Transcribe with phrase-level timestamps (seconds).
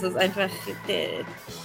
[0.00, 0.48] es einfach
[0.88, 1.08] der,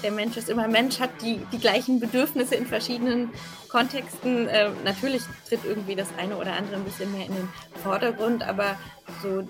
[0.04, 3.30] der Mensch ist immer Mensch, hat die, die gleichen Bedürfnisse in verschiedenen
[3.70, 4.48] Kontexten.
[4.48, 7.50] Äh, natürlich tritt irgendwie das eine oder andere ein bisschen mehr in den
[7.84, 8.76] Vordergrund, aber
[9.22, 9.48] so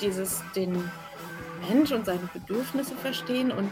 [0.00, 0.90] dieses den
[1.68, 3.70] Mensch und seine Bedürfnisse verstehen und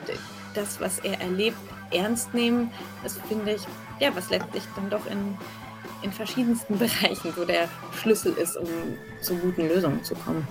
[0.55, 1.59] das, was er erlebt,
[1.91, 2.71] ernst nehmen,
[3.03, 3.63] das finde ich,
[4.01, 5.37] ja, was letztlich dann doch in,
[6.03, 7.69] in verschiedensten Bereichen so der
[8.01, 8.67] Schlüssel ist, um
[9.21, 10.47] zu guten Lösungen zu kommen.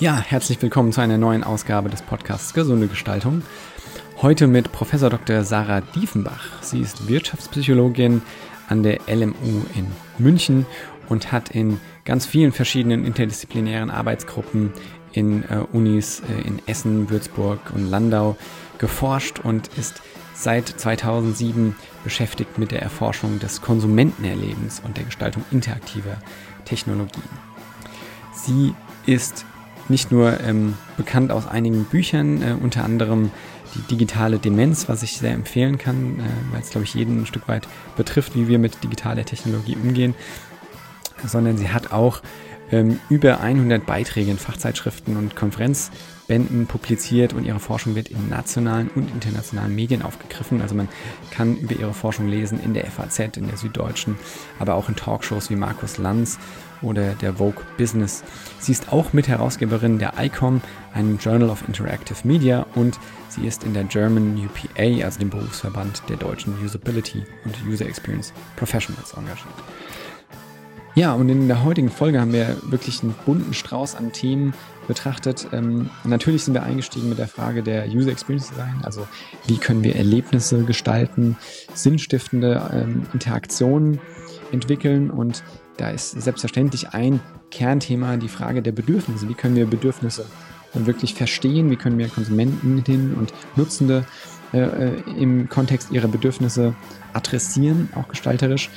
[0.00, 3.42] Ja, herzlich willkommen zu einer neuen Ausgabe des Podcasts Gesunde Gestaltung.
[4.20, 5.44] Heute mit Professor Dr.
[5.44, 6.62] Sarah Diefenbach.
[6.62, 8.20] Sie ist Wirtschaftspsychologin
[8.68, 9.86] an der LMU in
[10.18, 10.66] München
[11.08, 14.72] und hat in ganz vielen verschiedenen interdisziplinären Arbeitsgruppen
[15.12, 18.36] in äh, Unis äh, in Essen, Würzburg und Landau
[18.78, 20.02] geforscht und ist
[20.34, 26.16] seit 2007 beschäftigt mit der Erforschung des Konsumentenerlebens und der Gestaltung interaktiver
[26.64, 27.22] Technologien.
[28.32, 28.74] Sie
[29.06, 29.46] ist
[29.88, 33.30] nicht nur ähm, bekannt aus einigen Büchern, äh, unter anderem
[33.74, 37.26] die digitale Demenz, was ich sehr empfehlen kann, äh, weil es, glaube ich, jeden ein
[37.26, 40.14] Stück weit betrifft, wie wir mit digitaler Technologie umgehen,
[41.26, 42.22] sondern sie hat auch
[42.70, 48.88] ähm, über 100 Beiträge in Fachzeitschriften und Konferenzbänden publiziert und ihre Forschung wird in nationalen
[48.94, 50.62] und internationalen Medien aufgegriffen.
[50.62, 50.88] Also man
[51.30, 54.16] kann über ihre Forschung lesen in der FAZ, in der Süddeutschen,
[54.58, 56.38] aber auch in Talkshows wie Markus Lanz
[56.84, 58.22] oder der Vogue Business.
[58.58, 60.60] Sie ist auch Mitherausgeberin der ICOM,
[60.92, 62.98] einem Journal of Interactive Media und
[63.28, 68.32] sie ist in der German UPA, also dem Berufsverband der deutschen Usability und User Experience
[68.56, 69.54] Professionals engagiert.
[70.96, 74.54] Ja, und in der heutigen Folge haben wir wirklich einen bunten Strauß an Themen
[74.86, 75.48] betrachtet.
[75.52, 79.08] Ähm, natürlich sind wir eingestiegen mit der Frage der User Experience Design, also
[79.48, 81.36] wie können wir Erlebnisse gestalten,
[81.74, 83.98] sinnstiftende ähm, Interaktionen
[84.52, 85.42] entwickeln und
[85.76, 87.20] da ist selbstverständlich ein
[87.50, 89.28] Kernthema die Frage der Bedürfnisse.
[89.28, 90.26] Wie können wir Bedürfnisse
[90.74, 91.70] wirklich verstehen?
[91.70, 94.04] Wie können wir Konsumenten und Nutzende
[94.52, 96.74] äh, äh im Kontext ihrer Bedürfnisse
[97.12, 98.70] adressieren, auch gestalterisch?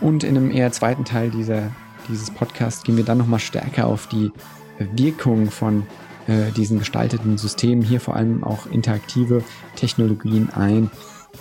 [0.00, 1.72] Und in einem eher zweiten Teil dieser,
[2.08, 4.30] dieses Podcasts gehen wir dann nochmal stärker auf die
[4.78, 5.86] Wirkung von
[6.26, 9.42] äh, diesen gestalteten Systemen, hier vor allem auch interaktive
[9.76, 10.90] Technologien ein.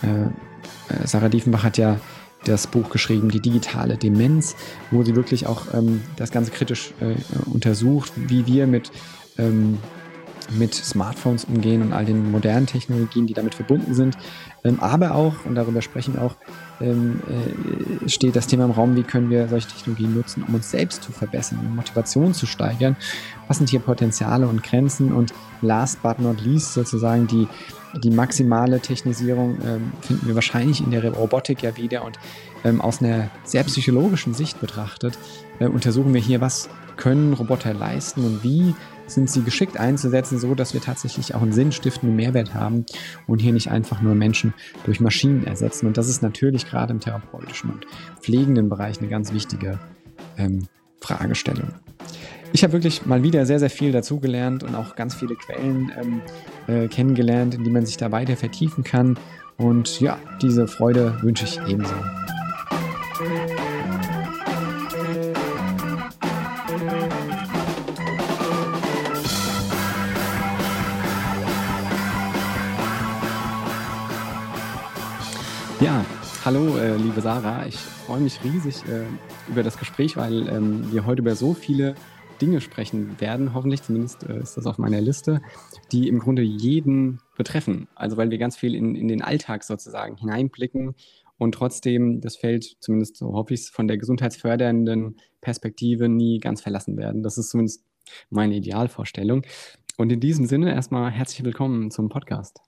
[0.02, 0.24] Äh,
[0.94, 2.00] äh, Sarah Diefenbach hat ja
[2.48, 4.56] das Buch geschrieben, Die digitale Demenz,
[4.92, 7.16] wo sie wirklich auch ähm, das Ganze kritisch äh,
[7.50, 8.92] untersucht, wie wir mit,
[9.38, 9.78] ähm,
[10.58, 14.18] mit Smartphones umgehen und all den modernen Technologien, die damit verbunden sind.
[14.64, 16.36] Ähm, aber auch, und darüber sprechen auch
[16.80, 20.70] ähm, äh, steht das Thema im Raum, wie können wir solche Technologien nutzen, um uns
[20.70, 22.96] selbst zu verbessern, um Motivation zu steigern.
[23.48, 25.12] Was sind hier Potenziale und Grenzen?
[25.12, 27.48] Und last but not least sozusagen die,
[27.96, 32.04] die maximale Technisierung ähm, finden wir wahrscheinlich in der Robotik ja wieder.
[32.04, 32.20] Und
[32.64, 35.18] ähm, aus einer sehr psychologischen Sicht betrachtet,
[35.60, 40.54] äh, untersuchen wir hier, was können Roboter leisten und wie sind sie geschickt einzusetzen, so
[40.54, 42.86] dass wir tatsächlich auch einen sinnstiftenden Mehrwert haben
[43.26, 44.54] und hier nicht einfach nur Menschen
[44.84, 45.88] durch Maschinen ersetzen.
[45.88, 47.86] Und das ist natürlich gerade im therapeutischen und
[48.20, 49.80] pflegenden Bereich eine ganz wichtige
[50.38, 50.68] ähm,
[51.00, 51.70] Fragestellung.
[52.54, 56.22] Ich habe wirklich mal wieder sehr, sehr viel dazugelernt und auch ganz viele Quellen ähm,
[56.68, 59.18] äh, kennengelernt, in die man sich da weiter vertiefen kann.
[59.58, 61.94] Und ja, diese Freude wünsche ich ebenso.
[75.80, 76.04] Ja,
[76.44, 77.66] hallo, äh, liebe Sarah.
[77.68, 79.06] Ich freue mich riesig äh,
[79.48, 81.94] über das Gespräch, weil ähm, wir heute über so viele
[82.42, 83.54] Dinge sprechen werden.
[83.54, 85.42] Hoffentlich, zumindest äh, ist das auf meiner Liste,
[85.92, 87.88] die im Grunde jeden betreffen.
[87.96, 90.96] Also weil wir ganz viel in, in den Alltag sozusagen hineinblicken
[91.38, 96.98] und trotzdem das Feld, zumindest so hoffe ich von der gesundheitsfördernden Perspektive nie ganz verlassen
[96.98, 97.24] werden.
[97.24, 97.84] Das ist zumindest
[98.30, 99.44] meine Idealvorstellung.
[99.98, 102.62] Und in diesem Sinne erstmal herzlich willkommen zum Podcast.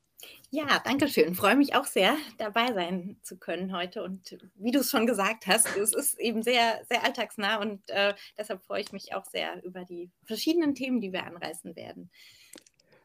[0.52, 1.36] Ja, danke schön.
[1.36, 4.02] Freue mich auch sehr, dabei sein zu können heute.
[4.04, 8.16] Und wie du es schon gesagt hast, es ist eben sehr, sehr alltagsnah und äh,
[8.36, 12.10] deshalb freue ich mich auch sehr über die verschiedenen Themen, die wir anreißen werden.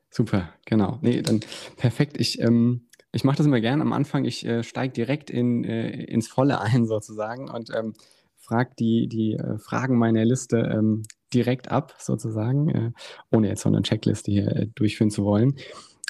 [0.09, 0.99] Super, genau.
[1.03, 1.41] Nee, dann
[1.77, 2.19] perfekt.
[2.19, 4.25] Ich, ähm, ich mache das immer gern am Anfang.
[4.25, 7.93] Ich äh, steige direkt in, äh, ins Volle ein sozusagen und ähm,
[8.39, 11.03] frage die, die äh, Fragen meiner Liste ähm,
[11.35, 12.93] direkt ab sozusagen, äh,
[13.31, 15.57] ohne jetzt so eine Checkliste hier äh, durchführen zu wollen.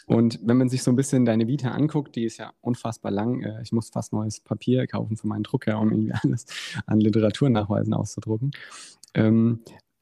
[0.07, 3.43] Und wenn man sich so ein bisschen deine Vita anguckt, die ist ja unfassbar lang.
[3.43, 6.47] Äh, ich muss fast neues Papier kaufen für meinen Drucker, um irgendwie alles
[6.87, 8.51] an Literaturnachweisen auszudrucken.
[9.15, 9.61] Ähm,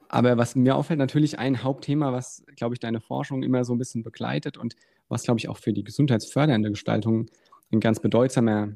[0.09, 3.79] aber was mir auffällt, natürlich ein Hauptthema, was, glaube ich, deine Forschung immer so ein
[3.79, 4.77] bisschen begleitet und
[5.09, 7.31] was, glaube ich, auch für die gesundheitsfördernde Gestaltung
[7.73, 8.75] ein ganz bedeutsamer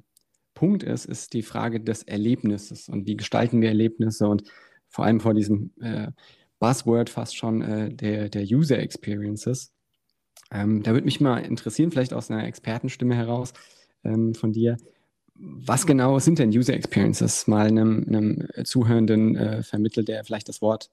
[0.54, 4.44] Punkt ist, ist die Frage des Erlebnisses und wie gestalten wir Erlebnisse und
[4.88, 6.08] vor allem vor diesem äh,
[6.58, 9.75] Buzzword fast schon äh, der, der User Experiences.
[10.50, 13.52] Ähm, da würde mich mal interessieren, vielleicht aus einer Expertenstimme heraus
[14.04, 14.76] ähm, von dir,
[15.38, 17.46] was genau sind denn User Experiences?
[17.46, 20.90] Mal einem, einem Zuhörenden äh, vermittelt, der vielleicht das Wort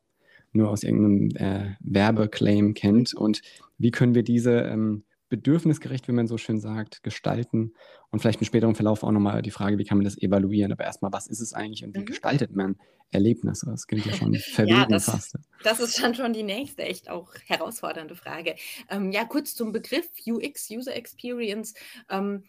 [0.51, 3.42] nur aus irgendeinem äh, Werbeclaim kennt und
[3.78, 7.74] wie können wir diese ähm, bedürfnisgerecht, wie man so schön sagt, gestalten
[8.12, 10.83] und vielleicht im späteren Verlauf auch nochmal die Frage, wie kann man das evaluieren, aber
[10.83, 12.06] erstmal, was ist es eigentlich und wie mhm.
[12.06, 12.75] gestaltet man
[13.09, 13.65] Erlebnisse?
[13.65, 15.39] Das gilt ja schon verwegen ja, das, fast.
[15.63, 18.57] Das ist dann schon die nächste echt auch herausfordernde Frage.
[18.91, 21.74] Ähm, ja, kurz zum Begriff UX, User Experience.
[22.12, 22.44] Ähm,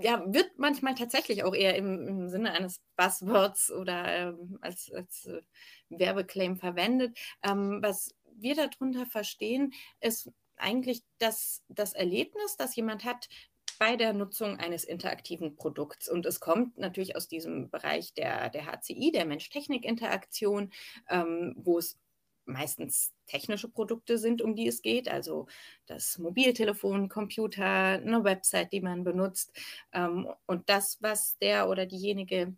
[0.00, 5.26] ja, wird manchmal tatsächlich auch eher im, im Sinne eines Buzzwords oder ähm, als, als
[5.26, 5.40] äh,
[5.88, 7.18] Werbeclaim verwendet.
[7.42, 10.30] Ähm, was wir darunter verstehen, ist
[10.62, 13.28] eigentlich das, das Erlebnis, das jemand hat
[13.78, 16.08] bei der Nutzung eines interaktiven Produkts.
[16.08, 20.72] Und es kommt natürlich aus diesem Bereich der, der HCI, der Mensch-Technik-Interaktion,
[21.10, 21.98] ähm, wo es
[22.44, 25.46] meistens technische Produkte sind, um die es geht, also
[25.86, 29.52] das Mobiltelefon, Computer, eine Website, die man benutzt.
[29.92, 32.54] Ähm, und das, was der oder diejenige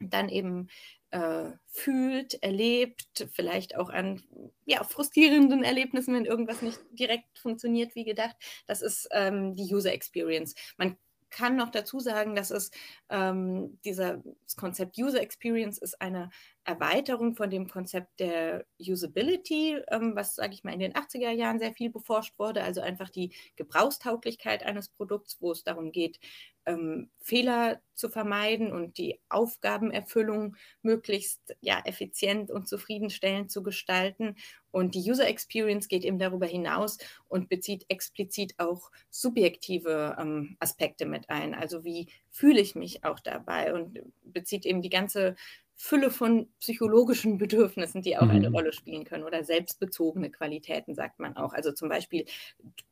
[0.00, 0.68] dann eben
[1.10, 4.22] äh, fühlt, erlebt, vielleicht auch an
[4.66, 8.36] ja, frustrierenden Erlebnissen, wenn irgendwas nicht direkt funktioniert wie gedacht.
[8.66, 10.54] Das ist ähm, die User Experience.
[10.76, 10.96] Man
[11.30, 12.70] kann noch dazu sagen, dass es
[13.10, 16.30] ähm, dieser das Konzept User Experience ist eine
[16.68, 21.58] Erweiterung von dem Konzept der Usability, ähm, was, sage ich mal, in den 80er Jahren
[21.58, 26.20] sehr viel beforscht wurde, also einfach die Gebrauchstauglichkeit eines Produkts, wo es darum geht,
[26.66, 34.36] ähm, Fehler zu vermeiden und die Aufgabenerfüllung möglichst ja, effizient und zufriedenstellend zu gestalten.
[34.70, 36.98] Und die User Experience geht eben darüber hinaus
[37.28, 41.54] und bezieht explizit auch subjektive ähm, Aspekte mit ein.
[41.54, 45.34] Also wie fühle ich mich auch dabei und bezieht eben die ganze
[45.80, 48.30] Fülle von psychologischen Bedürfnissen, die auch mhm.
[48.30, 51.52] eine Rolle spielen können oder selbstbezogene Qualitäten, sagt man auch.
[51.52, 52.26] Also zum Beispiel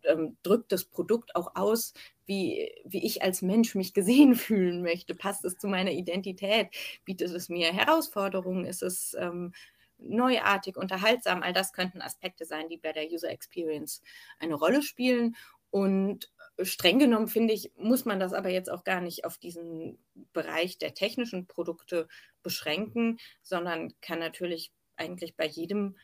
[0.04, 1.94] ähm, drückt das Produkt auch aus,
[2.26, 5.16] wie, wie ich als Mensch mich gesehen fühlen möchte.
[5.16, 6.68] Passt es zu meiner Identität?
[7.04, 8.64] Bietet es mir Herausforderungen?
[8.64, 9.52] Ist es ähm,
[9.98, 11.42] neuartig, unterhaltsam?
[11.42, 14.00] All das könnten Aspekte sein, die bei der User Experience
[14.38, 15.34] eine Rolle spielen.
[15.70, 16.30] Und
[16.62, 19.98] streng genommen, finde ich, muss man das aber jetzt auch gar nicht auf diesen
[20.32, 22.08] Bereich der technischen Produkte
[22.42, 25.96] beschränken, sondern kann natürlich eigentlich bei jedem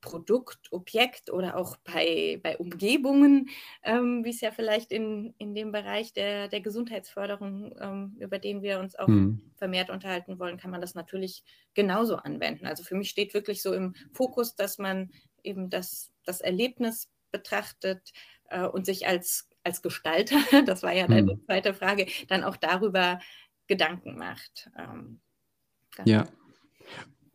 [0.00, 3.50] Produkt, Objekt oder auch bei, bei Umgebungen,
[3.82, 8.62] ähm, wie es ja vielleicht in, in dem Bereich der, der Gesundheitsförderung, ähm, über den
[8.62, 9.52] wir uns auch hm.
[9.56, 11.44] vermehrt unterhalten wollen, kann man das natürlich
[11.74, 12.66] genauso anwenden.
[12.66, 15.10] Also für mich steht wirklich so im Fokus, dass man
[15.42, 18.12] eben das, das Erlebnis betrachtet
[18.48, 20.36] äh, und sich als als Gestalter,
[20.66, 21.40] das war ja deine hm.
[21.44, 23.20] zweite Frage, dann auch darüber
[23.66, 24.70] Gedanken macht.
[24.78, 25.20] Ähm,
[26.04, 26.26] ja,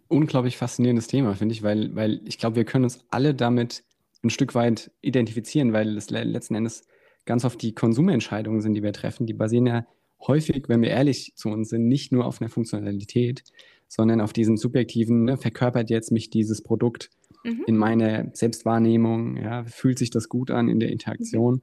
[0.08, 3.84] unglaublich faszinierendes Thema, finde ich, weil, weil ich glaube, wir können uns alle damit
[4.24, 6.84] ein Stück weit identifizieren, weil es letzten Endes
[7.26, 9.26] ganz oft die Konsumentscheidungen sind, die wir treffen.
[9.26, 9.86] Die basieren ja
[10.28, 13.44] häufig, wenn wir ehrlich zu uns sind, nicht nur auf einer Funktionalität,
[13.88, 17.10] sondern auf diesem subjektiven, ne, verkörpert jetzt mich dieses Produkt
[17.44, 17.64] mhm.
[17.68, 21.56] in meiner Selbstwahrnehmung, ja, fühlt sich das gut an in der Interaktion.
[21.56, 21.62] Mhm.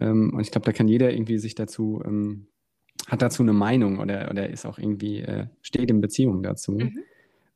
[0.00, 2.48] Ähm, und ich glaube, da kann jeder irgendwie sich dazu, ähm,
[3.06, 6.72] hat dazu eine Meinung oder, oder ist auch irgendwie, äh, steht in Beziehung dazu.
[6.72, 6.98] Mhm.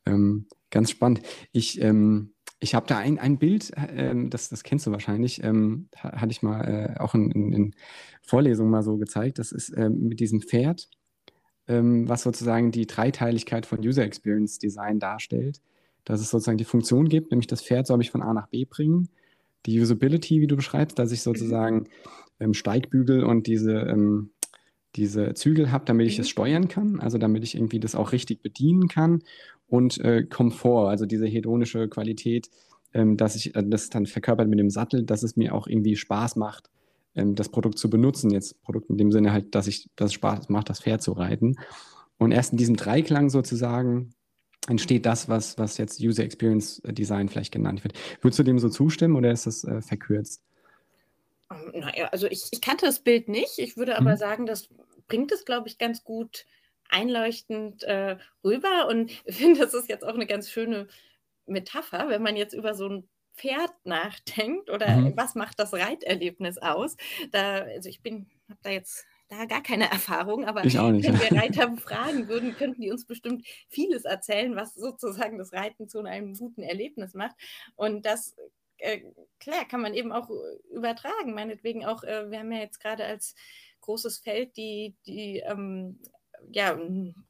[0.07, 1.23] Ähm, ganz spannend.
[1.53, 5.89] Ich, ähm, ich habe da ein, ein Bild, ähm, das, das kennst du wahrscheinlich, ähm,
[5.97, 7.75] hatte ich mal äh, auch in, in, in,
[8.23, 9.39] Vorlesungen mal so gezeigt.
[9.39, 10.91] Das ist mit diesem Pferd,
[11.67, 15.63] was sozusagen die Dreiteiligkeit von User Experience Design darstellt.
[16.05, 18.67] Dass es sozusagen die Funktion gibt, nämlich das Pferd soll mich von A nach B
[18.67, 19.09] bringen.
[19.65, 21.89] Die Usability, wie du beschreibst, dass ich sozusagen
[22.41, 24.31] ähm, Steigbügel und diese, ähm,
[24.97, 26.31] diese Zügel habe, damit ich es mhm.
[26.31, 29.23] steuern kann, also damit ich irgendwie das auch richtig bedienen kann
[29.67, 32.51] und äh, Komfort, also diese hedonische Qualität,
[32.95, 35.97] ähm, dass ich äh, das dann verkörpert mit dem Sattel, dass es mir auch irgendwie
[35.97, 36.71] Spaß macht,
[37.15, 38.31] ähm, das Produkt zu benutzen.
[38.31, 41.57] Jetzt Produkt in dem Sinne halt, dass ich das Spaß macht, das Pferd zu reiten.
[42.17, 44.11] Und erst in diesem Dreiklang sozusagen
[44.69, 47.95] entsteht das, was, was jetzt User Experience Design vielleicht genannt wird.
[48.21, 50.43] Würdest du dem so zustimmen oder ist das äh, verkürzt?
[51.51, 53.59] Ähm, naja, also ich, ich kannte das Bild nicht.
[53.59, 54.19] Ich würde aber mhm.
[54.19, 54.69] sagen, das
[55.07, 56.47] bringt es, glaube ich, ganz gut
[56.89, 60.89] einleuchtend äh, rüber und finde, das ist jetzt auch eine ganz schöne
[61.47, 65.17] Metapher, wenn man jetzt über so ein Pferd nachdenkt oder mhm.
[65.17, 66.97] was macht das Reiterlebnis aus.
[67.31, 71.39] Da, also ich bin, habe da jetzt da gar keine Erfahrung, aber nicht, wenn wir
[71.39, 76.35] Reiter befragen würden, könnten die uns bestimmt vieles erzählen, was sozusagen das Reiten zu einem
[76.35, 77.37] guten Erlebnis macht.
[77.77, 78.37] Und das
[78.79, 79.03] äh,
[79.41, 80.31] klar kann man eben auch
[80.71, 81.35] übertragen.
[81.35, 83.35] Meinetwegen auch, äh, wir haben ja jetzt gerade als
[83.81, 85.99] großes Feld die, die ähm,
[86.53, 86.79] ja,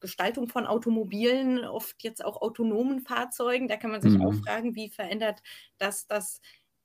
[0.01, 3.69] Gestaltung von Automobilen, oft jetzt auch autonomen Fahrzeugen.
[3.69, 4.27] Da kann man sich mhm.
[4.27, 5.43] auch fragen, wie verändert
[5.79, 6.41] das das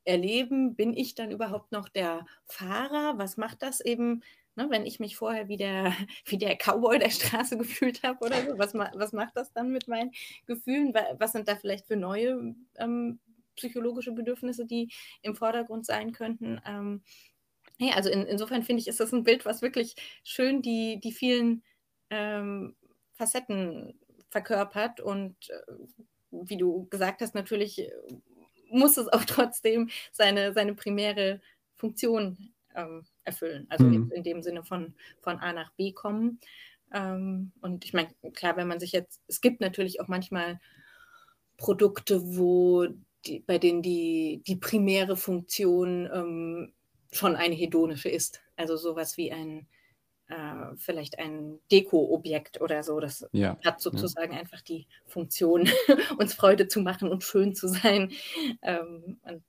[0.05, 0.75] Erleben?
[0.75, 3.17] Bin ich dann überhaupt noch der Fahrer?
[3.17, 4.23] Was macht das eben,
[4.55, 5.93] ne, wenn ich mich vorher wie der,
[6.25, 8.57] wie der Cowboy der Straße gefühlt habe oder so?
[8.57, 10.11] Was, was macht das dann mit meinen
[10.45, 10.93] Gefühlen?
[11.17, 13.19] Was sind da vielleicht für neue ähm,
[13.55, 14.89] psychologische Bedürfnisse, die
[15.21, 16.61] im Vordergrund sein könnten?
[16.65, 17.01] Ähm,
[17.79, 21.11] ja, also in, insofern finde ich, ist das ein Bild, was wirklich schön die, die
[21.11, 21.63] vielen
[22.09, 22.75] ähm,
[23.13, 25.73] Facetten verkörpert und äh,
[26.31, 27.91] wie du gesagt hast, natürlich äh,
[28.69, 31.41] muss es auch trotzdem seine, seine primäre
[31.75, 33.67] Funktion ähm, erfüllen.
[33.69, 34.11] Also mhm.
[34.11, 36.39] in dem Sinne von, von A nach B kommen.
[36.93, 40.59] Ähm, und ich meine, klar, wenn man sich jetzt, es gibt natürlich auch manchmal
[41.57, 42.87] Produkte, wo
[43.25, 46.73] die, bei denen die, die primäre Funktion ähm,
[47.11, 48.41] schon eine hedonische ist.
[48.55, 49.67] Also sowas wie ein
[50.27, 52.99] äh, vielleicht ein Deko-Objekt oder so.
[52.99, 54.39] Das ja, hat sozusagen ja.
[54.39, 55.69] einfach die Funktion,
[56.17, 58.11] uns Freude zu machen und schön zu sein.
[58.61, 59.43] Ähm, und,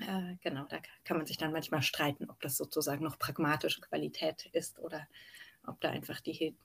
[0.00, 4.46] äh, genau, da kann man sich dann manchmal streiten, ob das sozusagen noch pragmatische Qualität
[4.52, 5.06] ist oder
[5.66, 6.56] ob da einfach die,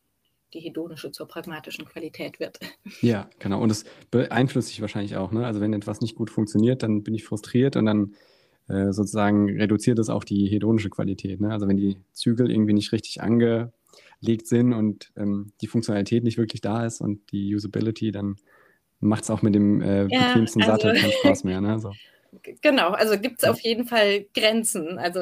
[0.53, 2.59] die hedonische zur pragmatischen Qualität wird.
[3.01, 3.61] Ja, genau.
[3.61, 5.31] Und es beeinflusst sich wahrscheinlich auch.
[5.31, 5.45] Ne?
[5.45, 8.15] Also wenn etwas nicht gut funktioniert, dann bin ich frustriert und dann
[8.67, 11.41] äh, sozusagen reduziert es auch die hedonische Qualität.
[11.41, 11.51] Ne?
[11.51, 16.61] Also wenn die Zügel irgendwie nicht richtig angelegt sind und ähm, die Funktionalität nicht wirklich
[16.61, 18.35] da ist und die Usability, dann
[18.99, 21.61] macht es auch mit dem äh, ja, bequemsten also, Sattel keinen Spaß mehr.
[21.61, 21.79] Ne?
[21.79, 21.91] So.
[22.61, 24.99] Genau, also gibt es auf jeden Fall Grenzen.
[24.99, 25.21] Also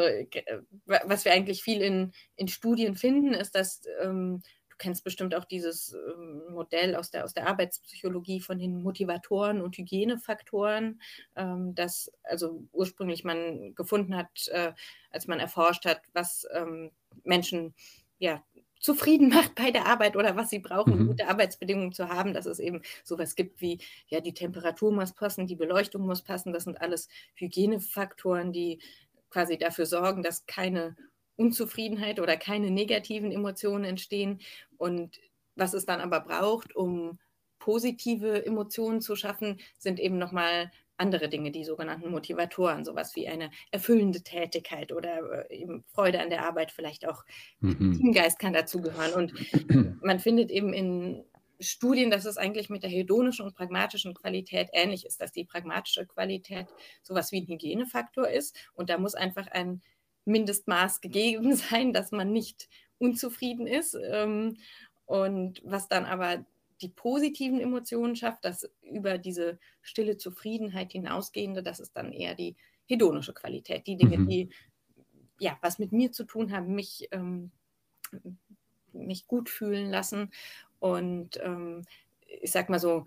[0.86, 4.41] was wir eigentlich viel in, in Studien finden, ist, dass ähm,
[4.77, 9.77] kennst bestimmt auch dieses ähm, Modell aus der, aus der Arbeitspsychologie von den Motivatoren und
[9.77, 11.01] Hygienefaktoren,
[11.36, 14.74] ähm, das also ursprünglich man gefunden hat, äh,
[15.12, 16.91] als man erforscht hat, was ähm,
[17.24, 17.74] Menschen
[18.19, 18.43] ja
[18.79, 21.07] zufrieden macht bei der Arbeit oder was sie brauchen, mhm.
[21.07, 25.48] gute Arbeitsbedingungen zu haben, dass es eben sowas gibt wie, ja, die Temperatur muss passen,
[25.48, 28.79] die Beleuchtung muss passen, das sind alles Hygienefaktoren, die
[29.29, 30.96] quasi dafür sorgen, dass keine
[31.38, 34.39] Unzufriedenheit oder keine negativen Emotionen entstehen.
[34.77, 35.20] Und
[35.56, 37.20] was es dann aber braucht, um
[37.60, 43.51] positive Emotionen zu schaffen, sind eben nochmal andere Dinge, die sogenannten Motivatoren, sowas wie eine
[43.72, 47.24] erfüllende Tätigkeit oder äh, eben Freude an der Arbeit, vielleicht auch
[47.60, 47.98] mhm.
[47.98, 49.13] Teamgeist kann dazugehören.
[49.13, 49.34] Und
[50.03, 51.24] man findet eben in
[51.60, 56.06] Studien, dass es eigentlich mit der hedonischen und pragmatischen Qualität ähnlich ist, dass die pragmatische
[56.06, 56.67] Qualität
[57.01, 59.82] sowas wie ein Hygienefaktor ist und da muss einfach ein
[60.27, 62.69] Mindestmaß gegeben sein, dass man nicht
[63.00, 63.98] unzufrieden ist.
[64.10, 64.57] Ähm,
[65.05, 66.46] und was dann aber
[66.81, 72.55] die positiven Emotionen schafft, das über diese stille Zufriedenheit hinausgehende, das ist dann eher die
[72.86, 73.88] hedonische Qualität.
[73.88, 74.27] Die Dinge, mhm.
[74.27, 74.50] die
[75.39, 77.51] ja was mit mir zu tun haben, mich, ähm,
[78.93, 80.31] mich gut fühlen lassen
[80.79, 81.84] und ähm,
[82.41, 83.05] ich sag mal so,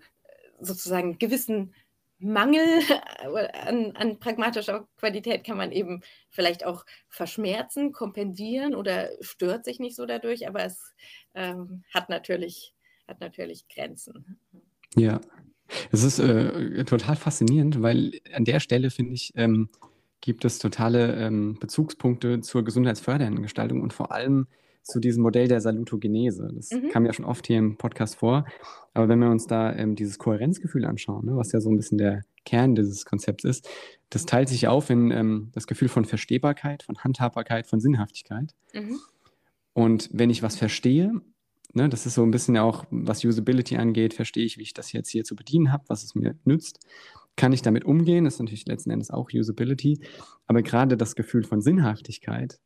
[0.59, 1.73] sozusagen gewissen
[2.21, 2.63] Mangel
[3.65, 9.95] an, an, pragmatischer Qualität kann man eben vielleicht auch verschmerzen, kompensieren oder stört sich nicht
[9.95, 10.93] so dadurch, aber es
[11.33, 12.73] ähm, hat, natürlich,
[13.07, 14.37] hat natürlich Grenzen.
[14.95, 15.19] Ja,
[15.91, 19.69] es ist äh, total faszinierend, weil an der Stelle, finde ich, ähm,
[20.19, 24.47] gibt es totale ähm, Bezugspunkte zur gesundheitsfördernden Gestaltung und vor allem
[24.83, 26.49] zu diesem Modell der Salutogenese.
[26.53, 26.89] Das mhm.
[26.89, 28.45] kam ja schon oft hier im Podcast vor.
[28.93, 31.97] Aber wenn wir uns da ähm, dieses Kohärenzgefühl anschauen, ne, was ja so ein bisschen
[31.97, 33.69] der Kern dieses Konzepts ist,
[34.09, 38.53] das teilt sich auf in ähm, das Gefühl von Verstehbarkeit, von Handhabbarkeit, von Sinnhaftigkeit.
[38.73, 38.99] Mhm.
[39.73, 41.13] Und wenn ich was verstehe,
[41.73, 44.91] ne, das ist so ein bisschen auch, was Usability angeht, verstehe ich, wie ich das
[44.91, 46.79] jetzt hier zu bedienen habe, was es mir nützt.
[47.37, 48.25] Kann ich damit umgehen?
[48.25, 50.01] Das ist natürlich letzten Endes auch Usability.
[50.47, 52.59] Aber gerade das Gefühl von Sinnhaftigkeit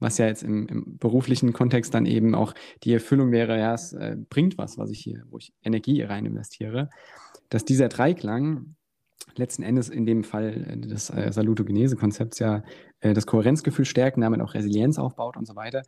[0.00, 3.92] was ja jetzt im, im, beruflichen Kontext dann eben auch die Erfüllung wäre, ja, es
[3.92, 6.90] äh, bringt was, was ich hier, wo ich Energie rein investiere,
[7.48, 8.74] dass dieser Dreiklang
[9.36, 12.62] letzten Endes in dem Fall äh, des äh, Salutogenese-Konzepts ja
[13.00, 15.82] äh, das Kohärenzgefühl stärken, damit auch Resilienz aufbaut und so weiter.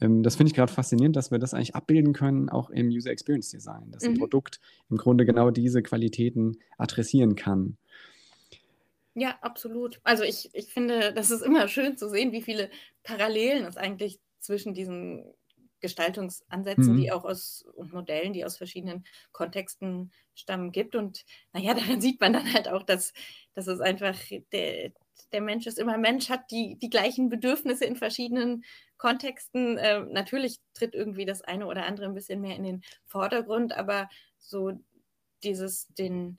[0.00, 3.10] Ähm, das finde ich gerade faszinierend, dass wir das eigentlich abbilden können, auch im User
[3.10, 4.10] Experience Design, dass mhm.
[4.10, 7.76] ein Produkt im Grunde genau diese Qualitäten adressieren kann.
[9.14, 10.00] Ja, absolut.
[10.02, 12.70] Also ich, ich finde, das ist immer schön zu sehen, wie viele
[13.04, 15.24] Parallelen es eigentlich zwischen diesen
[15.80, 17.00] Gestaltungsansätzen, mhm.
[17.00, 20.96] die auch aus und Modellen, die aus verschiedenen Kontexten stammen, gibt.
[20.96, 23.12] Und naja, daran sieht man dann halt auch, dass
[23.54, 24.18] dass es einfach
[24.52, 24.92] der,
[25.32, 28.64] der Mensch ist immer Mensch, hat die, die gleichen Bedürfnisse in verschiedenen
[28.96, 29.78] Kontexten.
[29.78, 34.08] Äh, natürlich tritt irgendwie das eine oder andere ein bisschen mehr in den Vordergrund, aber
[34.38, 34.72] so
[35.42, 36.38] dieses den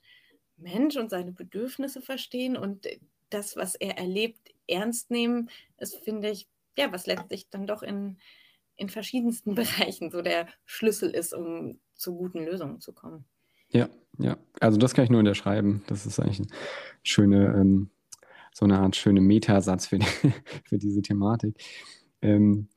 [0.56, 2.86] Mensch und seine Bedürfnisse verstehen und
[3.30, 8.18] das, was er erlebt, ernst nehmen, ist, finde ich, ja, was letztlich dann doch in,
[8.76, 13.24] in verschiedensten Bereichen so der Schlüssel ist, um zu guten Lösungen zu kommen.
[13.68, 14.36] Ja, ja.
[14.60, 15.82] Also das kann ich nur unterschreiben.
[15.88, 16.52] Das ist eigentlich ein
[17.02, 17.90] schöne, ähm,
[18.52, 20.06] so eine Art schöne Metasatz für, die,
[20.64, 21.56] für diese Thematik.
[22.22, 22.68] Ähm,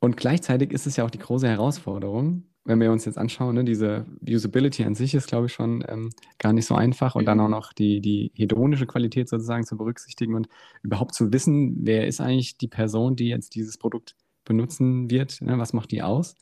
[0.00, 3.64] und gleichzeitig ist es ja auch die große Herausforderung, wenn wir uns jetzt anschauen, ne,
[3.64, 7.26] diese Usability an sich ist, glaube ich, schon ähm, gar nicht so einfach und mhm.
[7.26, 10.48] dann auch noch die, die hedonische Qualität sozusagen zu berücksichtigen und
[10.82, 15.56] überhaupt zu wissen, wer ist eigentlich die Person, die jetzt dieses Produkt benutzen wird, ne,
[15.58, 16.36] was macht die aus?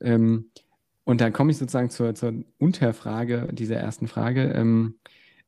[0.00, 0.46] Ähm,
[1.02, 4.44] und dann komme ich sozusagen zur, zur Unterfrage dieser ersten Frage.
[4.52, 4.94] Ähm,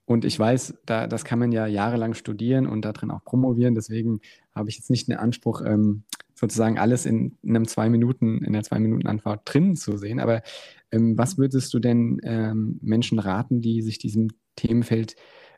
[0.07, 3.77] und ich weiß, da, das kann man ja jahrelang studieren und darin auch promovieren.
[3.77, 4.21] Deswegen
[4.57, 6.03] habe ich jetzt nicht den Anspruch, ähm,
[6.45, 10.21] sozusagen alles in, in einem zwei Minuten, in der zwei Minuten Antwort drin zu sehen.
[10.21, 10.43] Aber
[10.93, 15.17] ähm, was würdest du denn ähm, Menschen raten, die sich diesem Themenfeld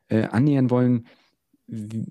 [0.09, 1.07] äh, annähern wollen?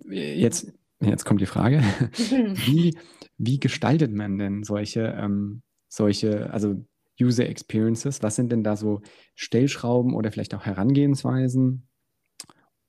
[0.10, 1.82] Jetzt, jetzt kommt die Frage.
[2.12, 2.98] wie,
[3.38, 6.76] wie gestaltet man denn solche, ähm, solche, also
[7.20, 8.22] User Experiences?
[8.24, 9.02] Was sind denn da so
[9.36, 11.88] Stellschrauben oder vielleicht auch Herangehensweisen?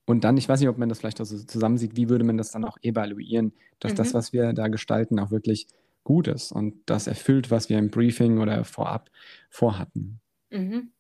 [0.07, 2.39] Und dann, ich weiß nicht, ob man das vielleicht auch so zusammensieht, wie würde man
[2.39, 3.97] das dann auch evaluieren, dass mhm.
[3.97, 5.67] das, was wir da gestalten, auch wirklich
[6.05, 9.11] gut ist und das erfüllt, was wir im Briefing oder vorab
[9.51, 10.21] vorhatten.
[10.51, 10.93] Mhm.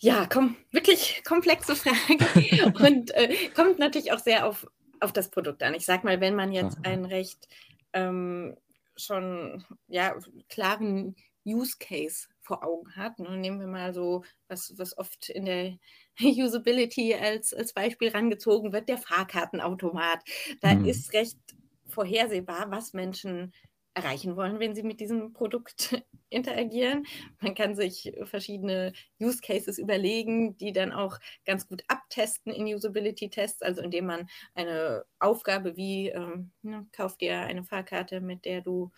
[0.00, 4.66] Ja, komm, wirklich komplexe Frage und äh, kommt natürlich auch sehr auf,
[5.00, 5.74] auf das Produkt an.
[5.74, 6.90] Ich sag mal, wenn man jetzt ja.
[6.90, 7.46] einen recht
[7.92, 8.56] ähm,
[8.96, 10.16] schon ja,
[10.48, 13.18] klaren Use Case vor Augen hat.
[13.18, 15.78] Und nehmen wir mal so, was, was oft in der
[16.20, 20.20] Usability als, als Beispiel rangezogen wird, der Fahrkartenautomat.
[20.60, 20.84] Da mhm.
[20.86, 21.38] ist recht
[21.86, 23.52] vorhersehbar, was Menschen
[23.94, 27.04] erreichen wollen, wenn sie mit diesem Produkt interagieren.
[27.40, 33.62] Man kann sich verschiedene Use Cases überlegen, die dann auch ganz gut abtesten in Usability-Tests,
[33.62, 38.90] also indem man eine Aufgabe wie, ähm, ne, kauf dir eine Fahrkarte, mit der du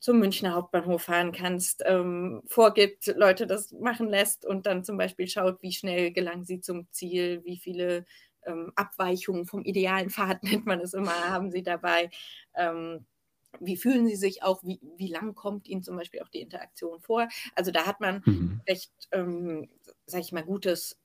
[0.00, 5.28] zum Münchner Hauptbahnhof fahren kannst, ähm, vorgibt, Leute das machen lässt und dann zum Beispiel
[5.28, 8.06] schaut, wie schnell gelangen sie zum Ziel, wie viele
[8.46, 12.10] ähm, Abweichungen vom idealen Pfad nennt man es immer, haben sie dabei.
[12.54, 13.04] Ähm,
[13.58, 17.00] wie fühlen sie sich auch, wie, wie lang kommt ihnen zum Beispiel auch die Interaktion
[17.00, 17.28] vor?
[17.54, 18.60] Also da hat man mhm.
[18.66, 19.68] recht, ähm,
[20.06, 20.98] sag ich mal, gutes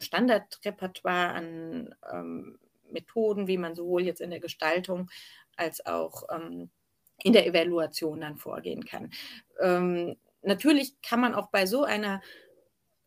[0.00, 2.58] Standardrepertoire an ähm,
[2.90, 5.10] Methoden, wie man sowohl jetzt in der Gestaltung
[5.56, 6.70] als auch ähm,
[7.22, 9.10] in der Evaluation dann vorgehen kann.
[9.60, 12.20] Ähm, natürlich kann man auch bei so einer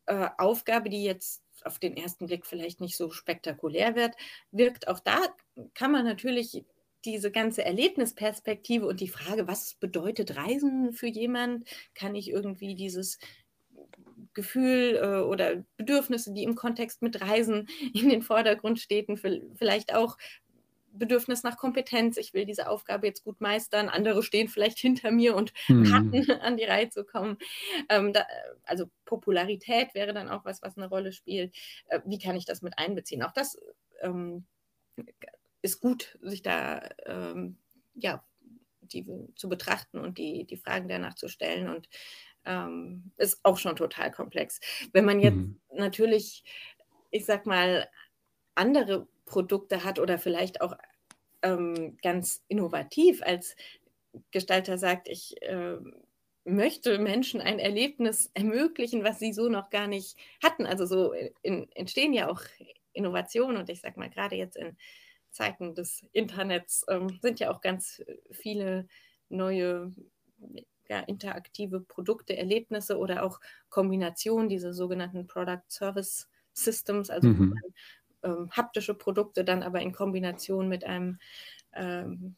[0.05, 4.15] äh, Aufgabe, die jetzt auf den ersten Blick vielleicht nicht so spektakulär wird,
[4.51, 5.19] wirkt, auch da
[5.73, 6.63] kann man natürlich
[7.05, 13.19] diese ganze Erlebnisperspektive und die Frage, was bedeutet Reisen für jemand, kann ich irgendwie dieses
[14.33, 19.17] Gefühl äh, oder Bedürfnisse, die im Kontext mit Reisen in den Vordergrund stehen,
[19.55, 20.17] vielleicht auch
[20.97, 22.17] Bedürfnis nach Kompetenz.
[22.17, 23.89] Ich will diese Aufgabe jetzt gut meistern.
[23.89, 25.91] Andere stehen vielleicht hinter mir und hm.
[25.91, 27.37] warten, an die Reihe zu kommen.
[27.89, 28.25] Ähm, da,
[28.63, 31.55] also Popularität wäre dann auch was, was eine Rolle spielt.
[31.87, 33.23] Äh, wie kann ich das mit einbeziehen?
[33.23, 33.57] Auch das
[34.01, 34.45] ähm,
[35.61, 37.57] ist gut, sich da ähm,
[37.95, 38.23] ja,
[38.81, 39.05] die
[39.35, 41.89] zu betrachten und die, die Fragen danach zu stellen und
[42.45, 44.59] ähm, ist auch schon total komplex.
[44.93, 45.59] Wenn man jetzt mhm.
[45.73, 46.43] natürlich,
[47.11, 47.89] ich sag mal,
[48.55, 50.75] andere Produkte hat oder vielleicht auch
[51.43, 53.55] ähm, ganz innovativ als
[54.31, 55.77] Gestalter sagt, ich äh,
[56.43, 60.65] möchte Menschen ein Erlebnis ermöglichen, was sie so noch gar nicht hatten.
[60.65, 61.13] Also so
[61.43, 62.41] in, entstehen ja auch
[62.93, 64.75] Innovationen und ich sage mal, gerade jetzt in
[65.29, 68.87] Zeiten des Internets ähm, sind ja auch ganz viele
[69.29, 69.93] neue
[70.89, 77.49] ja, interaktive Produkte, Erlebnisse oder auch Kombinationen, diese sogenannten Product Service Systems, also mhm.
[77.49, 77.73] man
[78.27, 81.19] ähm, haptische Produkte dann aber in Kombination mit einem
[81.73, 82.35] ähm,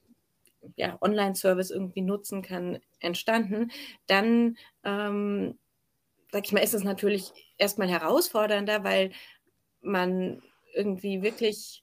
[0.75, 3.71] ja, Online-Service irgendwie nutzen kann, entstanden,
[4.07, 5.57] dann, ähm,
[6.31, 9.11] sag ich mal, ist es natürlich erstmal herausfordernder, weil
[9.81, 10.41] man
[10.73, 11.81] irgendwie wirklich,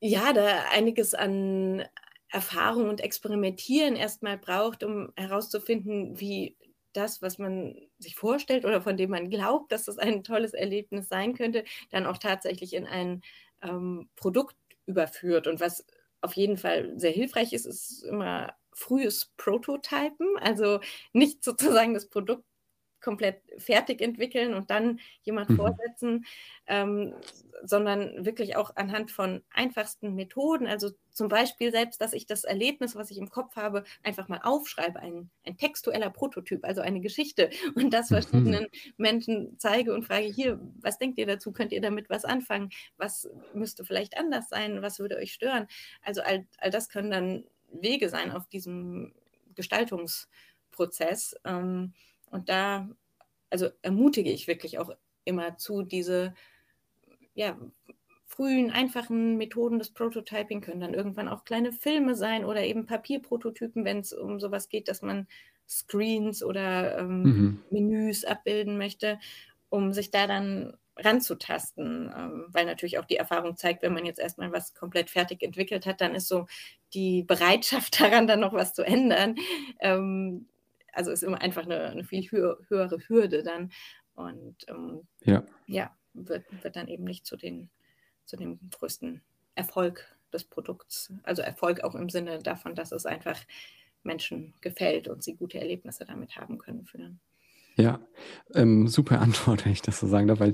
[0.00, 1.84] ja, da einiges an
[2.30, 6.56] Erfahrung und Experimentieren erstmal braucht, um herauszufinden, wie
[6.92, 11.08] das, was man sich vorstellt oder von dem man glaubt, dass das ein tolles Erlebnis
[11.08, 13.22] sein könnte, dann auch tatsächlich in ein
[13.62, 15.46] ähm, Produkt überführt.
[15.46, 15.84] Und was
[16.20, 20.80] auf jeden Fall sehr hilfreich ist, ist immer frühes Prototypen, also
[21.12, 22.44] nicht sozusagen das Produkt
[23.00, 25.56] komplett fertig entwickeln und dann jemand mhm.
[25.56, 26.26] vorsetzen,
[26.66, 27.14] ähm,
[27.62, 30.66] sondern wirklich auch anhand von einfachsten Methoden.
[30.66, 34.40] Also zum Beispiel selbst, dass ich das Erlebnis, was ich im Kopf habe, einfach mal
[34.42, 38.14] aufschreibe, ein, ein textueller Prototyp, also eine Geschichte und das mhm.
[38.14, 38.92] verschiedenen mhm.
[38.96, 41.52] Menschen zeige und frage, hier, was denkt ihr dazu?
[41.52, 42.70] Könnt ihr damit was anfangen?
[42.96, 44.82] Was müsste vielleicht anders sein?
[44.82, 45.66] Was würde euch stören?
[46.02, 49.12] Also all, all das können dann Wege sein auf diesem
[49.54, 51.36] Gestaltungsprozess.
[51.44, 51.94] Ähm,
[52.30, 52.88] und da,
[53.50, 54.90] also ermutige ich wirklich auch
[55.24, 56.34] immer zu, diese
[57.34, 57.56] ja,
[58.26, 63.84] frühen, einfachen Methoden des Prototyping können dann irgendwann auch kleine Filme sein oder eben Papierprototypen,
[63.84, 65.26] wenn es um sowas geht, dass man
[65.68, 67.62] Screens oder ähm, mhm.
[67.70, 69.18] Menüs abbilden möchte,
[69.68, 74.18] um sich da dann ranzutasten, ähm, weil natürlich auch die Erfahrung zeigt, wenn man jetzt
[74.18, 76.46] erstmal was komplett fertig entwickelt hat, dann ist so
[76.94, 79.36] die Bereitschaft daran, dann noch was zu ändern,
[79.80, 80.48] ähm,
[80.98, 83.70] also ist immer einfach eine, eine viel höher, höhere Hürde dann.
[84.14, 87.70] Und ähm, ja, ja wird, wird dann eben nicht zu, den,
[88.24, 89.22] zu dem größten
[89.54, 91.12] Erfolg des Produkts.
[91.22, 93.38] Also Erfolg auch im Sinne davon, dass es einfach
[94.02, 97.20] Menschen gefällt und sie gute Erlebnisse damit haben können führen.
[97.76, 98.00] Ja,
[98.54, 100.52] ähm, super Antwort, wenn ich das so sagen darf, weil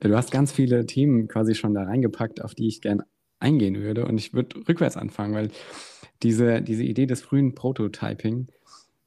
[0.00, 3.06] du hast ganz viele Themen quasi schon da reingepackt, auf die ich gerne
[3.38, 4.04] eingehen würde.
[4.04, 5.50] Und ich würde rückwärts anfangen, weil
[6.22, 8.48] diese, diese Idee des frühen Prototyping,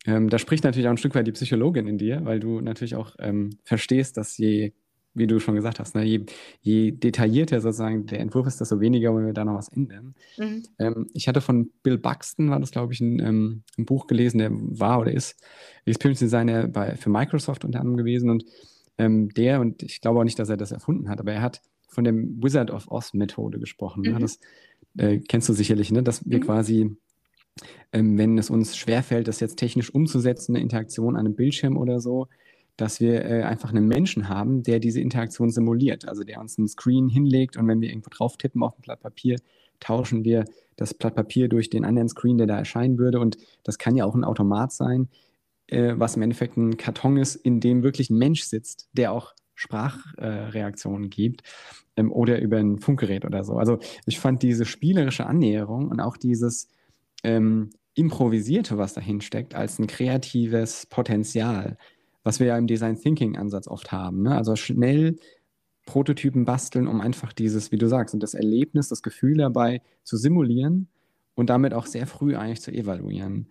[0.06, 2.96] ähm, da spricht natürlich auch ein Stück weit die Psychologin in dir, weil du natürlich
[2.96, 4.72] auch ähm, verstehst, dass je,
[5.14, 6.26] wie du schon gesagt hast, ne, je,
[6.62, 10.16] je detaillierter sozusagen der Entwurf ist, desto weniger wollen wir da noch was ändern.
[10.38, 10.64] Mhm.
[10.80, 14.38] Ähm, ich hatte von Bill Buxton, war das glaube ich, ein, ähm, ein, Buch gelesen,
[14.38, 15.42] der war oder ist
[15.86, 18.46] Experience Designer bei, für Microsoft unter anderem gewesen und
[18.98, 21.62] ähm, der, und ich glaube auch nicht, dass er das erfunden hat, aber er hat
[21.90, 24.04] von dem Wizard of Oz Methode gesprochen.
[24.04, 24.10] Ne?
[24.10, 24.16] Mhm.
[24.16, 24.22] Ne?
[24.22, 24.40] Das
[24.98, 26.04] äh, kennst du sicherlich, ne?
[26.04, 26.44] dass wir mhm.
[26.44, 26.98] quasi
[27.92, 32.00] ähm, wenn es uns schwerfällt, das jetzt technisch umzusetzen, eine Interaktion an einem Bildschirm oder
[32.00, 32.28] so,
[32.78, 36.68] dass wir äh, einfach einen Menschen haben, der diese Interaktion simuliert, also der uns einen
[36.68, 39.38] Screen hinlegt und wenn wir irgendwo drauf tippen auf ein Blatt Papier,
[39.80, 40.46] tauschen wir
[40.76, 44.06] das Blatt Papier durch den anderen Screen, der da erscheinen würde und das kann ja
[44.06, 45.10] auch ein Automat sein,
[45.68, 49.34] äh, was im Endeffekt ein Karton ist, in dem wirklich ein Mensch sitzt, der auch
[49.56, 51.44] Sprachreaktionen äh, gibt
[51.98, 53.58] ähm, oder über ein Funkgerät oder so.
[53.58, 56.70] Also ich fand diese spielerische Annäherung und auch dieses
[57.24, 61.78] ähm, Improvisierte, was dahin steckt, als ein kreatives Potenzial,
[62.24, 64.24] was wir ja im Design Thinking Ansatz oft haben.
[64.24, 64.36] Ne?
[64.36, 65.18] Also schnell
[65.86, 70.18] Prototypen basteln, um einfach dieses, wie du sagst, und das Erlebnis, das Gefühl dabei zu
[70.18, 70.88] simulieren
[71.36, 73.48] und damit auch sehr früh eigentlich zu evaluieren.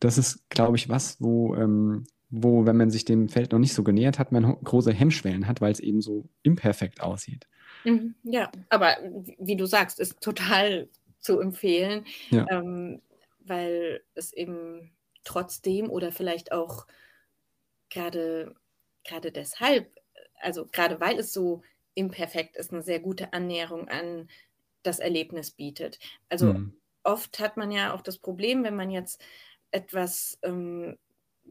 [0.00, 3.74] Das ist, glaube ich, was, wo, ähm, wo, wenn man sich dem Feld noch nicht
[3.74, 7.46] so genähert hat, man große Hemmschwellen hat, weil es eben so imperfekt aussieht.
[7.84, 8.96] Mhm, ja, aber
[9.38, 10.88] wie du sagst, ist total
[11.20, 12.46] zu empfehlen, ja.
[12.50, 13.02] ähm,
[13.40, 14.92] weil es eben
[15.24, 16.86] trotzdem oder vielleicht auch
[17.90, 18.54] gerade
[19.04, 19.90] gerade deshalb,
[20.40, 21.62] also gerade weil es so
[21.94, 24.28] imperfekt ist, eine sehr gute Annäherung an
[24.82, 25.98] das Erlebnis bietet.
[26.28, 26.76] Also mhm.
[27.02, 29.22] oft hat man ja auch das Problem, wenn man jetzt
[29.70, 30.98] etwas ähm,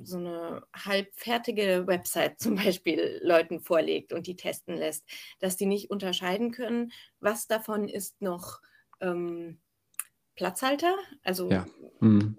[0.01, 5.05] so eine halbfertige Website zum Beispiel Leuten vorlegt und die testen lässt,
[5.39, 8.61] dass die nicht unterscheiden können, was davon ist noch
[9.01, 9.59] ähm,
[10.35, 11.65] Platzhalter, also ja.
[11.99, 12.37] mhm.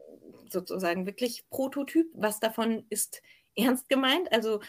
[0.48, 2.06] sozusagen wirklich Prototyp.
[2.14, 3.22] Was davon ist
[3.56, 4.32] ernst gemeint?
[4.32, 4.60] Also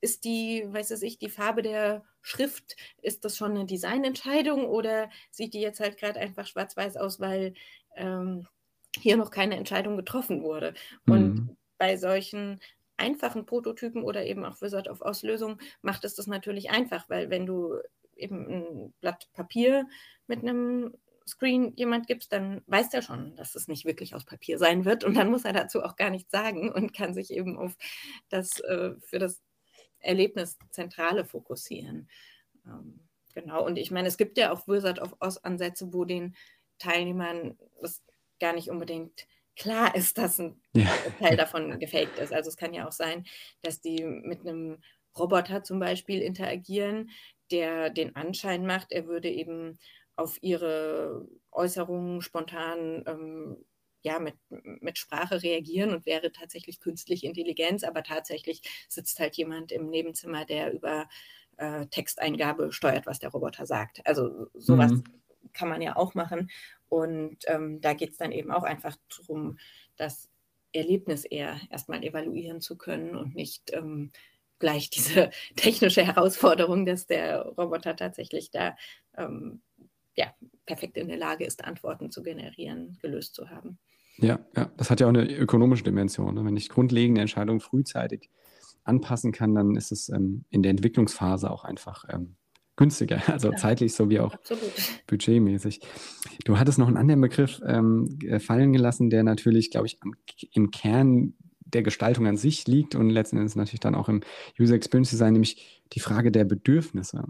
[0.00, 5.10] ist die, weiß es ich, die Farbe der Schrift, ist das schon eine Designentscheidung oder
[5.30, 7.54] sieht die jetzt halt gerade einfach schwarz-weiß aus, weil
[7.96, 8.46] ähm,
[8.98, 10.74] hier noch keine Entscheidung getroffen wurde?
[11.06, 11.12] Mhm.
[11.12, 12.60] Und bei solchen
[12.96, 17.46] einfachen Prototypen oder eben auch Wizard of Auslösung macht es das natürlich einfach, weil wenn
[17.46, 17.78] du
[18.16, 19.86] eben ein Blatt Papier
[20.26, 20.94] mit einem
[21.28, 25.04] Screen jemand gibst, dann weiß der schon, dass es nicht wirklich aus Papier sein wird.
[25.04, 27.76] Und dann muss er dazu auch gar nichts sagen und kann sich eben auf
[28.28, 29.42] das äh, für das
[29.98, 32.08] Erlebnis Zentrale fokussieren.
[32.64, 33.00] Ähm,
[33.34, 33.64] genau.
[33.64, 36.36] Und ich meine, es gibt ja auch Wizard of Oz Ansätze, wo den
[36.78, 38.02] Teilnehmern das
[38.38, 40.86] gar nicht unbedingt klar ist, dass ein ja.
[41.18, 42.32] Teil davon gefaked ist.
[42.32, 43.24] Also es kann ja auch sein,
[43.62, 44.78] dass die mit einem
[45.18, 47.10] Roboter zum Beispiel interagieren,
[47.50, 49.78] der den Anschein macht, er würde eben
[50.16, 53.64] auf ihre Äußerungen spontan ähm,
[54.02, 59.72] ja, mit, mit Sprache reagieren und wäre tatsächlich künstliche Intelligenz, aber tatsächlich sitzt halt jemand
[59.72, 61.08] im Nebenzimmer, der über
[61.56, 64.06] äh, Texteingabe steuert, was der Roboter sagt.
[64.06, 65.04] Also sowas mhm.
[65.52, 66.50] kann man ja auch machen.
[66.88, 69.58] Und ähm, da geht es dann eben auch einfach darum,
[69.96, 70.28] das
[70.72, 74.12] Erlebnis eher erstmal evaluieren zu können und nicht ähm,
[74.58, 78.76] gleich diese technische Herausforderung, dass der Roboter tatsächlich da
[79.16, 79.62] ähm,
[80.16, 80.32] ja,
[80.64, 83.78] perfekt in der Lage ist, Antworten zu generieren, gelöst zu haben.
[84.18, 86.34] Ja, ja, das hat ja auch eine ökonomische Dimension.
[86.34, 86.44] Ne?
[86.44, 88.30] Wenn ich grundlegende Entscheidungen frühzeitig
[88.84, 92.36] anpassen kann, dann ist es ähm, in der Entwicklungsphase auch einfach ähm,
[92.76, 93.56] günstiger, also ja.
[93.56, 94.72] zeitlich sowie auch Absolut.
[95.06, 95.80] budgetmäßig.
[96.44, 100.14] Du hattest noch einen anderen Begriff ähm, fallen gelassen, der natürlich, glaube ich, am,
[100.52, 104.20] im Kern der Gestaltung an sich liegt und letzten Endes natürlich dann auch im
[104.58, 107.24] User Experience Design, nämlich die Frage der Bedürfnisse.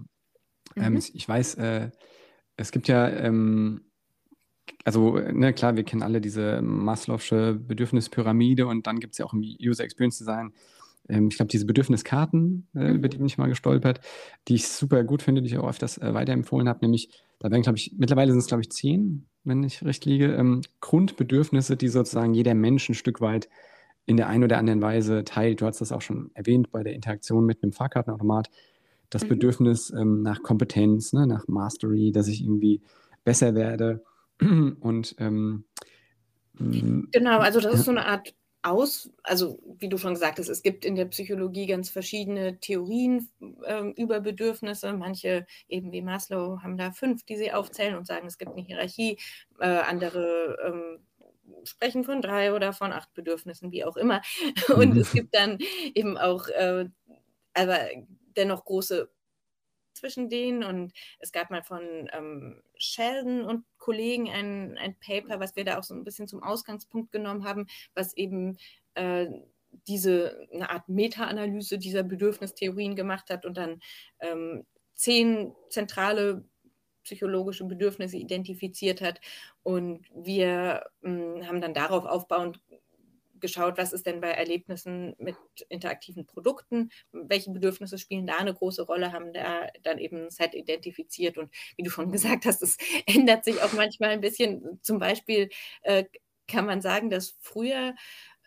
[0.77, 1.03] Ähm, mhm.
[1.14, 1.90] ich weiß, äh,
[2.57, 3.83] es gibt ja ähm,
[4.85, 9.33] also, ne, klar, wir kennen alle diese Maslow'sche Bedürfnispyramide und dann gibt es ja auch
[9.33, 10.53] im User Experience Design,
[11.09, 12.97] ähm, ich glaube, diese Bedürfniskarten, äh, mhm.
[12.97, 14.01] über die bin ich mal gestolpert,
[14.49, 17.62] die ich super gut finde, die ich auch öfters äh, weiterempfohlen habe, nämlich, da werden,
[17.62, 21.88] glaube ich, mittlerweile sind es, glaube ich, zehn, wenn ich recht liege, ähm, Grundbedürfnisse, die
[21.88, 23.49] sozusagen jeder Mensch ein Stück weit
[24.07, 25.61] in der einen oder anderen Weise teilt.
[25.61, 28.51] Du hast das auch schon erwähnt bei der Interaktion mit einem Fahrkartenautomat.
[29.11, 29.29] Das mhm.
[29.29, 32.83] Bedürfnis ähm, nach Kompetenz, ne, nach Mastery, dass ich irgendwie
[33.25, 34.03] besser werde
[34.40, 35.64] und ähm,
[36.59, 40.62] genau, also das ist so eine Art aus, also wie du schon gesagt hast, es
[40.62, 43.29] gibt in der Psychologie ganz verschiedene Theorien
[43.62, 44.92] äh, über Bedürfnisse.
[44.92, 48.62] Manche, eben wie Maslow, haben da fünf, die sie aufzählen und sagen, es gibt eine
[48.62, 49.19] Hierarchie.
[49.61, 50.99] Äh, andere ähm,
[51.62, 54.21] sprechen von drei oder von acht Bedürfnissen, wie auch immer.
[54.75, 55.01] Und mhm.
[55.01, 55.59] es gibt dann
[55.95, 56.87] eben auch äh,
[57.57, 57.79] aber
[58.37, 59.11] dennoch große
[59.96, 60.62] zwischen denen.
[60.62, 65.79] Und es gab mal von ähm, Sheldon und Kollegen ein, ein Paper, was wir da
[65.79, 68.59] auch so ein bisschen zum Ausgangspunkt genommen haben, was eben
[68.94, 69.27] äh,
[69.88, 73.81] diese eine Art Meta-Analyse dieser Bedürfnistheorien gemacht hat und dann
[74.20, 76.44] ähm, zehn zentrale
[77.03, 79.20] psychologische Bedürfnisse identifiziert hat.
[79.62, 82.61] Und wir mh, hm, haben dann darauf aufbauend
[83.40, 85.37] geschaut, was ist denn bei Erlebnissen mit
[85.68, 91.38] interaktiven Produkten, welche Bedürfnisse spielen da eine große Rolle, haben da dann eben Set identifiziert.
[91.38, 94.81] Und wie du schon gesagt hast, es ändert sich auch manchmal ein bisschen.
[94.83, 95.51] Zum Beispiel
[95.83, 96.05] äh,
[96.49, 97.94] kann man sagen, dass früher,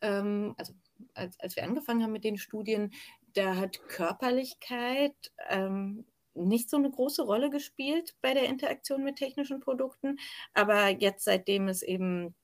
[0.01, 0.73] ähm, also
[1.13, 2.91] als, als wir angefangen haben mit den Studien,
[3.33, 5.13] da hat Körperlichkeit
[5.49, 10.17] ähm, nicht so eine große Rolle gespielt bei der Interaktion mit technischen Produkten.
[10.53, 12.35] Aber jetzt, seitdem es eben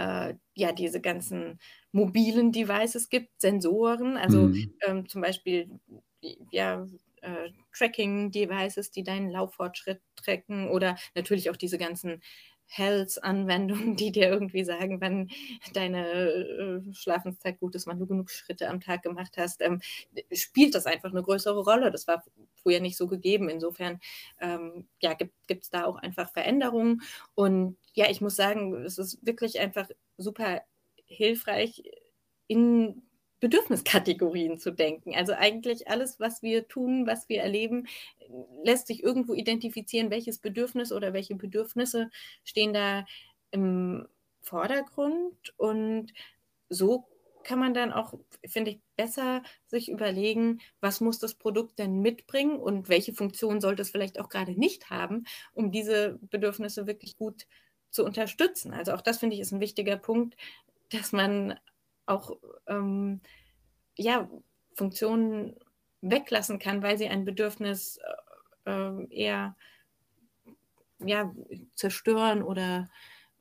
[0.00, 1.58] äh, ja diese ganzen
[1.92, 4.74] mobilen Devices gibt, Sensoren, also mhm.
[4.86, 5.68] ähm, zum Beispiel
[6.50, 6.86] ja,
[7.22, 12.22] äh, Tracking-Devices, die deinen Lauffortschritt tracken oder natürlich auch diese ganzen
[12.70, 15.28] Health-Anwendungen, die dir irgendwie sagen, wann
[15.74, 19.80] deine äh, Schlafenszeit gut ist, wann du genug Schritte am Tag gemacht hast, ähm,
[20.32, 21.90] spielt das einfach eine größere Rolle.
[21.90, 22.22] Das war
[22.54, 23.48] früher nicht so gegeben.
[23.48, 24.00] Insofern
[24.40, 27.02] ähm, ja, gibt es da auch einfach Veränderungen.
[27.34, 30.62] Und ja, ich muss sagen, es ist wirklich einfach super
[31.06, 31.82] hilfreich,
[32.46, 33.02] in
[33.40, 35.14] Bedürfniskategorien zu denken.
[35.14, 37.86] Also eigentlich alles, was wir tun, was wir erleben,
[38.62, 42.10] lässt sich irgendwo identifizieren, welches Bedürfnis oder welche Bedürfnisse
[42.44, 43.06] stehen da
[43.50, 44.06] im
[44.42, 45.54] Vordergrund.
[45.56, 46.12] Und
[46.68, 47.06] so
[47.42, 48.14] kann man dann auch,
[48.46, 53.82] finde ich, besser sich überlegen, was muss das Produkt denn mitbringen und welche Funktion sollte
[53.82, 55.24] es vielleicht auch gerade nicht haben,
[55.54, 57.46] um diese Bedürfnisse wirklich gut
[57.90, 58.72] zu unterstützen.
[58.72, 60.36] Also auch das finde ich ist ein wichtiger Punkt,
[60.90, 61.58] dass man
[62.10, 63.20] auch ähm,
[63.96, 64.28] ja,
[64.74, 65.56] Funktionen
[66.00, 67.98] weglassen kann, weil sie ein Bedürfnis
[68.64, 69.56] äh, ähm, eher
[70.98, 71.32] ja,
[71.74, 72.88] zerstören oder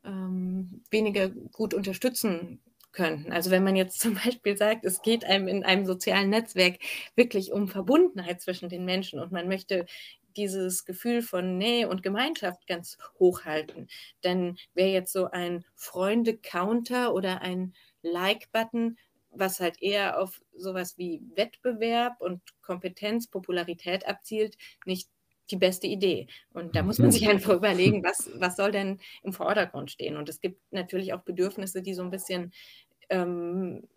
[0.03, 3.32] ähm, weniger gut unterstützen könnten.
[3.32, 6.79] Also wenn man jetzt zum Beispiel sagt, es geht einem in einem sozialen Netzwerk
[7.15, 9.86] wirklich um Verbundenheit zwischen den Menschen und man möchte
[10.38, 13.88] dieses Gefühl von Nähe und Gemeinschaft ganz hochhalten,
[14.21, 18.97] dann wäre jetzt so ein Freunde-Counter oder ein Like-Button,
[19.31, 25.09] was halt eher auf sowas wie Wettbewerb und Kompetenz, Popularität abzielt, nicht
[25.51, 26.27] die beste Idee.
[26.53, 30.17] Und da muss man sich einfach überlegen, was, was soll denn im Vordergrund stehen.
[30.17, 32.53] Und es gibt natürlich auch Bedürfnisse, die so ein bisschen
[33.09, 33.88] ähm,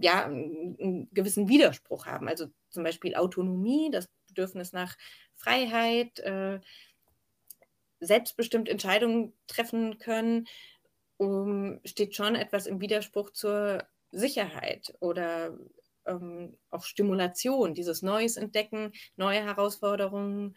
[0.00, 2.28] ja, einen gewissen Widerspruch haben.
[2.28, 4.96] Also zum Beispiel Autonomie, das Bedürfnis nach
[5.34, 6.60] Freiheit, äh,
[8.00, 10.46] selbstbestimmt Entscheidungen treffen können,
[11.20, 15.54] um, steht schon etwas im Widerspruch zur Sicherheit oder
[16.06, 20.56] ähm, auch Stimulation, dieses Neues entdecken, neue Herausforderungen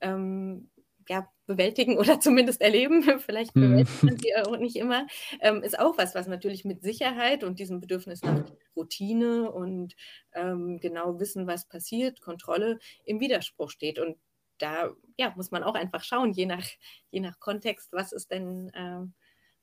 [0.00, 0.70] ähm,
[1.08, 3.62] ja, bewältigen oder zumindest erleben, vielleicht mhm.
[3.62, 5.08] bewältigt man sie auch nicht immer,
[5.40, 8.44] ähm, ist auch was, was natürlich mit Sicherheit und diesem Bedürfnis nach
[8.76, 9.96] Routine und
[10.34, 13.98] ähm, genau wissen, was passiert, Kontrolle im Widerspruch steht.
[13.98, 14.18] Und
[14.58, 16.64] da ja, muss man auch einfach schauen, je nach,
[17.10, 19.04] je nach Kontext, was ist denn äh,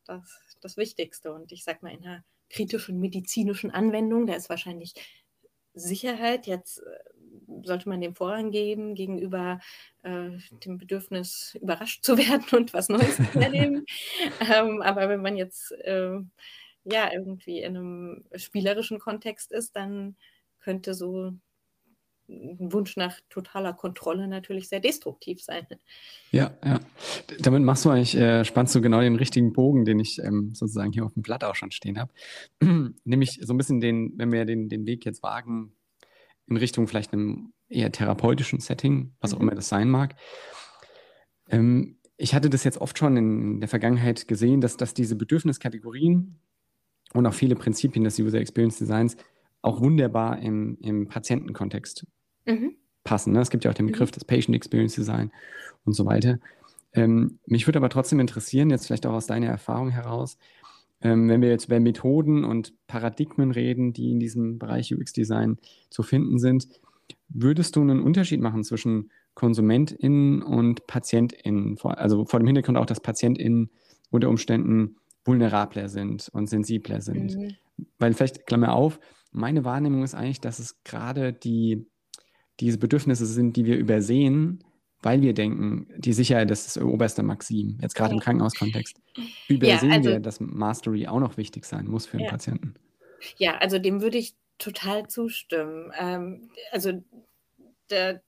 [0.06, 1.34] das, das Wichtigste.
[1.34, 4.94] Und ich sage mal, in einer kritischen medizinischen Anwendung, da ist wahrscheinlich
[5.74, 7.14] Sicherheit jetzt äh,
[7.64, 9.60] sollte man dem Vorrang geben gegenüber
[10.04, 10.30] äh,
[10.66, 13.86] dem Bedürfnis, überrascht zu werden und was Neues zu erleben.
[14.54, 16.20] ähm, aber wenn man jetzt äh,
[16.84, 20.16] ja irgendwie in einem spielerischen Kontext ist, dann
[20.60, 21.34] könnte so
[22.60, 25.66] Wunsch nach totaler Kontrolle natürlich sehr destruktiv sein.
[26.32, 26.80] Ja, ja.
[27.40, 30.92] Damit machst du eigentlich, äh, spannst du genau den richtigen Bogen, den ich ähm, sozusagen
[30.92, 32.12] hier auf dem Blatt auch schon stehen habe.
[33.04, 35.74] Nämlich so ein bisschen den, wenn wir den, den Weg jetzt wagen,
[36.48, 39.48] in Richtung vielleicht einem eher therapeutischen Setting, was auch mhm.
[39.48, 40.16] immer das sein mag.
[41.50, 46.40] Ähm, ich hatte das jetzt oft schon in der Vergangenheit gesehen, dass, dass diese Bedürfniskategorien
[47.14, 49.18] und auch viele Prinzipien des User Experience Designs
[49.62, 52.06] auch wunderbar im, im Patientenkontext
[52.46, 52.76] mhm.
[53.04, 53.34] passen.
[53.34, 53.42] Ne?
[53.42, 54.14] Es gibt ja auch den Begriff mhm.
[54.14, 55.32] des Patient Experience Design
[55.86, 56.40] und so weiter.
[56.94, 60.38] Ähm, mich würde aber trotzdem interessieren, jetzt vielleicht auch aus deiner Erfahrung heraus,
[61.02, 65.58] ähm, wenn wir jetzt über Methoden und Paradigmen reden, die in diesem Bereich UX-Design
[65.90, 66.68] zu finden sind,
[67.28, 71.78] würdest du einen Unterschied machen zwischen KonsumentInnen und PatientInnen?
[71.84, 73.70] Also vor dem Hintergrund auch, dass PatientInnen
[74.12, 77.36] unter Umständen vulnerabler sind und sensibler sind.
[77.36, 77.56] Mhm.
[77.98, 79.00] Weil vielleicht, Klammer auf,
[79.32, 81.86] meine Wahrnehmung ist eigentlich, dass es gerade die,
[82.60, 84.64] diese Bedürfnisse sind, die wir übersehen,
[85.02, 88.98] weil wir denken, die Sicherheit das ist oberste Maxim, jetzt gerade im Krankenhauskontext.
[89.50, 92.32] Übersehen ja, also, wir, dass Mastery auch noch wichtig sein muss für den ja.
[92.32, 92.76] Patienten.
[93.38, 95.92] Ja, also dem würde ich total zustimmen.
[95.98, 97.04] Ähm, also
[97.90, 98.22] der,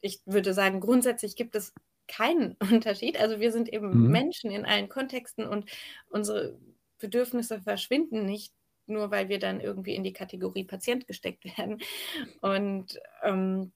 [0.00, 1.74] ich würde sagen, grundsätzlich gibt es
[2.06, 3.20] keinen Unterschied.
[3.20, 4.10] Also wir sind eben mhm.
[4.10, 5.68] Menschen in allen Kontexten und
[6.08, 6.56] unsere
[6.98, 8.52] Bedürfnisse verschwinden nicht
[8.88, 11.78] nur weil wir dann irgendwie in die Kategorie Patient gesteckt werden.
[12.40, 13.72] Und ähm,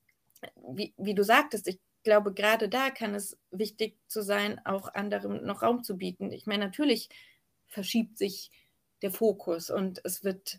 [0.57, 5.45] wie, wie du sagtest, ich glaube, gerade da kann es wichtig zu sein, auch anderen
[5.45, 6.33] noch Raum zu bieten.
[6.33, 7.09] Ich meine, natürlich
[7.67, 8.51] verschiebt sich
[9.03, 10.59] der Fokus und es wird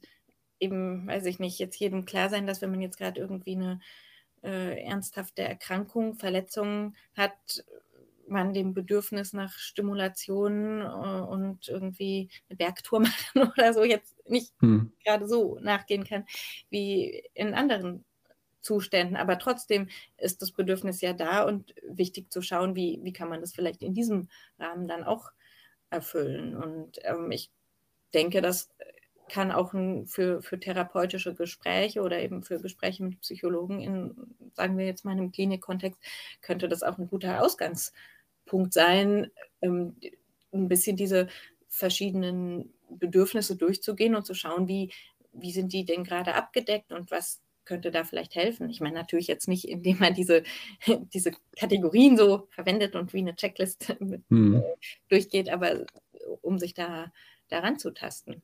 [0.60, 3.82] eben, weiß ich nicht, jetzt jedem klar sein, dass wenn man jetzt gerade irgendwie eine
[4.44, 7.66] äh, ernsthafte Erkrankung, Verletzung hat,
[8.32, 14.54] man dem Bedürfnis nach Stimulation äh, und irgendwie eine Bergtour machen oder so jetzt nicht
[14.60, 14.92] hm.
[15.04, 16.26] gerade so nachgehen kann
[16.70, 18.06] wie in anderen
[18.62, 19.18] Zuständen.
[19.18, 23.42] Aber trotzdem ist das Bedürfnis ja da und wichtig zu schauen, wie, wie kann man
[23.42, 25.32] das vielleicht in diesem Rahmen dann auch
[25.90, 26.56] erfüllen.
[26.56, 27.52] Und ähm, ich
[28.14, 28.70] denke, das
[29.30, 34.78] kann auch ein, für, für therapeutische Gespräche oder eben für Gespräche mit Psychologen in, sagen
[34.78, 36.00] wir jetzt mal, im Klinikkontext,
[36.42, 37.98] könnte das auch ein guter Ausgangspunkt
[38.74, 39.96] sein, ähm,
[40.54, 41.28] ein bisschen diese
[41.68, 44.92] verschiedenen Bedürfnisse durchzugehen und zu schauen, wie,
[45.34, 48.70] wie sind die denn gerade abgedeckt und was könnte da vielleicht helfen.
[48.70, 50.44] Ich meine natürlich jetzt nicht, indem man diese,
[51.14, 53.90] diese Kategorien so verwendet und wie eine Checklist
[54.30, 54.56] hm.
[54.56, 54.62] äh,
[55.10, 55.86] durchgeht, aber
[56.42, 57.12] um sich da
[57.50, 58.42] daran zu tasten.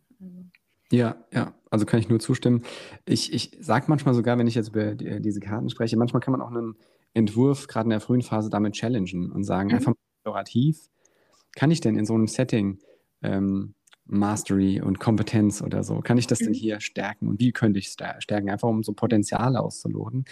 [0.91, 2.63] Ja, ja, also kann ich nur zustimmen.
[3.05, 6.31] Ich, ich sage manchmal sogar, wenn ich jetzt über die, diese Karten spreche, manchmal kann
[6.31, 6.77] man auch einen
[7.13, 9.75] Entwurf gerade in der frühen Phase damit challengen und sagen, mhm.
[9.75, 10.89] einfach explorativ,
[11.55, 12.79] kann ich denn in so einem Setting
[13.21, 13.73] ähm,
[14.05, 16.45] Mastery und Kompetenz oder so, kann ich das mhm.
[16.45, 20.25] denn hier stärken und wie könnte ich es stärken, einfach um so Potenziale auszuloten.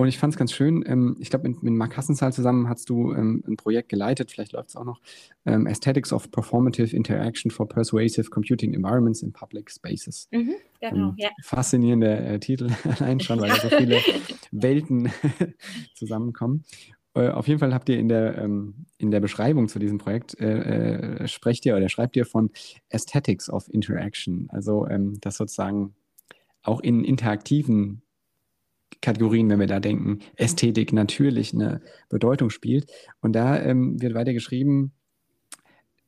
[0.00, 2.88] Und ich fand es ganz schön, ähm, ich glaube, mit, mit Mark Hassenzahl zusammen hast
[2.88, 4.98] du ähm, ein Projekt geleitet, vielleicht läuft es auch noch,
[5.44, 10.26] ähm, Aesthetics of Performative Interaction for Persuasive Computing Environments in Public Spaces.
[10.30, 11.28] Mhm, genau, ähm, ja.
[11.42, 13.98] Faszinierender äh, Titel allein schon, weil da so viele
[14.52, 15.10] Welten
[15.94, 16.64] zusammenkommen.
[17.12, 20.40] Äh, auf jeden Fall habt ihr in der, ähm, in der Beschreibung zu diesem Projekt,
[20.40, 22.48] äh, äh, sprecht ihr oder schreibt ihr von
[22.88, 25.94] Aesthetics of Interaction, also ähm, das sozusagen
[26.62, 28.00] auch in interaktiven
[29.02, 32.90] Kategorien, wenn wir da denken, Ästhetik natürlich eine Bedeutung spielt.
[33.20, 34.92] Und da ähm, wird weiter geschrieben,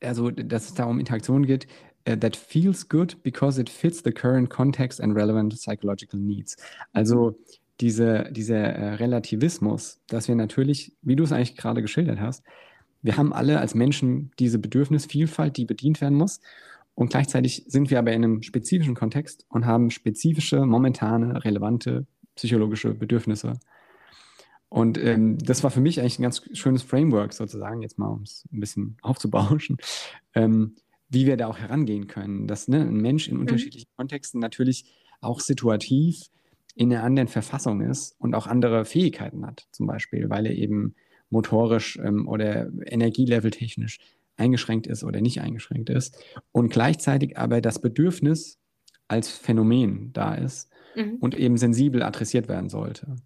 [0.01, 1.67] also dass es da um Interaktion geht,
[2.09, 6.57] uh, that feels good because it fits the current context and relevant psychological needs.
[6.93, 7.39] Also
[7.81, 12.43] diese, dieser äh, Relativismus, dass wir natürlich, wie du es eigentlich gerade geschildert hast,
[13.03, 16.41] wir haben alle als Menschen diese Bedürfnisvielfalt, die bedient werden muss.
[16.95, 22.95] Und gleichzeitig sind wir aber in einem spezifischen Kontext und haben spezifische, momentane, relevante psychologische
[22.95, 23.59] Bedürfnisse.
[24.69, 28.23] Und ähm, das war für mich eigentlich ein ganz schönes Framework sozusagen, jetzt mal um
[28.23, 29.77] es ein bisschen aufzubauschen,
[30.35, 30.77] ähm,
[31.11, 33.43] wie wir da auch herangehen können, dass ne, ein Mensch in mhm.
[33.43, 34.87] unterschiedlichen Kontexten natürlich
[35.21, 36.31] auch situativ
[36.75, 40.95] in einer anderen Verfassung ist und auch andere Fähigkeiten hat, zum Beispiel, weil er eben
[41.29, 43.99] motorisch ähm, oder energieleveltechnisch
[44.37, 46.17] eingeschränkt ist oder nicht eingeschränkt ist
[46.51, 48.59] und gleichzeitig aber das Bedürfnis
[49.07, 51.17] als Phänomen da ist mhm.
[51.21, 53.17] und eben sensibel adressiert werden sollte.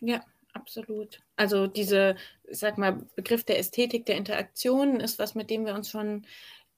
[0.00, 0.22] Ja,
[0.52, 1.20] absolut.
[1.36, 2.16] Also diese,
[2.48, 6.26] ich sag mal, Begriff der Ästhetik, der Interaktion ist was, mit dem wir uns schon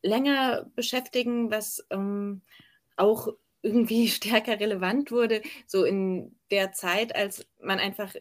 [0.03, 2.42] länger beschäftigen, was ähm,
[2.97, 3.28] auch
[3.62, 8.14] irgendwie stärker relevant wurde, so in der Zeit, als man einfach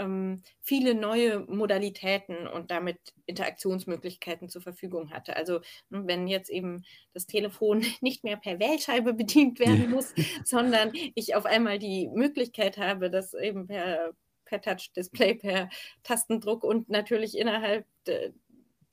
[0.00, 5.36] ähm, viele neue Modalitäten und damit Interaktionsmöglichkeiten zur Verfügung hatte.
[5.36, 10.92] Also hm, wenn jetzt eben das Telefon nicht mehr per Wählscheibe bedient werden muss, sondern
[11.14, 14.12] ich auf einmal die Möglichkeit habe, das eben per,
[14.44, 15.68] per Touch-Display, per
[16.02, 18.32] Tastendruck und natürlich innerhalb de,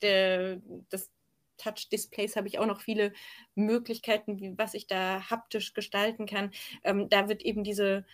[0.02, 0.60] de,
[0.92, 1.10] des
[1.56, 3.12] Touch-Displays habe ich auch noch viele
[3.56, 6.52] Möglichkeiten, wie, was ich da haptisch gestalten kann.
[6.84, 8.06] Ähm, da wird eben diese,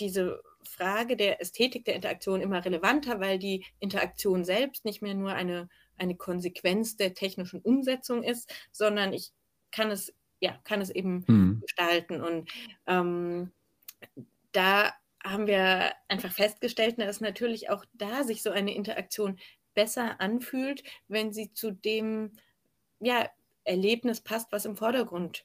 [0.00, 5.32] diese Frage der Ästhetik der Interaktion immer relevanter, weil die Interaktion selbst nicht mehr nur
[5.32, 9.32] eine, eine Konsequenz der technischen Umsetzung ist, sondern ich
[9.70, 11.60] kann es, ja, kann es eben mhm.
[11.60, 12.20] gestalten.
[12.20, 12.50] Und
[12.86, 13.52] ähm,
[14.52, 14.92] da
[15.22, 19.38] haben wir einfach festgestellt, dass natürlich auch da sich so eine Interaktion
[19.74, 22.32] besser anfühlt, wenn sie zu dem
[23.00, 23.28] ja,
[23.64, 25.44] Erlebnis passt, was im Vordergrund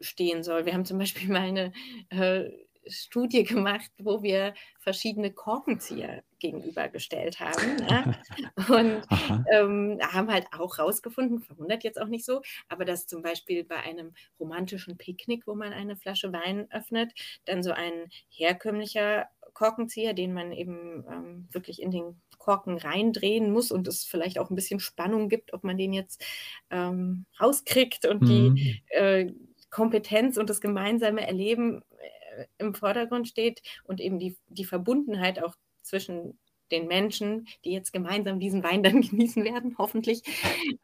[0.00, 0.66] stehen soll.
[0.66, 1.72] Wir haben zum Beispiel mal eine
[2.10, 2.50] äh,
[2.88, 7.76] Studie gemacht, wo wir verschiedene Korkenzieher gegenübergestellt haben.
[7.76, 8.18] Ne?
[8.68, 9.02] Und
[9.50, 13.76] ähm, haben halt auch rausgefunden, verwundert jetzt auch nicht so, aber dass zum Beispiel bei
[13.76, 17.12] einem romantischen Picknick, wo man eine Flasche Wein öffnet,
[17.44, 23.72] dann so ein herkömmlicher Korkenzieher, den man eben ähm, wirklich in den Korken reindrehen muss
[23.72, 26.24] und es vielleicht auch ein bisschen Spannung gibt, ob man den jetzt
[26.70, 28.54] ähm, rauskriegt und mhm.
[28.54, 29.32] die äh,
[29.70, 32.15] Kompetenz und das gemeinsame Erleben äh,
[32.58, 36.38] im Vordergrund steht und eben die, die Verbundenheit auch zwischen
[36.70, 40.22] den Menschen, die jetzt gemeinsam diesen Wein dann genießen werden, hoffentlich.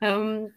[0.00, 0.52] Ähm,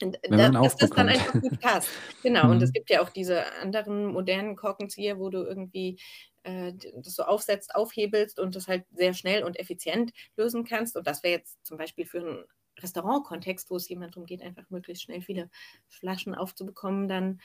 [0.00, 1.88] da, dass das dann einfach gut passt.
[2.22, 2.50] Genau, mhm.
[2.50, 6.00] und es gibt ja auch diese anderen modernen Korkenzieher, wo du irgendwie
[6.42, 10.96] äh, das so aufsetzt, aufhebelst und das halt sehr schnell und effizient lösen kannst.
[10.96, 12.44] Und das wäre jetzt zum Beispiel für einen
[12.80, 15.48] Restaurant-Kontext, wo es jemand darum geht, einfach möglichst schnell viele
[15.88, 17.40] Flaschen aufzubekommen, dann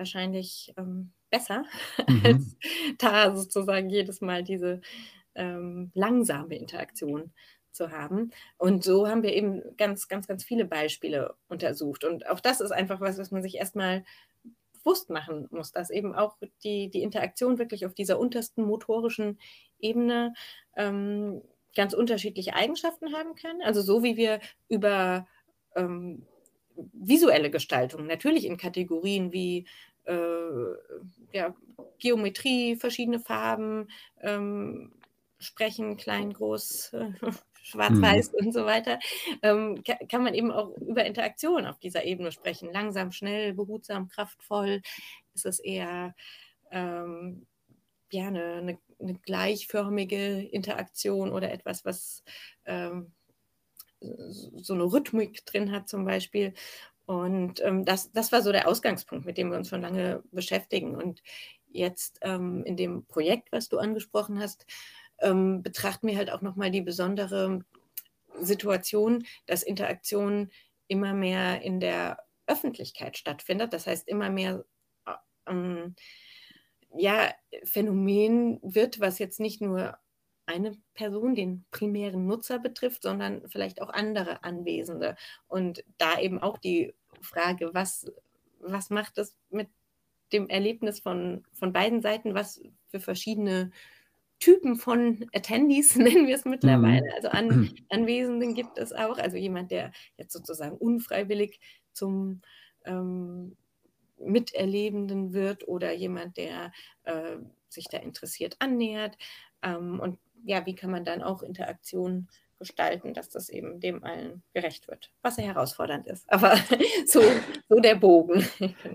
[0.00, 1.64] wahrscheinlich ähm, besser,
[2.08, 2.22] mhm.
[2.24, 2.56] als
[2.98, 4.80] da sozusagen jedes Mal diese
[5.36, 7.32] ähm, langsame Interaktion
[7.70, 8.32] zu haben.
[8.58, 12.04] Und so haben wir eben ganz, ganz, ganz viele Beispiele untersucht.
[12.04, 14.04] Und auch das ist einfach was, was man sich erstmal
[14.72, 19.38] bewusst machen muss, dass eben auch die, die Interaktion wirklich auf dieser untersten motorischen
[19.78, 20.34] Ebene
[20.76, 21.42] ähm,
[21.76, 23.60] ganz unterschiedliche Eigenschaften haben kann.
[23.62, 25.28] Also so wie wir über
[25.76, 26.26] ähm,
[26.92, 29.66] visuelle Gestaltung, natürlich in Kategorien wie
[31.32, 31.54] ja,
[31.98, 33.88] Geometrie, verschiedene Farben
[34.20, 34.92] ähm,
[35.38, 37.10] sprechen, klein, groß, äh,
[37.62, 38.46] schwarz-weiß mhm.
[38.46, 38.98] und so weiter,
[39.42, 42.72] ähm, kann man eben auch über Interaktion auf dieser Ebene sprechen.
[42.72, 44.82] Langsam, schnell, behutsam, kraftvoll.
[45.34, 46.14] Ist es eher
[46.70, 47.46] ähm,
[48.10, 52.24] ja, eine, eine, eine, gleichförmige Interaktion oder etwas, was
[52.64, 53.12] ähm,
[54.00, 56.54] so eine Rhythmik drin hat zum Beispiel.
[57.10, 60.94] Und ähm, das, das war so der Ausgangspunkt, mit dem wir uns schon lange beschäftigen.
[60.94, 61.24] Und
[61.66, 64.64] jetzt ähm, in dem Projekt, was du angesprochen hast,
[65.18, 67.64] ähm, betrachten wir halt auch nochmal die besondere
[68.38, 70.52] Situation, dass Interaktion
[70.86, 73.72] immer mehr in der Öffentlichkeit stattfindet.
[73.72, 74.64] Das heißt, immer mehr
[75.04, 75.14] äh,
[75.48, 75.96] ähm,
[76.96, 77.34] ja,
[77.64, 79.98] Phänomen wird, was jetzt nicht nur
[80.50, 85.16] eine Person, den primären Nutzer betrifft, sondern vielleicht auch andere Anwesende.
[85.48, 88.10] Und da eben auch die Frage, was,
[88.60, 89.68] was macht das mit
[90.32, 93.70] dem Erlebnis von, von beiden Seiten, was für verschiedene
[94.38, 97.06] Typen von Attendees, nennen wir es mittlerweile.
[97.06, 97.12] Mhm.
[97.14, 99.18] Also an, Anwesenden gibt es auch.
[99.18, 101.60] Also jemand, der jetzt sozusagen unfreiwillig
[101.92, 102.40] zum
[102.84, 103.56] ähm,
[104.18, 106.72] Miterlebenden wird oder jemand, der
[107.04, 107.36] äh,
[107.68, 109.16] sich da interessiert annähert.
[109.62, 112.28] Ähm, und ja, wie kann man dann auch Interaktionen
[112.58, 116.30] gestalten, dass das eben dem allen gerecht wird, was ja herausfordernd ist.
[116.30, 116.54] Aber
[117.06, 117.22] so,
[117.68, 118.44] so der Bogen.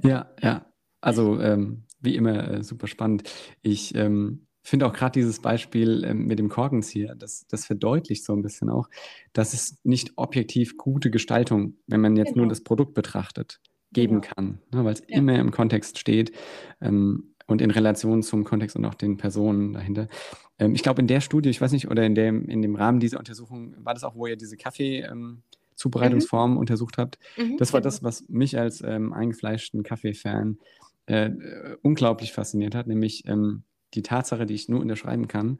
[0.03, 0.65] Ja, ja.
[1.01, 3.29] Also ähm, wie immer äh, super spannend.
[3.61, 8.33] Ich ähm, finde auch gerade dieses Beispiel ähm, mit dem Korkenzieher, das, das verdeutlicht so
[8.33, 8.89] ein bisschen auch,
[9.33, 12.43] dass es nicht objektiv gute Gestaltung, wenn man jetzt genau.
[12.43, 13.59] nur das Produkt betrachtet,
[13.91, 14.33] geben genau.
[14.33, 15.17] kann, ne, weil es ja.
[15.17, 16.31] immer im Kontext steht
[16.81, 20.07] ähm, und in Relation zum Kontext und auch den Personen dahinter.
[20.57, 22.99] Ähm, ich glaube, in der Studie, ich weiß nicht, oder in dem, in dem Rahmen
[22.99, 25.43] dieser Untersuchung, war das auch, wo ihr diese Kaffee- ähm,
[25.83, 26.57] mhm.
[26.57, 27.19] untersucht habt.
[27.37, 27.87] Mhm, das war genau.
[27.87, 30.57] das, was mich als ähm, eingefleischten Kaffee-Fan
[31.07, 35.59] äh, äh, unglaublich fasziniert hat, nämlich ähm, die Tatsache, die ich nur unterschreiben kann,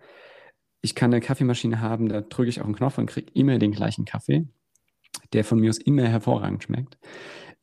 [0.82, 3.72] ich kann eine Kaffeemaschine haben, da drücke ich auf den Knopf und kriege immer den
[3.72, 4.48] gleichen Kaffee,
[5.34, 6.98] der von mir aus immer hervorragend schmeckt.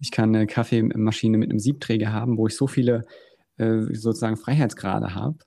[0.00, 3.04] Ich kann eine Kaffeemaschine mit einem Siebträger haben, wo ich so viele
[3.58, 5.38] äh, sozusagen Freiheitsgrade habe,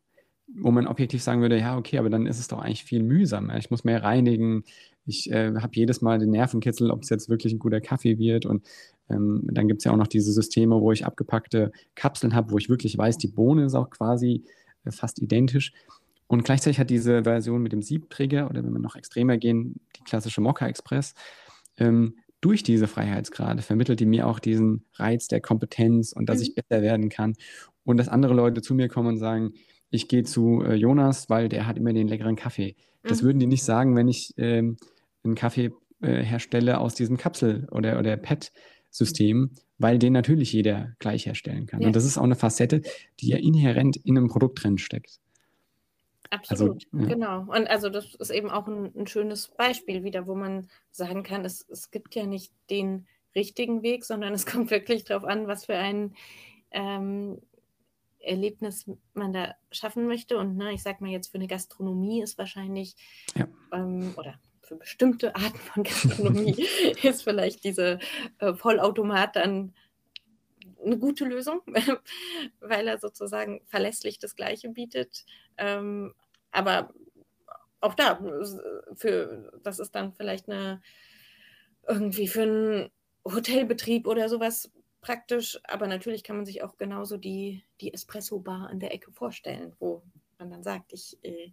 [0.48, 3.58] wo man objektiv sagen würde, ja, okay, aber dann ist es doch eigentlich viel mühsamer.
[3.58, 4.64] Ich muss mehr reinigen.
[5.06, 8.46] Ich äh, habe jedes Mal den Nervenkitzel, ob es jetzt wirklich ein guter Kaffee wird.
[8.46, 8.66] Und
[9.10, 12.58] ähm, dann gibt es ja auch noch diese Systeme, wo ich abgepackte Kapseln habe, wo
[12.58, 14.44] ich wirklich weiß, die Bohne ist auch quasi
[14.90, 15.74] fast identisch.
[16.28, 20.04] Und gleichzeitig hat diese Version mit dem Siebträger oder wenn wir noch extremer gehen, die
[20.04, 21.14] klassische Mokka Express,
[21.78, 26.44] ähm, durch diese Freiheitsgrade vermittelt die mir auch diesen Reiz der Kompetenz und dass mhm.
[26.44, 27.34] ich besser werden kann.
[27.86, 29.54] Und dass andere Leute zu mir kommen und sagen,
[29.90, 32.76] ich gehe zu äh, Jonas, weil der hat immer den leckeren Kaffee.
[33.04, 33.26] Das mhm.
[33.28, 34.78] würden die nicht sagen, wenn ich ähm,
[35.24, 35.72] einen Kaffee
[36.02, 41.82] äh, herstelle aus diesem Kapsel- oder, oder PET-System, weil den natürlich jeder gleich herstellen kann.
[41.82, 41.88] Ja.
[41.88, 42.82] Und das ist auch eine Facette,
[43.20, 45.20] die ja inhärent in einem Produkt drin steckt.
[46.32, 47.14] Absolut, also, ja.
[47.14, 47.40] genau.
[47.42, 51.46] Und also das ist eben auch ein, ein, schönes Beispiel wieder, wo man sagen kann,
[51.46, 53.06] es, es gibt ja nicht den
[53.36, 56.16] richtigen Weg, sondern es kommt wirklich darauf an, was für ein
[56.72, 57.38] ähm,
[58.26, 60.38] Erlebnis man da schaffen möchte.
[60.38, 62.96] Und ne, ich sage mal jetzt, für eine Gastronomie ist wahrscheinlich,
[63.36, 63.48] ja.
[63.72, 66.68] ähm, oder für bestimmte Arten von Gastronomie
[67.04, 68.00] ist vielleicht diese
[68.40, 69.74] äh, Vollautomat dann
[70.84, 71.62] eine gute Lösung,
[72.60, 75.26] weil er sozusagen verlässlich das Gleiche bietet.
[75.58, 76.14] Ähm,
[76.52, 76.94] aber
[77.82, 78.20] auch da,
[78.96, 80.82] für, das ist dann vielleicht eine
[81.88, 82.90] irgendwie für einen
[83.26, 84.72] Hotelbetrieb oder sowas
[85.06, 89.74] praktisch, aber natürlich kann man sich auch genauso die, die Espresso-Bar an der Ecke vorstellen,
[89.80, 90.02] wo
[90.40, 91.52] man dann sagt, ich äh,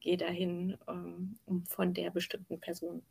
[0.00, 3.02] gehe dahin, um, um, von der bestimmten Person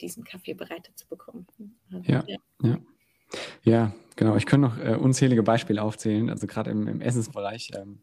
[0.00, 1.48] diesen Kaffee bereitet zu bekommen.
[1.92, 2.78] Also, ja, ja, ja.
[3.64, 4.36] Ja, genau.
[4.36, 7.72] Ich könnte noch äh, unzählige Beispiele aufzählen, also gerade im, im Essensbereich.
[7.74, 8.02] Ähm,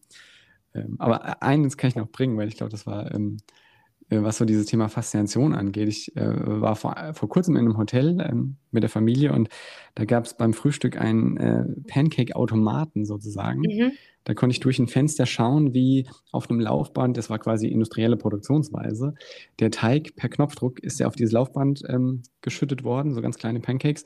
[0.74, 3.71] ähm, aber eines kann ich noch bringen, weil ich glaube, das war ähm, äh,
[4.12, 5.88] was so dieses Thema Faszination angeht.
[5.88, 6.22] Ich äh,
[6.62, 9.50] war vor, vor kurzem in einem Hotel ähm, mit der Familie und
[9.96, 13.62] da gab es beim Frühstück einen äh, Pancake-Automaten sozusagen.
[13.62, 13.92] Mhm.
[14.24, 18.18] Da konnte ich durch ein Fenster schauen, wie auf einem Laufband, das war quasi industrielle
[18.18, 19.16] Produktionsweise,
[19.60, 23.62] der Teig per Knopfdruck ist ja auf dieses Laufband ähm, geschüttet worden, so ganz kleine
[23.62, 24.04] Pancakes.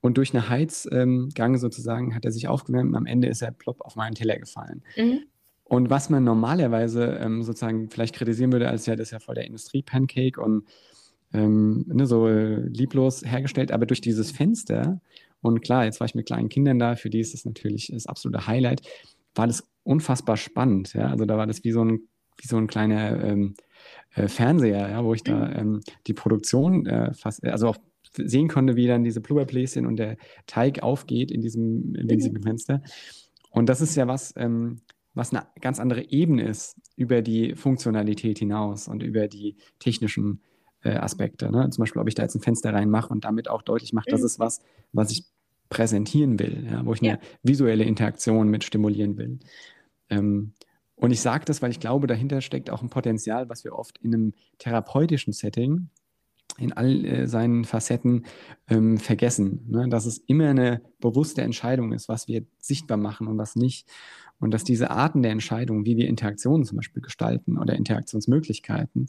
[0.00, 3.50] Und durch eine Heizgang ähm, sozusagen hat er sich aufgewärmt und am Ende ist er
[3.50, 4.82] plopp auf meinen Teller gefallen.
[4.96, 5.22] Mhm.
[5.68, 9.34] Und was man normalerweise ähm, sozusagen vielleicht kritisieren würde, als ja, das ist ja voll
[9.34, 10.64] der Industrie-Pancake und
[11.32, 15.00] ähm, ne, so äh, lieblos hergestellt, aber durch dieses Fenster,
[15.40, 18.06] und klar, jetzt war ich mit kleinen Kindern da, für die ist das natürlich das
[18.06, 18.82] absolute Highlight,
[19.34, 20.94] war das unfassbar spannend.
[20.94, 21.08] Ja?
[21.08, 22.00] Also da war das wie so ein,
[22.38, 23.54] wie so ein kleiner ähm,
[24.14, 25.56] äh, Fernseher, ja, wo ich da mhm.
[25.56, 27.76] ähm, die Produktion äh, fast, also auch
[28.12, 32.42] sehen konnte, wie dann diese Blubberbläschen und der Teig aufgeht in diesem winzigen mhm.
[32.42, 32.82] Fenster.
[33.50, 34.80] Und das ist ja was, ähm,
[35.16, 40.42] was eine ganz andere Ebene ist über die Funktionalität hinaus und über die technischen
[40.82, 41.50] äh, Aspekte.
[41.50, 41.68] Ne?
[41.70, 44.20] Zum Beispiel, ob ich da jetzt ein Fenster reinmache und damit auch deutlich mache, das
[44.20, 44.26] mhm.
[44.26, 44.60] ist was,
[44.92, 45.24] was ich
[45.68, 46.84] präsentieren will, ja?
[46.84, 47.14] wo ich ja.
[47.14, 49.38] eine visuelle Interaktion mit stimulieren will.
[50.10, 50.52] Ähm,
[50.94, 53.98] und ich sage das, weil ich glaube, dahinter steckt auch ein Potenzial, was wir oft
[53.98, 55.90] in einem therapeutischen Setting
[56.58, 58.24] in all äh, seinen Facetten
[58.68, 59.66] ähm, vergessen.
[59.68, 59.88] Ne?
[59.88, 63.88] Dass es immer eine bewusste Entscheidung ist, was wir sichtbar machen und was nicht.
[64.38, 69.08] Und dass diese Arten der Entscheidung, wie wir Interaktionen zum Beispiel gestalten oder Interaktionsmöglichkeiten,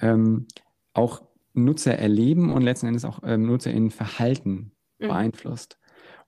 [0.00, 0.46] ähm,
[0.92, 1.22] auch
[1.52, 5.08] Nutzer erleben und letzten Endes auch ähm, Nutzer in Verhalten mhm.
[5.08, 5.78] beeinflusst.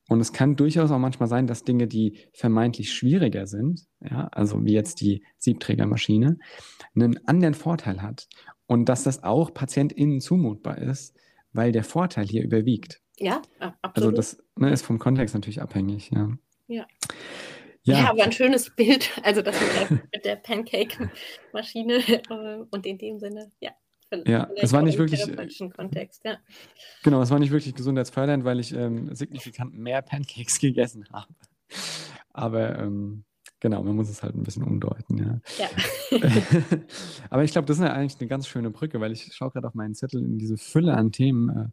[0.09, 4.65] Und es kann durchaus auch manchmal sein, dass Dinge, die vermeintlich schwieriger sind, ja, also
[4.65, 6.39] wie jetzt die Siebträgermaschine,
[6.95, 8.29] einen anderen Vorteil hat.
[8.67, 11.17] Und dass das auch PatientInnen zumutbar ist,
[11.53, 13.01] weil der Vorteil hier überwiegt.
[13.19, 13.97] Ja, also absolut.
[13.97, 16.31] Also das ne, ist vom Kontext natürlich abhängig, ja.
[16.67, 16.87] Ja.
[17.85, 17.99] Ja.
[17.99, 21.95] ja, aber ein schönes Bild, also das mit der, mit der Pancake-Maschine
[22.31, 23.73] äh, und in dem Sinne, ja.
[24.27, 25.25] Ja, es war nicht wirklich.
[25.75, 26.37] Kontext, ja.
[27.03, 31.33] Genau, es war nicht wirklich gesundheitsfördernd, weil ich ähm, signifikant mehr Pancakes gegessen habe.
[32.33, 33.25] Aber ähm,
[33.59, 35.41] genau, man muss es halt ein bisschen umdeuten, ja.
[35.59, 36.21] ja.
[37.31, 39.67] Aber ich glaube, das ist ja eigentlich eine ganz schöne Brücke, weil ich schaue gerade
[39.67, 41.69] auf meinen Zettel in diese Fülle an Themen äh,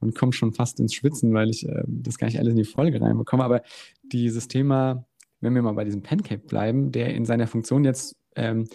[0.00, 2.64] und komme schon fast ins Schwitzen, weil ich äh, das gar nicht alles in die
[2.64, 3.44] Folge reinbekomme.
[3.44, 3.62] Aber
[4.02, 5.04] dieses Thema
[5.42, 8.66] wenn wir mal bei diesem Pancake bleiben, der in seiner Funktion jetzt ähm,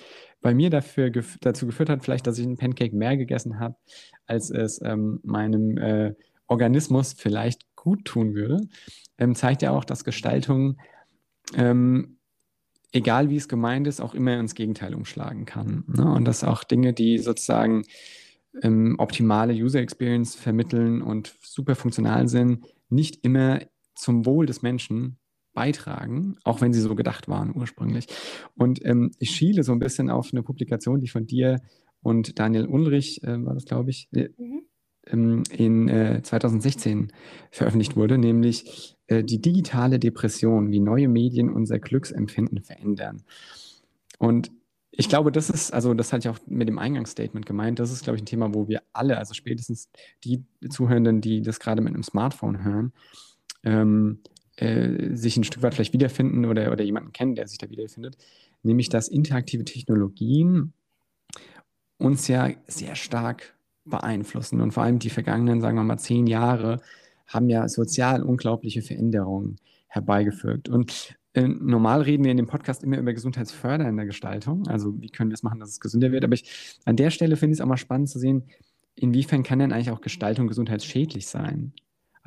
[0.41, 3.75] bei mir dafür gef dazu geführt hat, vielleicht, dass ich einen Pancake mehr gegessen habe,
[4.27, 6.13] als es ähm, meinem äh,
[6.47, 8.61] Organismus vielleicht gut tun würde,
[9.17, 10.77] ähm, zeigt ja auch, dass Gestaltung,
[11.55, 12.17] ähm,
[12.91, 15.83] egal wie es gemeint ist, auch immer ins Gegenteil umschlagen kann.
[15.87, 16.09] Ne?
[16.09, 17.83] Und dass auch Dinge, die sozusagen
[18.61, 23.59] ähm, optimale User Experience vermitteln und super funktional sind, nicht immer
[23.95, 25.17] zum Wohl des Menschen
[25.57, 28.05] beitragen, auch wenn sie so gedacht waren ursprünglich.
[28.55, 31.61] Und ähm, ich schiele so ein bisschen auf eine Publikation, die von dir
[32.03, 34.61] und Daniel Ulrich, äh, war das, glaube ich, äh, mhm.
[35.07, 37.11] ähm, in äh, 2016
[37.49, 43.23] veröffentlicht wurde, nämlich äh, die digitale Depression, wie neue Medien unser Glücksempfinden verändern.
[44.19, 44.51] Und
[44.91, 48.03] ich glaube, das ist, also das hatte ich auch mit dem Eingangsstatement gemeint, das ist,
[48.03, 49.89] glaube ich, ein Thema, wo wir alle, also spätestens
[50.23, 52.93] die Zuhörenden, die das gerade mit einem Smartphone hören,
[53.63, 54.19] ähm,
[54.57, 58.17] äh, sich ein Stück weit vielleicht wiederfinden oder, oder jemanden kennen, der sich da wiederfindet,
[58.63, 60.73] nämlich dass interaktive Technologien
[61.97, 63.55] uns ja sehr stark
[63.85, 64.61] beeinflussen.
[64.61, 66.81] Und vor allem die vergangenen, sagen wir mal, zehn Jahre
[67.27, 70.69] haben ja sozial unglaubliche Veränderungen herbeigefügt.
[70.69, 74.67] Und äh, normal reden wir in dem Podcast immer über Gesundheitsförder in der Gestaltung.
[74.67, 76.23] Also wie können wir es machen, dass es gesünder wird.
[76.23, 78.43] Aber ich, an der Stelle finde ich es auch mal spannend zu sehen,
[78.95, 81.73] inwiefern kann denn eigentlich auch Gestaltung gesundheitsschädlich sein?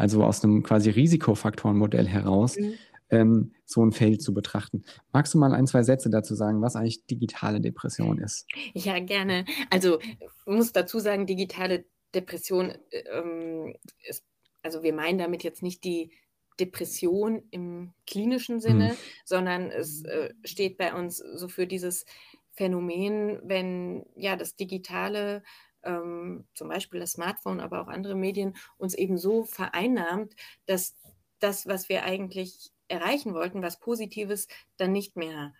[0.01, 2.57] Also aus einem quasi Risikofaktorenmodell heraus.
[2.59, 2.74] Mhm
[3.11, 4.84] ähm, so ein Feld zu betrachten.
[5.12, 8.46] Magst du mal ein, zwei Sätze dazu sagen, was eigentlich digitale Depression ist?
[8.72, 9.44] Ja, gerne.
[9.68, 11.84] Also ich muss dazu sagen, digitale
[12.14, 12.72] Depression
[13.12, 13.74] ähm,
[14.09, 14.24] ist,
[14.62, 16.12] also wir meinen damit jetzt nicht die
[16.59, 18.96] Depression im klinischen Sinne, hm.
[19.24, 22.05] sondern es äh, steht bei uns so für dieses
[22.53, 25.42] Phänomen, wenn ja das Digitale
[25.83, 30.35] ähm, zum Beispiel das Smartphone, aber auch andere Medien uns eben so vereinnahmt,
[30.66, 30.95] dass
[31.39, 35.55] das, was wir eigentlich erreichen wollten, was Positives, dann nicht mehr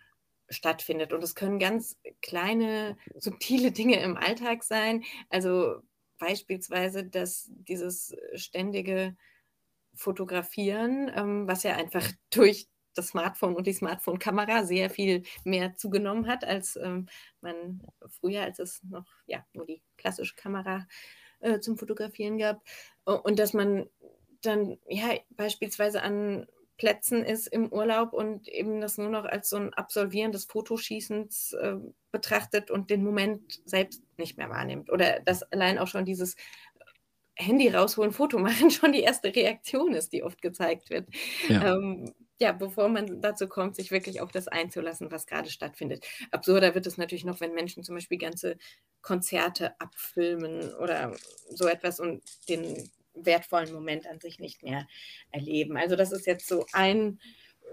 [0.49, 1.13] stattfindet.
[1.13, 5.03] Und es können ganz kleine, subtile Dinge im Alltag sein.
[5.29, 5.81] Also
[6.19, 9.15] beispielsweise, dass dieses ständige
[9.93, 16.27] Fotografieren, ähm, was ja einfach durch das Smartphone und die Smartphone-Kamera sehr viel mehr zugenommen
[16.27, 17.07] hat, als ähm,
[17.41, 20.87] man früher, als es noch ja, nur die klassische Kamera
[21.39, 22.61] äh, zum Fotografieren gab.
[23.03, 23.89] Und dass man
[24.41, 29.55] dann ja beispielsweise an Plätzen ist im Urlaub und eben das nur noch als so
[29.55, 31.75] ein Absolvieren des Fotoschießens äh,
[32.11, 34.91] betrachtet und den Moment selbst nicht mehr wahrnimmt.
[34.91, 36.35] Oder dass allein auch schon dieses
[37.35, 41.07] Handy rausholen, Foto machen schon die erste Reaktion ist, die oft gezeigt wird.
[41.47, 41.75] Ja.
[41.75, 46.07] Ähm, ja, bevor man dazu kommt, sich wirklich auf das einzulassen, was gerade stattfindet.
[46.31, 48.57] Absurder wird es natürlich noch, wenn Menschen zum Beispiel ganze
[49.03, 51.15] Konzerte abfilmen oder
[51.51, 54.87] so etwas und den wertvollen Moment an sich nicht mehr
[55.29, 55.77] erleben.
[55.77, 57.19] Also das ist jetzt so ein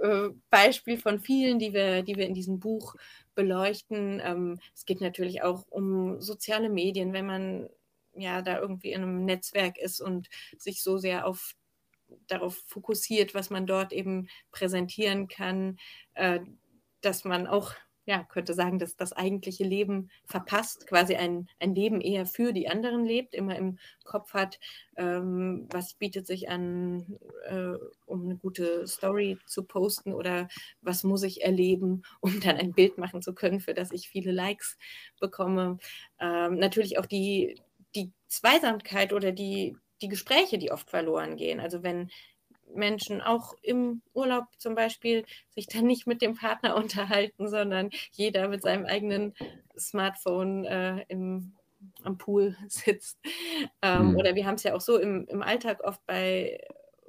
[0.02, 2.94] äh, Beispiel von vielen, die wir, die wir in diesem Buch
[3.34, 4.20] beleuchten.
[4.22, 7.70] Ähm, es geht natürlich auch um soziale Medien, wenn man
[8.14, 11.54] ja da irgendwie in einem Netzwerk ist und sich so sehr auf
[12.26, 15.78] darauf fokussiert, was man dort eben präsentieren kann,
[16.14, 16.40] äh,
[17.00, 17.74] dass man auch
[18.08, 22.66] ja, könnte sagen, dass das eigentliche Leben verpasst, quasi ein, ein Leben eher für die
[22.66, 24.58] anderen lebt, immer im Kopf hat,
[24.96, 27.74] ähm, was bietet sich an, äh,
[28.06, 30.48] um eine gute Story zu posten oder
[30.80, 34.32] was muss ich erleben, um dann ein Bild machen zu können, für das ich viele
[34.32, 34.78] Likes
[35.20, 35.76] bekomme.
[36.18, 37.60] Ähm, natürlich auch die,
[37.94, 41.60] die Zweisamkeit oder die, die Gespräche, die oft verloren gehen.
[41.60, 42.10] Also wenn
[42.74, 48.48] Menschen auch im Urlaub zum Beispiel sich dann nicht mit dem Partner unterhalten, sondern jeder
[48.48, 49.34] mit seinem eigenen
[49.78, 51.54] Smartphone äh, im,
[52.02, 53.18] am Pool sitzt.
[53.82, 54.16] Ähm, mhm.
[54.16, 56.60] Oder wir haben es ja auch so im, im Alltag oft bei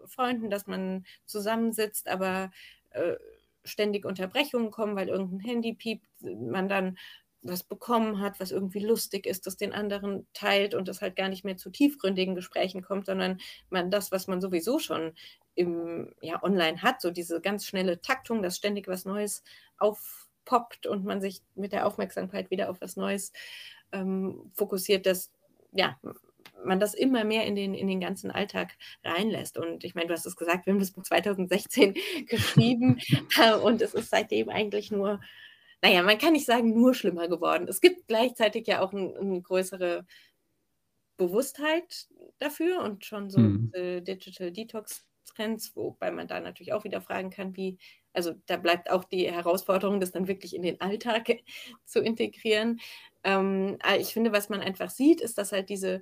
[0.05, 2.51] Freunden, dass man zusammensitzt, aber
[2.91, 3.15] äh,
[3.63, 6.97] ständig Unterbrechungen kommen, weil irgendein Handy piept, man dann
[7.41, 11.29] was bekommen hat, was irgendwie lustig ist, das den anderen teilt und das halt gar
[11.29, 15.13] nicht mehr zu tiefgründigen Gesprächen kommt, sondern man das, was man sowieso schon
[15.55, 19.43] im, ja, online hat, so diese ganz schnelle Taktung, dass ständig was Neues
[19.77, 23.31] aufpoppt und man sich mit der Aufmerksamkeit wieder auf was Neues
[23.91, 25.31] ähm, fokussiert, dass
[25.71, 25.97] ja,
[26.63, 29.57] man das immer mehr in den, in den ganzen Alltag reinlässt.
[29.57, 31.95] Und ich meine, du hast es gesagt, wir haben das Buch 2016
[32.27, 32.99] geschrieben
[33.39, 35.21] äh, und es ist seitdem eigentlich nur
[35.81, 37.67] naja, man kann nicht sagen, nur schlimmer geworden.
[37.67, 40.05] Es gibt gleichzeitig ja auch eine ein größere
[41.17, 42.07] Bewusstheit
[42.39, 43.71] dafür und schon so mhm.
[44.03, 45.05] Digital Detox
[45.39, 47.77] Trends, wobei man da natürlich auch wieder fragen kann, wie,
[48.13, 51.29] also da bleibt auch die Herausforderung, das dann wirklich in den Alltag
[51.85, 52.79] zu integrieren.
[53.23, 56.01] Ähm, ich finde, was man einfach sieht, ist, dass halt diese, äh,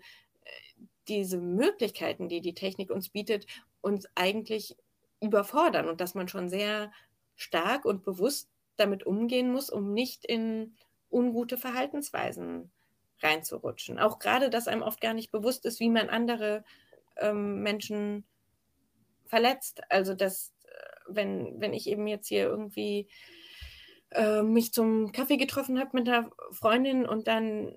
[1.08, 3.46] diese Möglichkeiten, die die Technik uns bietet,
[3.82, 4.76] uns eigentlich
[5.22, 6.92] überfordern und dass man schon sehr
[7.36, 10.76] stark und bewusst damit umgehen muss, um nicht in
[11.10, 12.72] ungute Verhaltensweisen
[13.22, 14.00] reinzurutschen.
[14.00, 16.64] Auch gerade, dass einem oft gar nicht bewusst ist, wie man andere
[17.18, 18.26] ähm, Menschen
[19.26, 19.82] verletzt.
[19.90, 23.08] Also, dass, äh, wenn, wenn ich eben jetzt hier irgendwie
[24.12, 27.76] äh, mich zum Kaffee getroffen habe mit einer Freundin und dann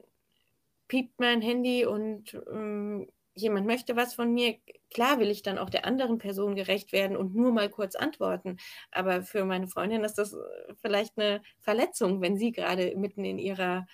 [0.89, 3.09] piept mein Handy und ähm,
[3.41, 4.57] jemand möchte was von mir,
[4.91, 8.59] klar will ich dann auch der anderen Person gerecht werden und nur mal kurz antworten.
[8.91, 10.38] Aber für meine Freundin ist das äh,
[10.80, 13.86] vielleicht eine Verletzung, wenn sie gerade mitten in ihrer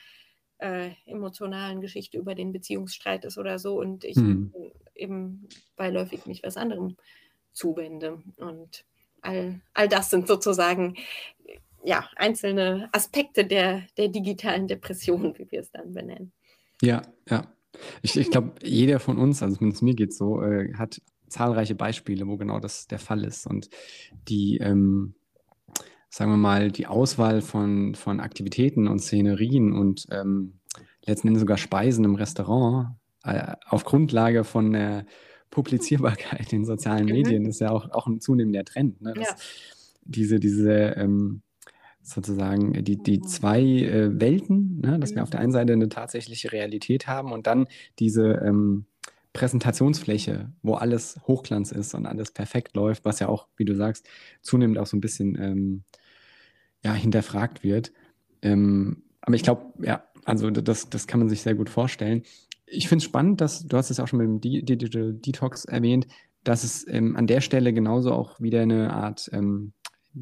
[0.58, 4.52] äh, emotionalen Geschichte über den Beziehungsstreit ist oder so und ich hm.
[4.94, 6.96] eben beiläufig mich was anderem
[7.52, 8.22] zuwende.
[8.36, 8.84] Und
[9.20, 10.96] all, all das sind sozusagen
[11.84, 16.32] ja, einzelne Aspekte der, der digitalen Depression, wie wir es dann benennen.
[16.82, 17.46] Ja, ja.
[18.02, 21.74] Ich, ich glaube, jeder von uns, also zumindest mir geht es so, äh, hat zahlreiche
[21.74, 23.46] Beispiele, wo genau das der Fall ist.
[23.46, 23.68] Und
[24.28, 25.14] die, ähm,
[26.08, 30.60] sagen wir mal, die Auswahl von, von Aktivitäten und Szenerien und ähm,
[31.04, 35.06] letzten Endes sogar Speisen im Restaurant äh, auf Grundlage von der
[35.50, 37.12] Publizierbarkeit in sozialen mhm.
[37.12, 39.00] Medien ist ja auch, auch ein zunehmender Trend.
[39.00, 39.14] Ne?
[39.16, 39.34] Ja.
[40.04, 41.42] Diese, diese ähm,
[42.06, 43.26] sozusagen die, die mhm.
[43.26, 44.98] zwei äh, Welten, ne?
[44.98, 47.66] dass wir auf der einen Seite eine tatsächliche Realität haben und dann
[47.98, 48.86] diese ähm,
[49.32, 54.08] Präsentationsfläche, wo alles Hochglanz ist und alles perfekt läuft, was ja auch, wie du sagst,
[54.40, 55.84] zunehmend auch so ein bisschen ähm,
[56.82, 57.92] ja, hinterfragt wird.
[58.40, 62.22] Ähm, aber ich glaube, ja, also das, das kann man sich sehr gut vorstellen.
[62.66, 66.06] Ich finde es spannend, dass, du hast es auch schon mit dem Digital Detox erwähnt,
[66.42, 69.72] dass es ähm, an der Stelle genauso auch wieder eine Art ähm,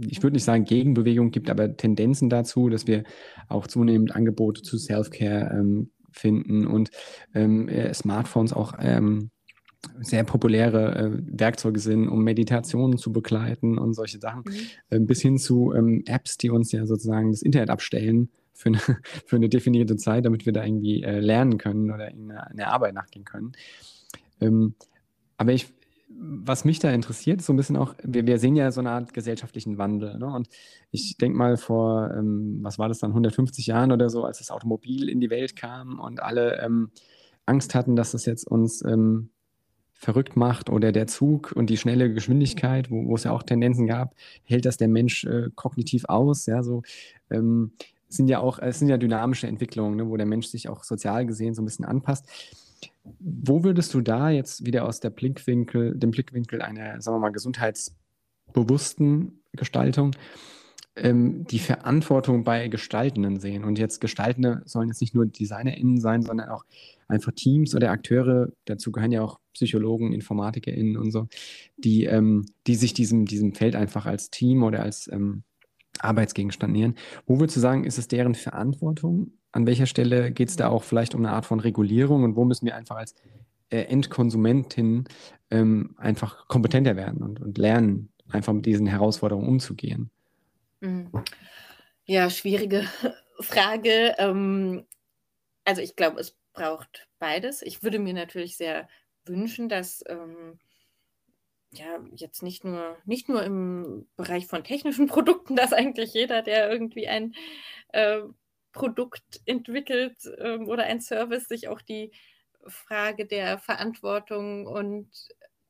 [0.09, 3.05] ich würde nicht sagen Gegenbewegung gibt, aber Tendenzen dazu, dass wir
[3.49, 6.91] auch zunehmend Angebote zu Self-Care ähm, finden und
[7.35, 9.31] ähm, äh, Smartphones auch ähm,
[10.01, 14.57] sehr populäre äh, Werkzeuge sind, um Meditationen zu begleiten und solche Sachen, mhm.
[14.91, 18.79] äh, bis hin zu ähm, Apps, die uns ja sozusagen das Internet abstellen für eine,
[19.27, 22.95] für eine definierte Zeit, damit wir da irgendwie äh, lernen können oder in eine, Arbeit
[22.95, 23.53] nachgehen können.
[24.41, 24.75] Ähm,
[25.37, 25.67] aber ich,
[26.17, 28.91] was mich da interessiert, ist so ein bisschen auch, wir, wir sehen ja so eine
[28.91, 30.19] Art gesellschaftlichen Wandel.
[30.19, 30.27] Ne?
[30.27, 30.49] Und
[30.91, 34.51] ich denke mal vor, ähm, was war das dann, 150 Jahren oder so, als das
[34.51, 36.91] Automobil in die Welt kam und alle ähm,
[37.47, 39.31] Angst hatten, dass das jetzt uns ähm,
[39.93, 43.87] verrückt macht oder der Zug und die schnelle Geschwindigkeit, wo, wo es ja auch Tendenzen
[43.87, 46.47] gab, hält das der Mensch äh, kognitiv aus.
[46.47, 46.83] Ja, so
[47.31, 47.73] ähm,
[48.09, 51.27] sind ja auch, es sind ja dynamische Entwicklungen, ne, wo der Mensch sich auch sozial
[51.27, 52.27] gesehen so ein bisschen anpasst.
[53.05, 57.33] Wo würdest du da jetzt wieder aus der Blickwinkel, dem Blickwinkel einer, sagen wir mal,
[57.33, 60.13] gesundheitsbewussten Gestaltung
[60.97, 63.65] ähm, die Verantwortung bei Gestaltenden sehen?
[63.65, 66.65] Und jetzt Gestaltende sollen jetzt nicht nur DesignerInnen sein, sondern auch
[67.07, 71.29] einfach Teams oder Akteure, dazu gehören ja auch Psychologen, InformatikerInnen und so,
[71.77, 75.45] die, ähm, die sich diesem, diesem Feld einfach als Team oder als ähm,
[75.99, 76.95] Arbeitsgegenstand nähern.
[77.27, 79.33] Wo würdest du sagen, ist es deren Verantwortung?
[79.55, 82.45] An welcher Stelle geht es da auch vielleicht um eine Art von Regulierung und wo
[82.45, 83.15] müssen wir einfach als
[83.71, 85.05] äh, Endkonsumentin
[85.53, 90.11] ähm, einfach kompetenter werden und, und lernen, einfach mit diesen Herausforderungen umzugehen?
[90.81, 91.09] Mhm.
[92.05, 92.85] Ja, schwierige
[93.39, 94.17] Frage.
[94.19, 94.87] Ähm,
[95.65, 97.63] also ich glaube, es braucht beides.
[97.63, 98.89] Ich würde mir natürlich sehr
[99.25, 100.59] wünschen, dass ähm,
[101.71, 106.73] ja, jetzt nicht nur, nicht nur im Bereich von technischen Produkten, dass eigentlich jeder, der
[106.73, 107.37] irgendwie ein
[107.93, 108.23] äh,
[108.75, 112.13] Produkt entwickelt äh, oder ein Service, sich auch die
[112.67, 115.09] Frage der Verantwortung und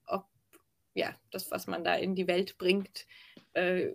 [0.06, 0.26] ob
[0.94, 3.06] ja, das, was man da in die Welt bringt,
[3.52, 3.90] äh,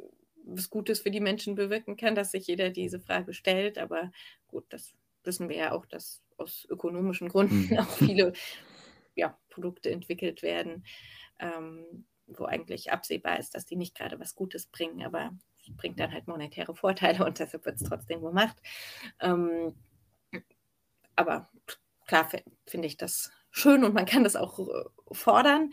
[0.46, 3.78] was Gutes für die Menschen bewirken kann, dass sich jeder diese Frage stellt.
[3.78, 4.12] Aber
[4.48, 4.94] gut, das
[5.24, 7.78] wissen wir ja auch, dass aus ökonomischen Gründen mhm.
[7.80, 8.34] auch viele
[9.16, 10.86] ja, Produkte entwickelt werden,
[11.40, 15.32] ähm, wo eigentlich absehbar ist, dass die nicht gerade was Gutes bringen, aber
[15.78, 18.58] bringt dann halt monetäre Vorteile und deshalb wird es trotzdem gemacht.
[19.20, 19.76] Ähm,
[21.16, 21.50] aber
[22.08, 22.30] klar
[22.66, 25.72] finde ich das schön und man kann das auch äh, fordern.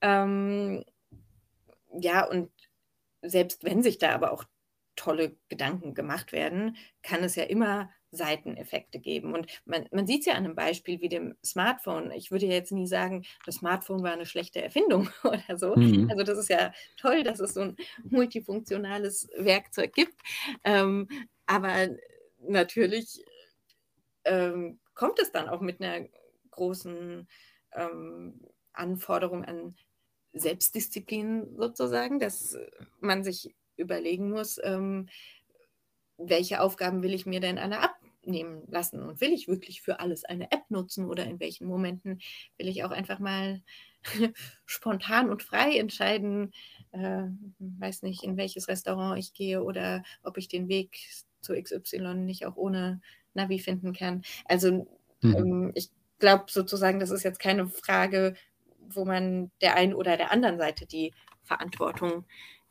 [0.00, 0.84] Ähm,
[1.92, 2.50] ja, und
[3.22, 4.44] selbst wenn sich da aber auch
[4.96, 9.34] tolle Gedanken gemacht werden, kann es ja immer Seiteneffekte geben.
[9.34, 12.10] Und man, man sieht es ja an einem Beispiel wie dem Smartphone.
[12.10, 15.76] Ich würde jetzt nie sagen, das Smartphone war eine schlechte Erfindung oder so.
[15.76, 16.10] Mhm.
[16.10, 20.20] Also das ist ja toll, dass es so ein multifunktionales Werkzeug gibt.
[20.64, 21.08] Ähm,
[21.46, 21.88] aber
[22.40, 23.24] natürlich
[24.24, 26.06] ähm, kommt es dann auch mit einer
[26.50, 27.28] großen
[27.72, 28.40] ähm,
[28.72, 29.76] Anforderung an
[30.32, 32.56] Selbstdisziplin sozusagen, dass
[33.00, 35.08] man sich überlegen muss, ähm,
[36.18, 37.80] welche Aufgaben will ich mir denn alle
[38.20, 42.20] abnehmen lassen und will ich wirklich für alles eine App nutzen oder in welchen Momenten
[42.58, 43.62] will ich auch einfach mal
[44.66, 46.52] spontan und frei entscheiden,
[46.92, 47.24] äh,
[47.58, 50.98] weiß nicht, in welches Restaurant ich gehe oder ob ich den Weg
[51.40, 53.00] zu XY nicht auch ohne
[53.34, 54.22] Navi finden kann.
[54.46, 54.86] Also
[55.22, 55.36] mhm.
[55.36, 58.34] ähm, ich glaube sozusagen, das ist jetzt keine Frage,
[58.78, 61.12] wo man der einen oder der anderen Seite die
[61.42, 62.24] Verantwortung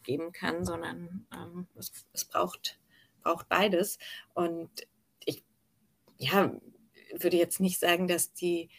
[0.03, 2.79] geben kann, sondern ähm, es, es, braucht,
[3.23, 3.97] braucht beides.
[4.33, 4.69] Und
[6.19, 6.53] ja,
[7.17, 8.69] würde jetzt nicht sagen, dass die,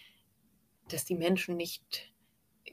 [0.89, 2.13] dass die Menschen nicht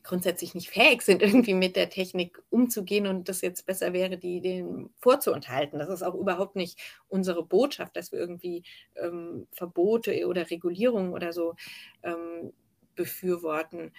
[0.04, 4.42] grundsätzlich nicht fähig sind, irgendwie mit der Technik umzugehen und das jetzt besser wäre, die
[4.42, 5.80] denen vorzuenthalten.
[5.80, 8.64] Das ist auch überhaupt nicht unsere Botschaft, dass wir irgendwie
[8.96, 11.56] ähm, Verbote oder Regulierungen oder so
[12.04, 12.54] ähm,
[12.96, 13.94] befürworten.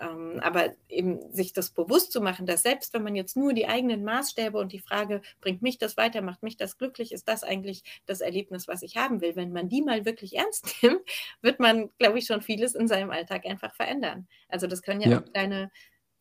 [0.00, 3.66] Ähm, aber eben sich das bewusst zu machen, dass selbst wenn man jetzt nur die
[3.66, 7.44] eigenen Maßstäbe und die Frage, bringt mich das weiter, macht mich das glücklich, ist das
[7.44, 11.02] eigentlich das Erlebnis, was ich haben will, wenn man die mal wirklich ernst nimmt,
[11.42, 14.26] wird man, glaube ich, schon vieles in seinem Alltag einfach verändern.
[14.48, 15.20] Also das können ja, ja.
[15.20, 15.70] auch kleine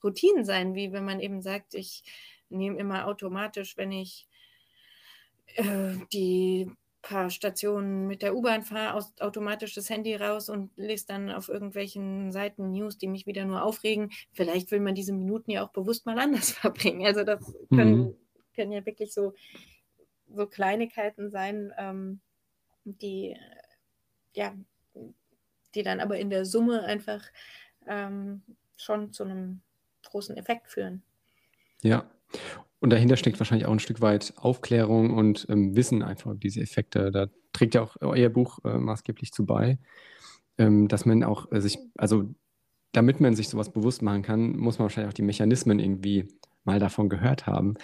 [0.03, 2.03] Routinen sein, wie wenn man eben sagt, ich
[2.49, 4.27] nehme immer automatisch, wenn ich
[5.55, 6.69] äh, die
[7.01, 12.31] paar Stationen mit der U-Bahn fahre, automatisch das Handy raus und lese dann auf irgendwelchen
[12.31, 14.11] Seiten News, die mich wieder nur aufregen.
[14.33, 17.05] Vielleicht will man diese Minuten ja auch bewusst mal anders verbringen.
[17.05, 17.39] Also das
[17.69, 18.15] können, mhm.
[18.55, 19.33] können ja wirklich so,
[20.33, 22.21] so Kleinigkeiten sein, ähm,
[22.83, 23.35] die
[24.33, 24.55] ja,
[25.75, 27.23] die dann aber in der Summe einfach
[27.87, 28.43] ähm,
[28.77, 29.61] schon zu einem
[30.03, 31.03] großen Effekt führen.
[31.81, 32.09] Ja,
[32.81, 37.11] und dahinter steckt wahrscheinlich auch ein Stück weit Aufklärung und ähm, Wissen einfach diese Effekte.
[37.11, 39.77] Da trägt ja auch euer Buch äh, maßgeblich zu bei,
[40.57, 42.33] ähm, dass man auch äh, sich, also
[42.91, 46.27] damit man sich sowas bewusst machen kann, muss man wahrscheinlich auch die Mechanismen irgendwie
[46.63, 47.75] mal davon gehört haben.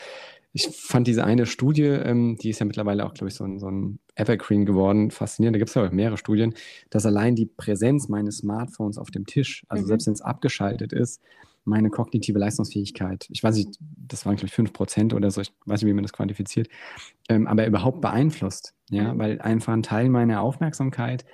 [0.51, 3.59] Ich fand diese eine Studie, ähm, die ist ja mittlerweile auch, glaube ich, so ein,
[3.59, 5.57] so ein Evergreen geworden, faszinierend.
[5.57, 6.55] Da gibt es ja auch mehrere Studien,
[6.89, 9.87] dass allein die Präsenz meines Smartphones auf dem Tisch, also mhm.
[9.89, 11.21] selbst wenn es abgeschaltet ist,
[11.68, 15.82] meine kognitive Leistungsfähigkeit, ich weiß nicht, das waren, glaube ich, 5% oder so, ich weiß
[15.82, 16.70] nicht, wie man das quantifiziert,
[17.30, 18.74] ähm, aber überhaupt beeinflusst.
[18.89, 19.20] Ja, mhm.
[19.20, 21.26] weil einfach ein Teil meiner Aufmerksamkeit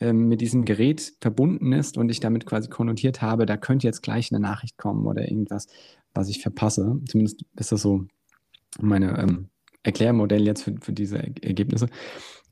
[0.00, 4.02] ähm, mit diesem Gerät verbunden ist und ich damit quasi konnotiert habe, da könnte jetzt
[4.02, 5.66] gleich eine Nachricht kommen oder irgendwas,
[6.14, 7.00] was ich verpasse.
[7.08, 8.06] Zumindest ist das so
[8.80, 9.48] meine ähm,
[9.82, 11.88] Erklärmodell jetzt für, für diese Ergebnisse.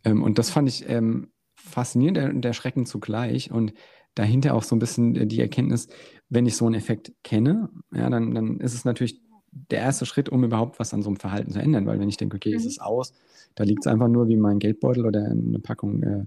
[0.04, 3.50] Ähm, und das fand ich ähm, faszinierend und erschreckend zugleich.
[3.50, 3.72] Und
[4.14, 5.88] dahinter auch so ein bisschen die Erkenntnis,
[6.28, 10.28] wenn ich so einen Effekt kenne, ja, dann, dann ist es natürlich der erste Schritt,
[10.28, 11.86] um überhaupt was an so einem Verhalten zu ändern.
[11.86, 12.56] Weil wenn ich denke, okay, mhm.
[12.56, 13.12] ist es aus,
[13.54, 16.24] da liegt es einfach nur wie mein Geldbeutel oder eine Packung äh,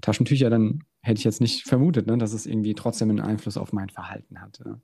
[0.00, 3.72] Taschentücher, dann hätte ich jetzt nicht vermutet, ne, dass es irgendwie trotzdem einen Einfluss auf
[3.72, 4.60] mein Verhalten hat.
[4.64, 4.78] Ja.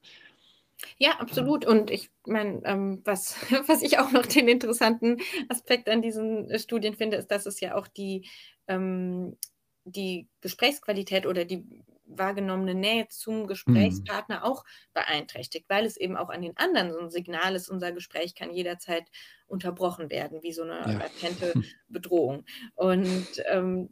[0.99, 1.65] Ja, absolut.
[1.65, 3.37] Und ich meine, ähm, was,
[3.67, 7.61] was ich auch noch den interessanten Aspekt an diesen äh, Studien finde, ist, dass es
[7.61, 8.29] ja auch die,
[8.69, 9.37] ähm,
[9.85, 11.65] die Gesprächsqualität oder die
[12.07, 13.47] wahrgenommene Nähe zum mhm.
[13.47, 14.43] Gesprächspartner mhm.
[14.45, 18.35] auch beeinträchtigt, weil es eben auch an den anderen so ein Signal ist, unser Gespräch
[18.35, 19.05] kann jederzeit
[19.47, 20.99] unterbrochen werden, wie so eine ja.
[20.99, 21.55] latente
[21.89, 22.45] Bedrohung.
[22.75, 23.91] Und ähm,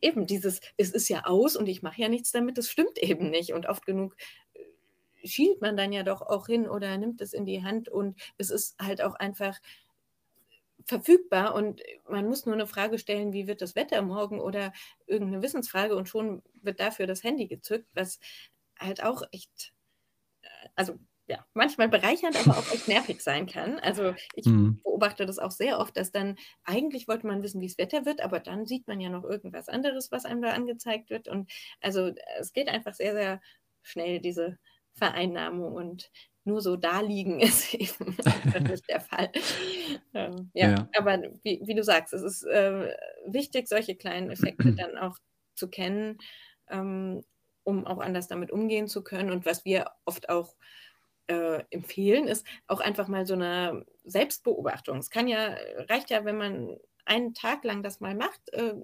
[0.00, 3.30] eben dieses, es ist ja aus und ich mache ja nichts damit, das stimmt eben
[3.30, 3.52] nicht.
[3.52, 4.16] Und oft genug
[5.24, 8.50] schielt man dann ja doch auch hin oder nimmt es in die Hand und es
[8.50, 9.58] ist halt auch einfach
[10.86, 14.72] verfügbar und man muss nur eine Frage stellen, wie wird das Wetter morgen oder
[15.06, 18.20] irgendeine Wissensfrage und schon wird dafür das Handy gezückt, was
[18.78, 19.72] halt auch echt,
[20.42, 23.78] äh, also ja, manchmal bereichernd, aber auch echt nervig sein kann.
[23.78, 24.80] Also ich mhm.
[24.82, 28.20] beobachte das auch sehr oft, dass dann eigentlich wollte man wissen, wie das Wetter wird,
[28.20, 31.28] aber dann sieht man ja noch irgendwas anderes, was einem da angezeigt wird.
[31.28, 33.40] Und also es geht einfach sehr, sehr
[33.82, 34.58] schnell, diese
[34.92, 36.10] Vereinnahmung und
[36.44, 38.16] nur so da liegen ist eben
[38.68, 39.30] nicht der Fall.
[40.12, 42.94] Ähm, ja, ja, aber wie, wie, du sagst, es ist äh,
[43.26, 45.18] wichtig, solche kleinen Effekte dann auch
[45.54, 46.18] zu kennen,
[46.68, 47.24] ähm,
[47.62, 49.30] um auch anders damit umgehen zu können.
[49.30, 50.54] Und was wir oft auch
[51.26, 54.98] äh, empfehlen, ist auch einfach mal so eine Selbstbeobachtung.
[54.98, 55.56] Es kann ja,
[55.88, 56.76] reicht ja, wenn man
[57.06, 58.74] einen Tag lang das mal macht, äh,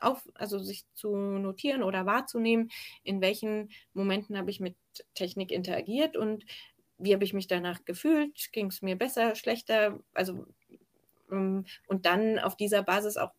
[0.00, 2.70] auf, also sich zu notieren oder wahrzunehmen,
[3.02, 4.76] in welchen Momenten habe ich mit
[5.14, 6.44] Technik interagiert und
[6.98, 10.46] wie habe ich mich danach gefühlt, ging es mir besser, schlechter, also
[11.30, 13.32] ähm, und dann auf dieser Basis auch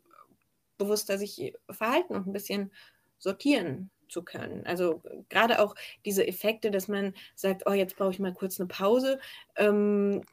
[0.77, 2.71] bewusster sich verhalten und ein bisschen
[3.17, 4.65] sortieren zu können.
[4.65, 5.75] Also gerade auch
[6.05, 9.19] diese Effekte, dass man sagt, oh, jetzt brauche ich mal kurz eine Pause,
[9.55, 10.23] ähm,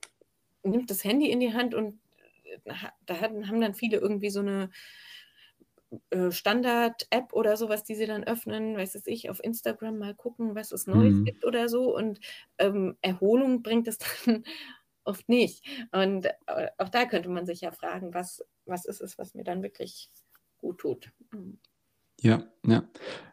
[0.63, 1.99] nimmt das Handy in die Hand und
[2.65, 2.73] äh,
[3.07, 4.71] da haben dann viele irgendwie so eine
[6.31, 10.73] Standard-App oder sowas, die sie dann öffnen, weiß es ich, auf Instagram mal gucken, was
[10.73, 11.25] es Neues mhm.
[11.25, 11.95] gibt oder so.
[11.95, 12.21] Und
[12.59, 14.45] ähm, Erholung bringt es dann
[15.05, 15.67] oft nicht.
[15.93, 19.45] Und äh, auch da könnte man sich ja fragen, was, was ist es, was mir
[19.45, 20.11] dann wirklich
[20.59, 21.13] gut tut.
[21.33, 21.59] Mhm.
[22.21, 22.89] Ja, ja.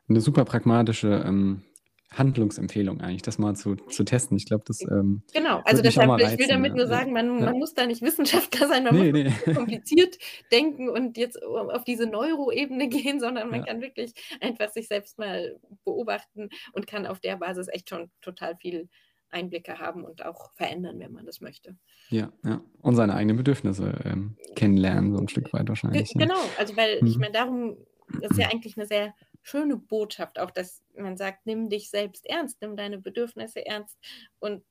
[0.08, 1.64] Eine super pragmatische ähm,
[2.12, 4.36] Handlungsempfehlung eigentlich, das mal zu, zu testen.
[4.36, 6.78] Ich glaube, das ähm, Genau, also deshalb, reizen, ich will damit ja.
[6.78, 7.46] nur sagen, man, ja.
[7.46, 9.54] man muss da nicht Wissenschaftler sein, man nee, muss nee.
[9.54, 10.18] kompliziert
[10.52, 13.66] denken und jetzt auf diese Neuroebene gehen, sondern man ja.
[13.68, 18.56] kann wirklich einfach sich selbst mal beobachten und kann auf der Basis echt schon total
[18.58, 18.90] viel
[19.32, 21.76] Einblicke haben und auch verändern, wenn man das möchte.
[22.10, 22.62] Ja, ja.
[22.82, 26.12] Und seine eigenen Bedürfnisse ähm, kennenlernen, so ein Stück weit wahrscheinlich.
[26.16, 27.08] Genau, also weil mhm.
[27.08, 27.78] ich meine, darum,
[28.22, 32.26] das ist ja eigentlich eine sehr schöne Botschaft, auch dass man sagt, nimm dich selbst
[32.26, 33.98] ernst, nimm deine Bedürfnisse ernst
[34.40, 34.64] und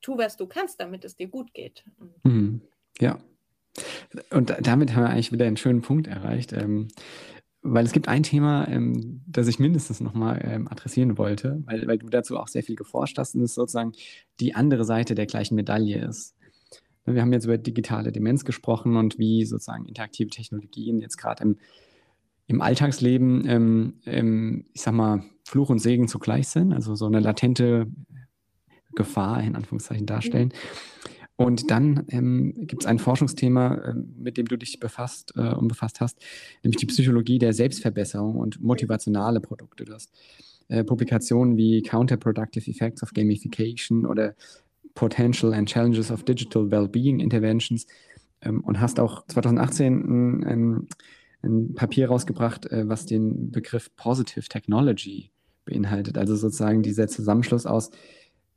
[0.00, 1.84] tu, was du kannst, damit es dir gut geht.
[2.24, 2.62] Mhm.
[3.00, 3.18] Ja.
[4.30, 6.52] Und damit haben wir eigentlich wieder einen schönen Punkt erreicht.
[6.52, 6.88] Ähm,
[7.62, 11.98] weil es gibt ein Thema, ähm, das ich mindestens nochmal ähm, adressieren wollte, weil, weil
[11.98, 13.92] du dazu auch sehr viel geforscht hast und es sozusagen
[14.40, 16.34] die andere Seite der gleichen Medaille ist.
[17.04, 21.58] Wir haben jetzt über digitale Demenz gesprochen und wie sozusagen interaktive Technologien jetzt gerade im
[22.46, 27.20] im Alltagsleben, ähm, ähm, ich sag mal, Fluch und Segen zugleich sind, also so eine
[27.20, 27.86] latente
[28.94, 30.52] Gefahr in Anführungszeichen darstellen.
[31.36, 35.68] Und dann ähm, gibt es ein Forschungsthema, äh, mit dem du dich befasst äh, und
[35.68, 36.18] befasst hast,
[36.62, 39.84] nämlich die Psychologie der Selbstverbesserung und motivationale Produkte.
[39.84, 40.12] Du hast
[40.68, 44.34] äh, Publikationen wie Counterproductive Effects of Gamification oder
[44.94, 47.86] Potential and Challenges of Digital Wellbeing Interventions
[48.42, 50.88] ähm, und hast auch 2018 ein, ein,
[51.42, 55.30] ein Papier rausgebracht, äh, was den Begriff Positive Technology
[55.64, 56.18] beinhaltet.
[56.18, 57.90] Also sozusagen dieser Zusammenschluss aus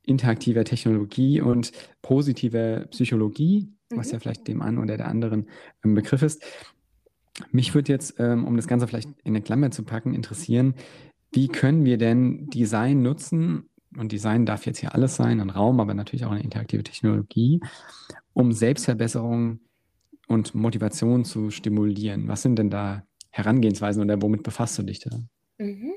[0.04, 1.72] interaktiver Technologie und
[2.02, 3.98] positiver Psychologie, mhm.
[3.98, 5.48] was ja vielleicht dem einen oder der anderen
[5.82, 6.44] ein Begriff ist.
[7.52, 10.76] Mich würde jetzt, ähm, um das Ganze vielleicht in eine Klammer zu packen, interessieren,
[11.32, 13.70] wie können wir denn Design nutzen?
[13.98, 17.62] Und Design darf jetzt hier alles sein, ein Raum, aber natürlich auch eine interaktive Technologie,
[18.34, 19.60] um Selbstverbesserung
[20.28, 22.28] und Motivation zu stimulieren.
[22.28, 25.12] Was sind denn da Herangehensweisen oder womit befasst du dich da?
[25.58, 25.94] Mhm.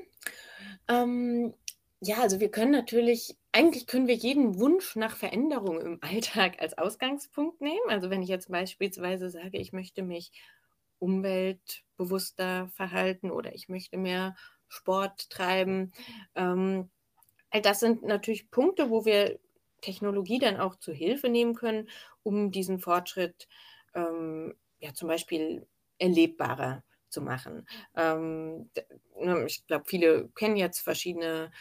[0.87, 1.53] Ähm,
[2.01, 6.77] ja, also wir können natürlich, eigentlich können wir jeden Wunsch nach Veränderung im Alltag als
[6.77, 7.89] Ausgangspunkt nehmen.
[7.89, 10.31] Also wenn ich jetzt beispielsweise sage, ich möchte mich
[10.99, 14.35] umweltbewusster verhalten oder ich möchte mehr
[14.67, 15.93] Sport treiben.
[16.35, 16.89] Ähm,
[17.51, 19.39] all das sind natürlich Punkte, wo wir
[19.81, 21.89] Technologie dann auch zu Hilfe nehmen können,
[22.23, 23.47] um diesen Fortschritt
[23.93, 25.65] ähm, ja zum Beispiel
[25.97, 27.67] erlebbarer zu machen.
[27.95, 28.69] Ähm,
[29.19, 31.51] ne, ich glaube, viele kennen jetzt verschiedene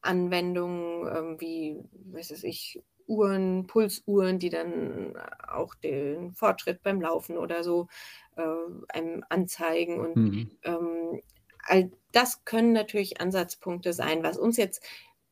[0.00, 5.14] Anwendungen ähm, wie, weiß es ich, Uhren, Pulsuhren, die dann
[5.48, 7.88] auch den Fortschritt beim Laufen oder so
[8.36, 8.42] äh,
[8.88, 9.98] einem anzeigen.
[9.98, 10.50] Und mhm.
[10.62, 11.22] ähm,
[11.64, 14.22] all das können natürlich Ansatzpunkte sein.
[14.22, 14.84] Was uns jetzt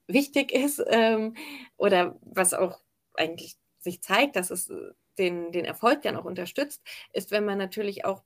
[0.07, 1.34] wichtig ist ähm,
[1.76, 2.80] oder was auch
[3.14, 4.72] eigentlich sich zeigt, dass es
[5.18, 8.22] den, den Erfolg dann auch unterstützt, ist, wenn man natürlich auch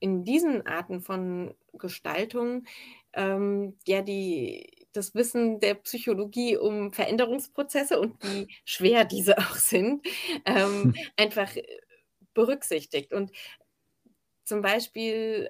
[0.00, 2.64] in diesen Arten von Gestaltung
[3.12, 10.04] ähm, ja die das Wissen der Psychologie um Veränderungsprozesse und wie schwer diese auch sind,
[10.46, 10.94] ähm, hm.
[11.16, 11.64] einfach äh,
[12.34, 13.30] berücksichtigt und
[14.44, 15.48] zum Beispiel,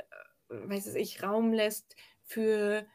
[0.51, 2.86] äh, weiß ich, Raum lässt für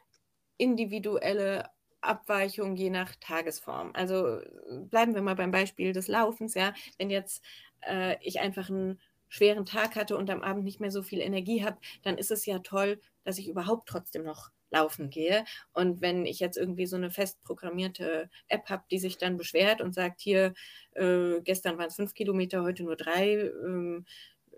[0.57, 1.69] individuelle
[2.07, 3.91] Abweichungen je nach Tagesform.
[3.93, 4.41] Also
[4.89, 6.73] bleiben wir mal beim Beispiel des Laufens, ja.
[6.97, 7.43] Wenn jetzt
[7.81, 8.99] äh, ich einfach einen
[9.29, 12.45] schweren Tag hatte und am Abend nicht mehr so viel Energie habe, dann ist es
[12.45, 15.45] ja toll, dass ich überhaupt trotzdem noch laufen gehe.
[15.73, 19.81] Und wenn ich jetzt irgendwie so eine fest programmierte App habe, die sich dann beschwert
[19.81, 20.53] und sagt, hier,
[20.93, 23.33] äh, gestern waren es fünf Kilometer, heute nur drei,
[23.65, 24.05] ähm,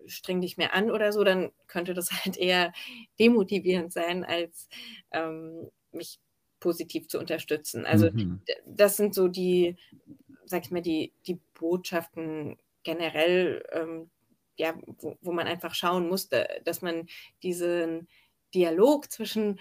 [0.06, 2.74] streng dich mehr an oder so, dann könnte das halt eher
[3.20, 4.70] demotivierend sein, als
[5.12, 6.20] ähm, mich
[6.60, 7.86] positiv zu unterstützen.
[7.86, 8.41] Also mhm.
[8.66, 9.78] das sind so die,
[10.45, 14.10] sag ich mal, die, die Botschaften generell, ähm,
[14.58, 17.08] ja, wo, wo man einfach schauen musste, dass man
[17.43, 18.08] diesen
[18.53, 19.60] Dialog zwischen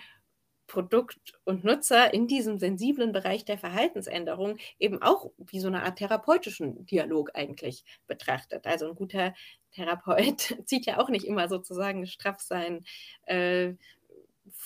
[0.67, 5.99] Produkt und Nutzer in diesem sensiblen Bereich der Verhaltensänderung eben auch wie so eine Art
[5.99, 8.67] therapeutischen Dialog eigentlich betrachtet.
[8.67, 9.35] Also ein guter
[9.73, 12.85] Therapeut zieht ja auch nicht immer sozusagen straff sein
[13.27, 13.75] äh,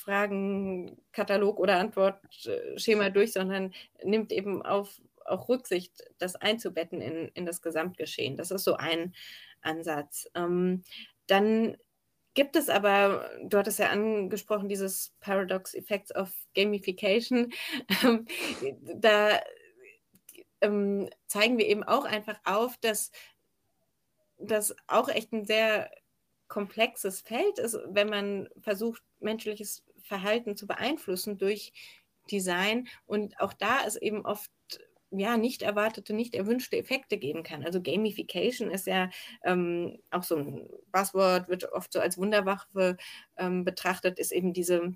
[0.01, 3.73] Fragenkatalog oder Antwortschema durch, sondern
[4.03, 8.37] nimmt eben auf auch Rücksicht, das einzubetten in, in das Gesamtgeschehen.
[8.37, 9.15] Das ist so ein
[9.63, 10.29] Ansatz.
[10.35, 10.83] Ähm,
[11.27, 11.77] dann
[12.35, 17.53] Gibt es aber, du hattest ja angesprochen, dieses Paradox Effects of Gamification.
[18.05, 18.27] Ähm,
[18.83, 19.41] da
[20.61, 23.11] ähm, zeigen wir eben auch einfach auf, dass
[24.39, 25.91] das auch echt ein sehr
[26.49, 31.73] komplexes Feld ist, wenn man versucht, menschliches Verhalten zu beeinflussen durch
[32.31, 32.89] Design.
[33.07, 34.51] Und auch da ist eben oft
[35.13, 37.65] ja, nicht erwartete, nicht erwünschte Effekte geben kann.
[37.65, 39.11] Also Gamification ist ja
[39.45, 42.97] ähm, auch so ein Buzzword, wird oft so als Wunderwaffe
[43.37, 44.95] ähm, betrachtet, ist eben diese,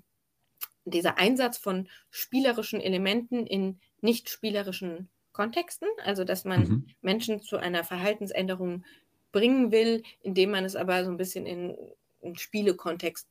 [0.85, 6.87] dieser Einsatz von spielerischen Elementen in nicht spielerischen Kontexten, also dass man mhm.
[7.01, 8.85] Menschen zu einer Verhaltensänderung
[9.33, 11.75] bringen will, indem man es aber so ein bisschen in
[12.23, 13.27] einen Spielekontext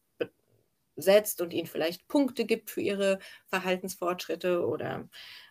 [0.96, 5.08] setzt und ihnen vielleicht Punkte gibt für ihre Verhaltensfortschritte oder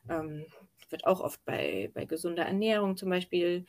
[0.09, 0.45] ähm,
[0.89, 3.65] wird auch oft bei, bei gesunder Ernährung zum Beispiel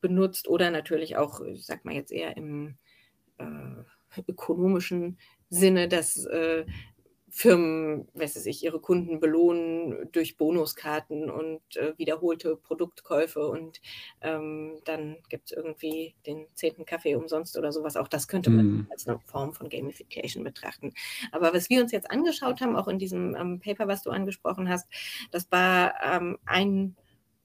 [0.00, 2.76] benutzt oder natürlich auch, ich sag mal jetzt eher im
[3.38, 6.66] äh, ökonomischen Sinne, dass äh,
[7.36, 13.82] Firmen, weiß ich, ihre Kunden belohnen durch Bonuskarten und äh, wiederholte Produktkäufe und
[14.22, 17.98] ähm, dann gibt es irgendwie den zehnten Kaffee umsonst oder sowas.
[17.98, 18.86] Auch das könnte man mm.
[18.90, 20.94] als eine Form von Gamification betrachten.
[21.30, 24.70] Aber was wir uns jetzt angeschaut haben, auch in diesem ähm, Paper, was du angesprochen
[24.70, 24.88] hast,
[25.30, 26.96] das war ähm, ein,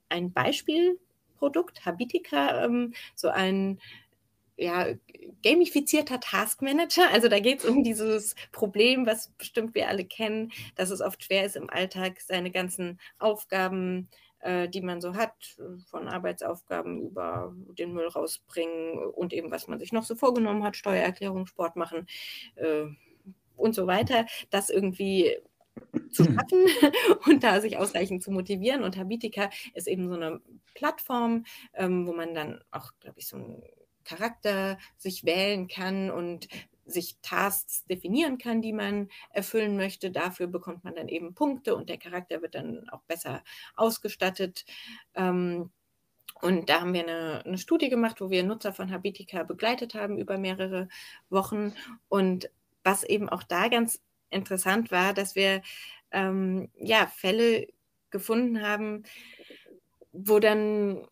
[0.07, 3.77] ein Beispielprodukt, Habitica, ähm, so ein
[4.61, 4.87] ja,
[5.41, 7.09] gamifizierter Taskmanager.
[7.11, 11.23] Also da geht es um dieses Problem, was bestimmt wir alle kennen, dass es oft
[11.23, 14.09] schwer ist im Alltag, seine ganzen Aufgaben
[14.41, 15.33] äh, die man so hat,
[15.89, 20.75] von Arbeitsaufgaben über den Müll rausbringen und eben, was man sich noch so vorgenommen hat,
[20.75, 22.07] Steuererklärung, Sport machen
[22.55, 22.85] äh,
[23.55, 25.37] und so weiter, das irgendwie
[26.11, 26.65] zu schaffen
[27.27, 28.83] und da sich ausreichend zu motivieren.
[28.83, 30.41] Und Habitica ist eben so eine
[30.73, 33.61] Plattform, ähm, wo man dann auch, glaube ich, so einen
[34.03, 36.47] Charakter sich wählen kann und
[36.85, 40.11] sich Tasks definieren kann, die man erfüllen möchte.
[40.11, 43.43] Dafür bekommt man dann eben Punkte und der Charakter wird dann auch besser
[43.75, 44.65] ausgestattet.
[45.15, 45.71] Ähm,
[46.41, 50.17] und da haben wir eine, eine, Studie gemacht, wo wir Nutzer von Habitica begleitet haben
[50.17, 50.87] über mehrere
[51.29, 51.73] Wochen.
[52.09, 52.49] Und
[52.83, 55.61] was eben auch da ganz interessant war, dass wir
[56.11, 57.67] ähm, ja, Fälle
[58.09, 59.03] gefunden haben,
[60.11, 61.07] wo dann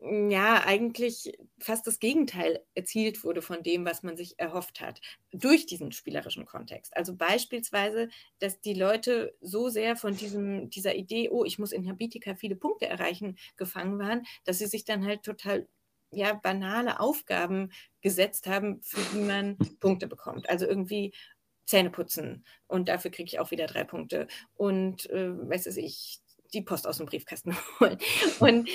[0.00, 5.00] ja eigentlich fast das Gegenteil erzielt wurde von dem, was man sich erhofft hat,
[5.32, 6.96] durch diesen spielerischen Kontext.
[6.96, 11.88] Also beispielsweise, dass die Leute so sehr von diesem, dieser Idee, oh, ich muss in
[11.88, 15.66] Habitica viele Punkte erreichen, gefangen waren, dass sie sich dann halt total
[16.10, 20.48] ja, banale Aufgaben gesetzt haben, für die man Punkte bekommt.
[20.48, 21.12] Also irgendwie
[21.64, 24.28] Zähne putzen und dafür kriege ich auch wieder drei Punkte.
[24.54, 26.20] Und äh, weiß es ich,
[26.52, 27.98] die Post aus dem Briefkasten holen.
[28.40, 28.68] Und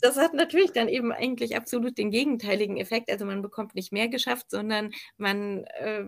[0.00, 3.10] das hat natürlich dann eben eigentlich absolut den gegenteiligen Effekt.
[3.10, 6.04] Also man bekommt nicht mehr geschafft, sondern man äh,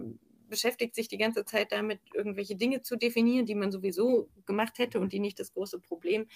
[0.48, 5.00] beschäftigt sich die ganze Zeit damit, irgendwelche Dinge zu definieren, die man sowieso gemacht hätte
[5.00, 6.26] und die nicht das große Problem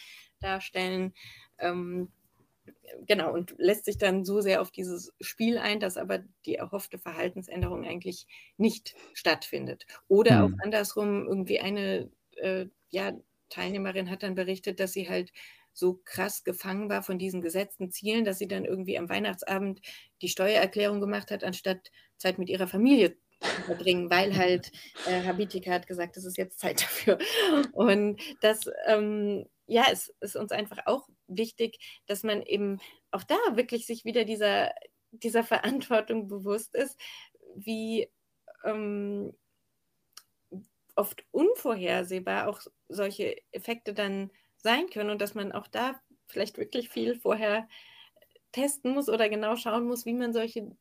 [0.40, 1.14] darstellen.
[1.58, 2.10] Ähm,
[3.06, 6.98] genau, und lässt sich dann so sehr auf dieses Spiel ein, dass aber die erhoffte
[6.98, 9.86] Verhaltensänderung eigentlich nicht stattfindet.
[10.08, 10.54] Oder mhm.
[10.54, 13.12] auch andersrum, irgendwie eine äh, ja,
[13.50, 15.32] Teilnehmerin hat dann berichtet, dass sie halt
[15.72, 19.80] so krass gefangen war von diesen gesetzten Zielen, dass sie dann irgendwie am Weihnachtsabend
[20.22, 24.70] die Steuererklärung gemacht hat, anstatt Zeit mit ihrer Familie zu verbringen, weil halt
[25.06, 27.18] äh, Habitica hat gesagt, es ist jetzt Zeit dafür.
[27.72, 32.78] Und das, ähm, ja, es ist uns einfach auch wichtig, dass man eben
[33.10, 34.72] auch da wirklich sich wieder dieser,
[35.12, 36.98] dieser Verantwortung bewusst ist,
[37.54, 38.10] wie
[38.64, 39.32] ähm,
[41.00, 46.90] oft unvorhersehbar auch solche Effekte dann sein können und dass man auch da vielleicht wirklich
[46.90, 47.68] viel vorher
[48.52, 50.76] testen muss oder genau schauen muss, wie man solche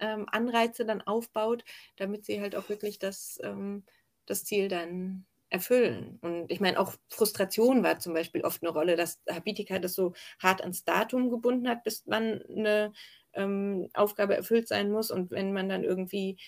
[0.00, 1.64] ähm, Anreize dann aufbaut,
[1.96, 3.84] damit sie halt auch wirklich das, ähm,
[4.26, 6.18] das Ziel dann erfüllen.
[6.22, 10.12] Und ich meine, auch Frustration war zum Beispiel oft eine Rolle, dass Habitica das so
[10.40, 12.92] hart ans Datum gebunden hat, bis wann eine
[13.34, 15.10] ähm, Aufgabe erfüllt sein muss.
[15.10, 16.38] Und wenn man dann irgendwie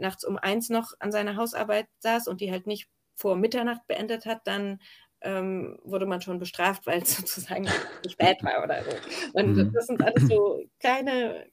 [0.00, 4.26] nachts um eins noch an seiner Hausarbeit saß und die halt nicht vor Mitternacht beendet
[4.26, 4.80] hat, dann
[5.20, 7.66] ähm, wurde man schon bestraft, weil es sozusagen
[8.02, 8.90] zu spät war oder so.
[9.34, 9.72] Und mhm.
[9.72, 11.46] das sind alles so kleine,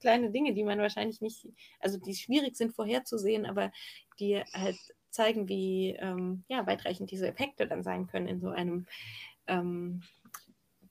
[0.00, 1.46] kleine Dinge, die man wahrscheinlich nicht,
[1.80, 3.70] also die schwierig sind vorherzusehen, aber
[4.18, 4.78] die halt
[5.10, 8.86] zeigen, wie ähm, ja, weitreichend diese Effekte dann sein können in so einem
[9.46, 10.02] ähm,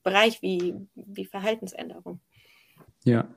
[0.02, 2.20] Bereich wie, wie Verhaltensänderung.
[3.04, 3.28] Ja,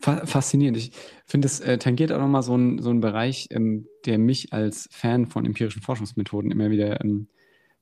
[0.00, 0.78] faszinierend.
[0.78, 0.92] Ich
[1.26, 5.26] finde, es äh, tangiert auch nochmal so einen so Bereich, ähm, der mich als Fan
[5.26, 7.28] von empirischen Forschungsmethoden immer wieder ähm,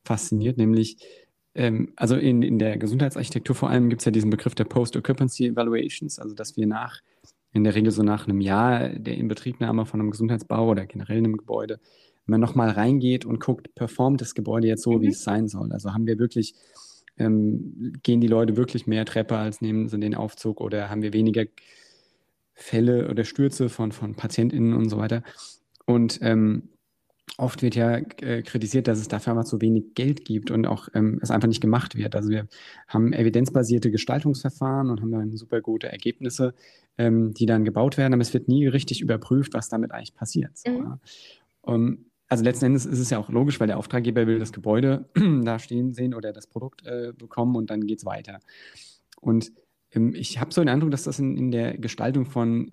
[0.02, 0.98] fasziniert, nämlich
[1.54, 5.46] ähm, also in, in der Gesundheitsarchitektur vor allem gibt es ja diesen Begriff der Post-Occupancy
[5.46, 7.00] Evaluations, also dass wir nach,
[7.52, 11.36] in der Regel so nach einem Jahr der Inbetriebnahme von einem Gesundheitsbau oder generell einem
[11.36, 11.80] Gebäude,
[12.26, 15.02] wenn man nochmal reingeht und guckt, performt das Gebäude jetzt so, mhm.
[15.02, 15.72] wie es sein soll?
[15.72, 16.54] Also haben wir wirklich
[17.18, 21.12] ähm, gehen die Leute wirklich mehr Treppe als nehmen sie den Aufzug oder haben wir
[21.12, 21.44] weniger
[22.54, 25.22] Fälle oder Stürze von, von PatientInnen und so weiter.
[25.84, 26.70] Und ähm,
[27.38, 30.88] oft wird ja äh, kritisiert, dass es dafür einfach zu wenig Geld gibt und auch
[30.94, 32.14] ähm, es einfach nicht gemacht wird.
[32.14, 32.48] Also wir
[32.88, 36.54] haben evidenzbasierte Gestaltungsverfahren und haben dann super gute Ergebnisse,
[36.96, 40.56] ähm, die dann gebaut werden, aber es wird nie richtig überprüft, was damit eigentlich passiert.
[40.56, 40.78] So, mhm.
[40.78, 41.00] ja.
[41.60, 45.08] um, also letzten Endes ist es ja auch logisch, weil der Auftraggeber will das Gebäude
[45.44, 48.40] da stehen sehen oder das Produkt äh, bekommen und dann geht es weiter.
[49.20, 49.52] Und
[49.92, 52.72] ähm, ich habe so den Eindruck, dass das in, in, der Gestaltung von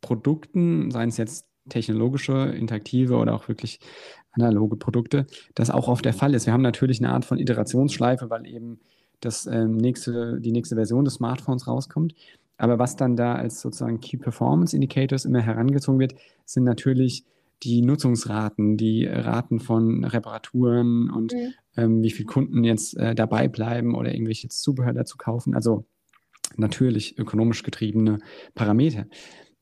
[0.00, 3.80] Produkten, seien es jetzt technologische, interaktive oder auch wirklich
[4.32, 6.46] analoge Produkte, das auch oft der Fall ist.
[6.46, 8.80] Wir haben natürlich eine Art von Iterationsschleife, weil eben
[9.20, 12.14] das ähm, nächste, die nächste Version des Smartphones rauskommt.
[12.56, 16.14] Aber was dann da als sozusagen Key Performance Indicators immer herangezogen wird,
[16.44, 17.24] sind natürlich
[17.62, 21.54] die Nutzungsraten, die Raten von Reparaturen und mhm.
[21.76, 25.54] ähm, wie viele Kunden jetzt äh, dabei bleiben oder irgendwelche Zubehör dazu kaufen.
[25.54, 25.86] Also
[26.56, 28.18] natürlich ökonomisch getriebene
[28.54, 29.06] Parameter.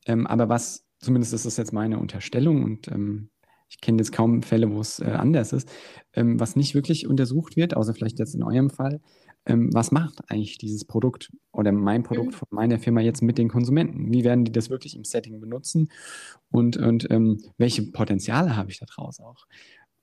[0.05, 3.29] Ähm, aber was, zumindest ist das jetzt meine Unterstellung und ähm,
[3.69, 5.69] ich kenne jetzt kaum Fälle, wo es äh, anders ist,
[6.13, 8.99] ähm, was nicht wirklich untersucht wird, außer vielleicht jetzt in eurem Fall,
[9.49, 12.33] ähm, was macht eigentlich dieses Produkt oder mein Produkt mhm.
[12.33, 14.13] von meiner Firma jetzt mit den Konsumenten?
[14.13, 15.89] Wie werden die das wirklich im Setting benutzen
[16.51, 19.47] und, und ähm, welche Potenziale habe ich daraus auch?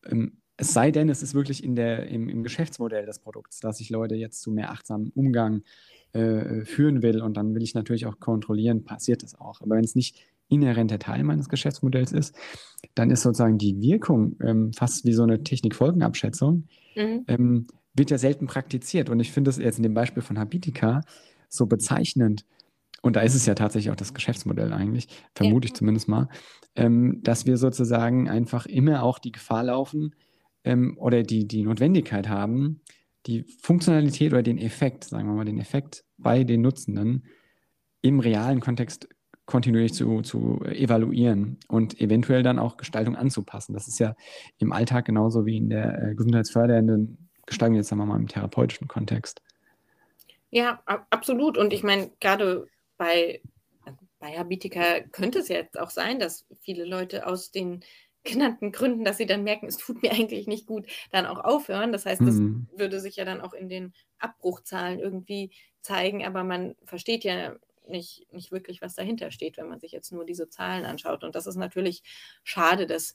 [0.04, 3.80] Ähm, es sei denn, es ist wirklich in der, im, im Geschäftsmodell des Produkts, dass
[3.80, 5.62] ich Leute jetzt zu mehr achtsamen Umgang
[6.12, 9.60] äh, führen will und dann will ich natürlich auch kontrollieren, passiert das auch.
[9.60, 10.16] Aber wenn es nicht
[10.48, 12.34] inhärenter Teil meines Geschäftsmodells ist,
[12.94, 16.64] dann ist sozusagen die Wirkung ähm, fast wie so eine Technikfolgenabschätzung,
[16.96, 17.24] mhm.
[17.26, 17.66] ähm,
[17.96, 19.10] wird ja selten praktiziert.
[19.10, 21.00] Und ich finde es jetzt in dem Beispiel von Habitica
[21.48, 22.44] so bezeichnend,
[23.02, 25.70] und da ist es ja tatsächlich auch das Geschäftsmodell eigentlich, vermute ja.
[25.70, 26.28] ich zumindest mal,
[26.74, 30.14] ähm, dass wir sozusagen einfach immer auch die Gefahr laufen
[30.64, 32.80] ähm, oder die, die Notwendigkeit haben,
[33.26, 37.26] die Funktionalität oder den Effekt, sagen wir mal, den Effekt bei den Nutzenden
[38.02, 39.08] im realen Kontext
[39.46, 43.72] kontinuierlich zu, zu evaluieren und eventuell dann auch Gestaltung anzupassen.
[43.72, 44.14] Das ist ja
[44.58, 48.88] im Alltag genauso wie in der äh, gesundheitsfördernden Gestaltung, jetzt sagen wir mal im therapeutischen
[48.88, 49.42] Kontext.
[50.50, 51.58] Ja, absolut.
[51.58, 53.40] Und ich meine, gerade bei,
[54.18, 57.82] bei Habitica könnte es jetzt auch sein, dass viele Leute aus den
[58.26, 61.92] genannten Gründen, dass sie dann merken, es tut mir eigentlich nicht gut, dann auch aufhören.
[61.92, 62.68] Das heißt, das mhm.
[62.76, 65.50] würde sich ja dann auch in den Abbruchzahlen irgendwie
[65.80, 67.54] zeigen, aber man versteht ja
[67.88, 71.22] nicht, nicht wirklich, was dahinter steht, wenn man sich jetzt nur diese Zahlen anschaut.
[71.22, 72.02] Und das ist natürlich
[72.42, 73.14] schade, dass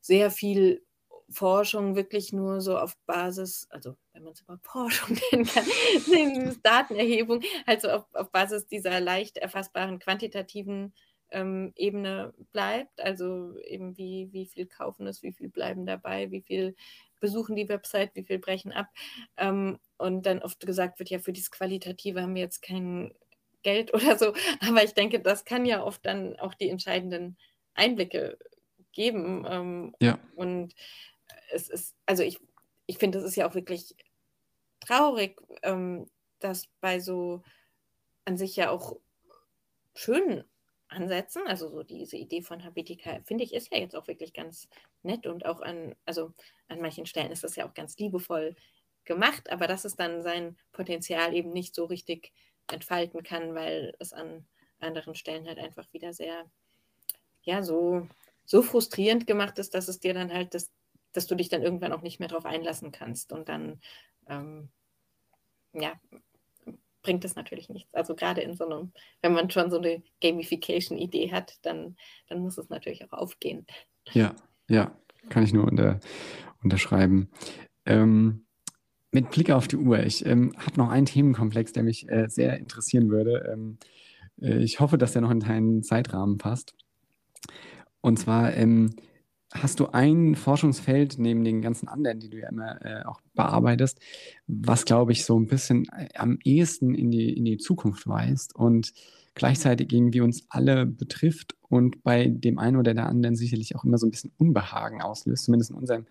[0.00, 0.85] sehr viel
[1.28, 7.42] Forschung wirklich nur so auf Basis, also wenn man es überhaupt Forschung nennen kann, Datenerhebung,
[7.66, 10.92] also auf, auf Basis dieser leicht erfassbaren quantitativen
[11.30, 13.00] ähm, Ebene bleibt.
[13.00, 16.76] Also eben wie, wie viel kaufen es, wie viel bleiben dabei, wie viel
[17.20, 18.88] besuchen die Website, wie viel brechen ab.
[19.36, 23.12] Ähm, und dann oft gesagt wird, ja, für dieses Qualitative haben wir jetzt kein
[23.62, 24.32] Geld oder so.
[24.60, 27.36] Aber ich denke, das kann ja oft dann auch die entscheidenden
[27.74, 28.38] Einblicke
[28.92, 29.44] geben.
[29.48, 30.18] Ähm, ja.
[30.34, 30.74] Und
[31.52, 32.40] es ist, also ich,
[32.86, 33.94] ich finde, es ist ja auch wirklich
[34.80, 36.06] traurig, ähm,
[36.40, 37.42] dass bei so
[38.24, 38.96] an sich ja auch
[39.94, 40.44] schönen
[40.88, 41.42] Ansätzen.
[41.46, 44.68] Also so diese Idee von Habitica, finde ich, ist ja jetzt auch wirklich ganz
[45.02, 46.32] nett und auch an, also
[46.68, 48.56] an manchen Stellen ist das ja auch ganz liebevoll
[49.04, 52.32] gemacht, aber dass es dann sein Potenzial eben nicht so richtig
[52.70, 54.46] entfalten kann, weil es an
[54.80, 56.50] anderen Stellen halt einfach wieder sehr,
[57.42, 58.08] ja, so,
[58.44, 60.70] so frustrierend gemacht ist, dass es dir dann halt das,
[61.16, 63.80] dass du dich dann irgendwann auch nicht mehr darauf einlassen kannst und dann,
[64.28, 64.68] ähm,
[65.72, 65.92] ja,
[67.02, 67.94] bringt es natürlich nichts.
[67.94, 71.96] Also gerade in so einem, wenn man schon so eine Gamification-Idee hat, dann,
[72.28, 73.66] dann muss es natürlich auch aufgehen.
[74.12, 74.34] Ja,
[74.68, 74.96] ja,
[75.28, 76.00] kann ich nur unter,
[76.62, 77.30] unterschreiben.
[77.84, 78.46] Ähm,
[79.12, 82.58] mit Blick auf die Uhr, ich ähm, habe noch einen Themenkomplex, der mich äh, sehr
[82.58, 83.50] interessieren würde.
[83.52, 83.78] Ähm,
[84.40, 86.74] äh, ich hoffe, dass der noch in deinen Zeitrahmen passt.
[88.00, 88.96] Und zwar, ähm,
[89.62, 94.00] hast du ein Forschungsfeld neben den ganzen anderen, die du ja immer äh, auch bearbeitest,
[94.46, 98.54] was, glaube ich, so ein bisschen äh, am ehesten in die, in die Zukunft weist
[98.54, 98.92] und
[99.34, 103.98] gleichzeitig irgendwie uns alle betrifft und bei dem einen oder der anderen sicherlich auch immer
[103.98, 106.06] so ein bisschen Unbehagen auslöst, zumindest in unserem,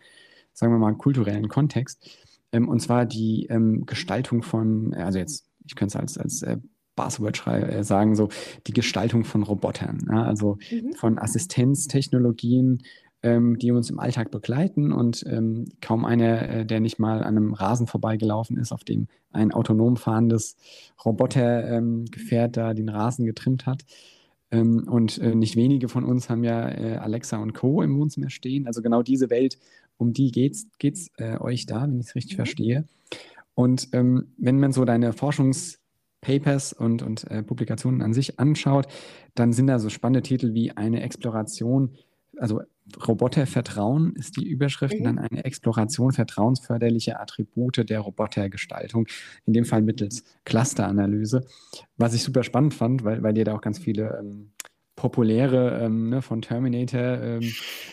[0.54, 2.10] sagen wir mal, kulturellen Kontext.
[2.52, 6.58] Ähm, und zwar die ähm, Gestaltung von, also jetzt, ich könnte es als, als äh,
[6.96, 8.30] Buzzword äh, sagen, so
[8.68, 10.94] die Gestaltung von Robotern, ja, also mhm.
[10.94, 12.84] von Assistenztechnologien,
[13.26, 17.38] ähm, die uns im Alltag begleiten und ähm, kaum einer, äh, der nicht mal an
[17.38, 20.56] einem Rasen vorbeigelaufen ist, auf dem ein autonom fahrendes
[21.04, 23.84] Robotergefährt ähm, da den Rasen getrimmt hat.
[24.52, 27.82] Ähm, und äh, nicht wenige von uns haben ja äh, Alexa und Co.
[27.82, 28.68] im Wohnzimmer stehen.
[28.68, 29.58] Also genau diese Welt,
[29.98, 32.38] um die geht's, geht's äh, euch da, wenn ich es richtig mhm.
[32.38, 32.86] verstehe.
[33.56, 38.86] Und ähm, wenn man so deine Forschungspapers und, und äh, Publikationen an sich anschaut,
[39.34, 41.90] dann sind da so spannende Titel wie eine Exploration
[42.38, 42.62] also
[43.08, 45.04] Robotervertrauen ist die Überschrift, mhm.
[45.04, 49.08] dann eine Exploration vertrauensförderlicher Attribute der Robotergestaltung,
[49.46, 51.46] in dem Fall mittels Clusteranalyse,
[51.98, 54.52] was ich super spannend fand, weil, weil ihr da auch ganz viele ähm,
[54.96, 57.52] populäre ähm, ne, von Terminator ähm,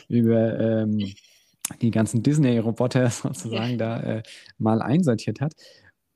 [0.08, 1.12] über ähm,
[1.80, 4.22] die ganzen Disney-Roboter sozusagen da äh,
[4.58, 5.54] mal einsortiert hat.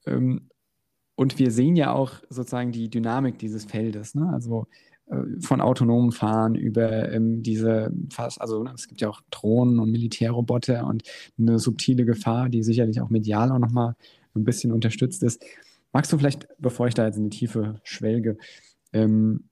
[0.07, 0.49] Ähm,
[1.17, 4.15] und wir sehen ja auch sozusagen die Dynamik dieses Feldes.
[4.15, 4.31] Ne?
[4.33, 4.67] Also
[5.41, 10.87] von autonomen Fahren über ähm, diese, also ne, es gibt ja auch Drohnen und Militärroboter
[10.87, 11.05] und
[11.39, 13.95] eine subtile Gefahr, die sicherlich auch medial auch nochmal
[14.35, 15.45] ein bisschen unterstützt ist.
[15.93, 18.37] Magst du vielleicht, bevor ich da jetzt in die Tiefe schwelge,
[18.93, 19.45] ähm,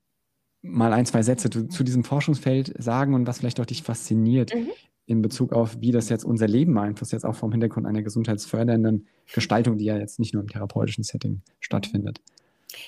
[0.60, 4.54] mal ein, zwei Sätze zu, zu, diesem Forschungsfeld sagen und was vielleicht auch dich fasziniert
[4.54, 4.68] mhm.
[5.06, 9.06] in Bezug auf, wie das jetzt unser Leben beeinflusst, jetzt auch vom Hintergrund einer gesundheitsfördernden
[9.32, 12.20] Gestaltung, die ja jetzt nicht nur im therapeutischen Setting stattfindet?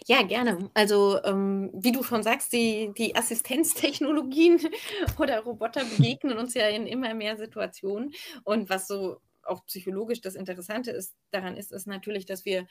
[0.06, 0.70] Ja, gerne.
[0.74, 4.60] Also, ähm, wie du schon sagst, die, die Assistenztechnologien
[5.18, 8.12] oder Roboter begegnen uns ja in immer mehr Situationen.
[8.44, 12.66] Und was so auch psychologisch das Interessante ist, daran ist, ist natürlich, dass wir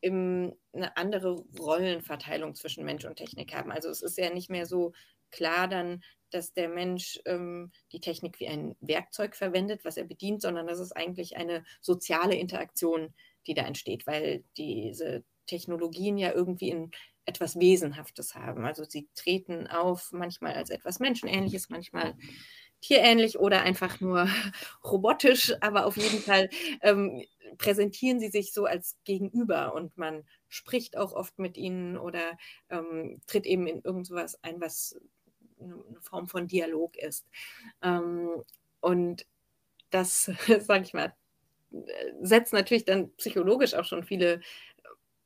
[0.00, 3.72] im, eine andere Rollenverteilung zwischen Mensch und Technik haben.
[3.72, 4.92] Also es ist ja nicht mehr so,
[5.30, 10.42] klar dann, dass der Mensch ähm, die Technik wie ein Werkzeug verwendet, was er bedient,
[10.42, 13.14] sondern das ist eigentlich eine soziale Interaktion,
[13.46, 16.92] die da entsteht, weil diese Technologien ja irgendwie in
[17.24, 18.64] etwas Wesenhaftes haben.
[18.64, 22.14] Also sie treten auf manchmal als etwas Menschenähnliches, manchmal
[22.80, 24.28] tierähnlich oder einfach nur
[24.84, 26.48] robotisch, aber auf jeden Fall
[26.82, 27.22] ähm,
[27.58, 32.38] präsentieren sie sich so als Gegenüber und man spricht auch oft mit ihnen oder
[32.70, 34.98] ähm, tritt eben in irgendwas ein, was
[35.60, 37.26] eine Form von Dialog ist.
[37.82, 38.44] Ähm,
[38.80, 39.26] und
[39.90, 40.30] das,
[40.60, 41.14] sage ich mal,
[42.22, 44.40] setzt natürlich dann psychologisch auch schon viele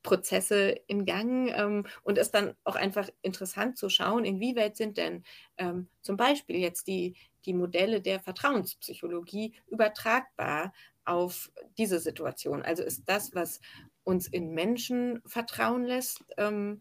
[0.02, 5.24] Prozesse in Gang ähm, und ist dann auch einfach interessant zu schauen, inwieweit sind denn
[5.58, 10.72] ähm, zum Beispiel jetzt die, die Modelle der Vertrauenspsychologie übertragbar
[11.04, 12.62] auf diese Situation.
[12.62, 13.60] Also ist das, was
[14.04, 16.80] uns in Menschen vertrauen lässt ähm,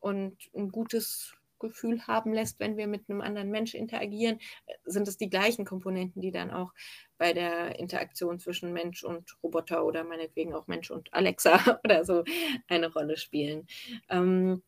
[0.00, 4.40] und ein gutes Gefühl haben lässt, wenn wir mit einem anderen Mensch interagieren,
[4.84, 6.72] sind es die gleichen Komponenten, die dann auch
[7.18, 12.24] bei der Interaktion zwischen Mensch und Roboter oder meinetwegen auch Mensch und Alexa oder so
[12.68, 13.66] eine Rolle spielen.
[14.08, 14.62] Ähm,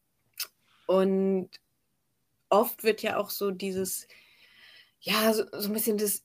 [0.87, 1.51] und
[2.49, 4.09] oft wird ja auch so dieses,
[5.01, 6.25] ja, so, so ein bisschen das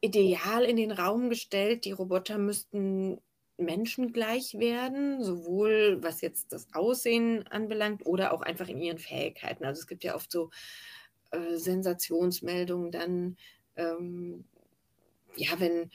[0.00, 3.20] Ideal in den Raum gestellt, die Roboter müssten
[3.58, 9.64] menschengleich werden, sowohl was jetzt das Aussehen anbelangt oder auch einfach in ihren Fähigkeiten.
[9.64, 10.50] Also es gibt ja oft so
[11.32, 13.36] äh, Sensationsmeldungen dann,
[13.76, 14.44] ähm,
[15.36, 15.90] ja, wenn,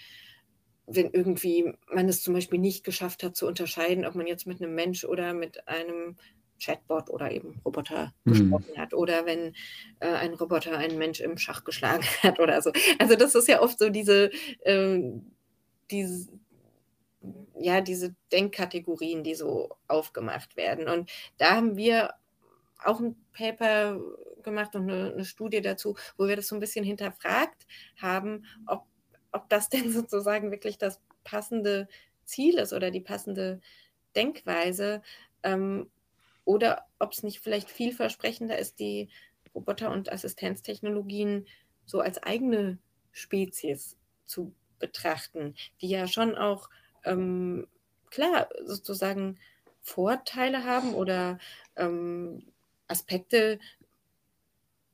[0.88, 4.61] wenn irgendwie man es zum Beispiel nicht geschafft hat zu unterscheiden, ob man jetzt mit
[4.61, 6.18] einem Mensch oder mit einem
[6.61, 8.31] Chatbot oder eben Roboter mhm.
[8.31, 9.56] gesprochen hat oder wenn
[10.02, 12.72] äh, ein Roboter einen Mensch im Schach geschlagen hat oder so.
[12.99, 14.31] Also das ist ja oft so diese,
[14.61, 14.99] äh,
[15.90, 16.30] diese
[17.58, 20.88] ja, diese Denkkategorien, die so aufgemacht werden.
[20.88, 22.14] Und da haben wir
[22.84, 24.00] auch ein Paper
[24.44, 27.66] gemacht und eine, eine, Studie dazu, wo wir das so ein bisschen hinterfragt
[28.02, 28.86] haben, ob,
[29.32, 31.88] ob das denn sozusagen wirklich das passende
[32.26, 33.62] Ziel ist oder die passende
[34.16, 35.02] Denkweise
[35.44, 35.90] ähm,
[36.45, 39.10] oder ob es nicht vielleicht vielversprechender ist, die
[39.56, 41.48] Roboter- und Assistenztechnologien
[41.86, 42.80] so als eigene
[43.12, 46.70] Spezies zu betrachten, die ja schon auch
[47.05, 47.67] ähm,
[48.09, 49.39] klar sozusagen
[49.81, 51.39] Vorteile haben oder
[51.75, 52.45] ähm,
[52.88, 53.59] Aspekte,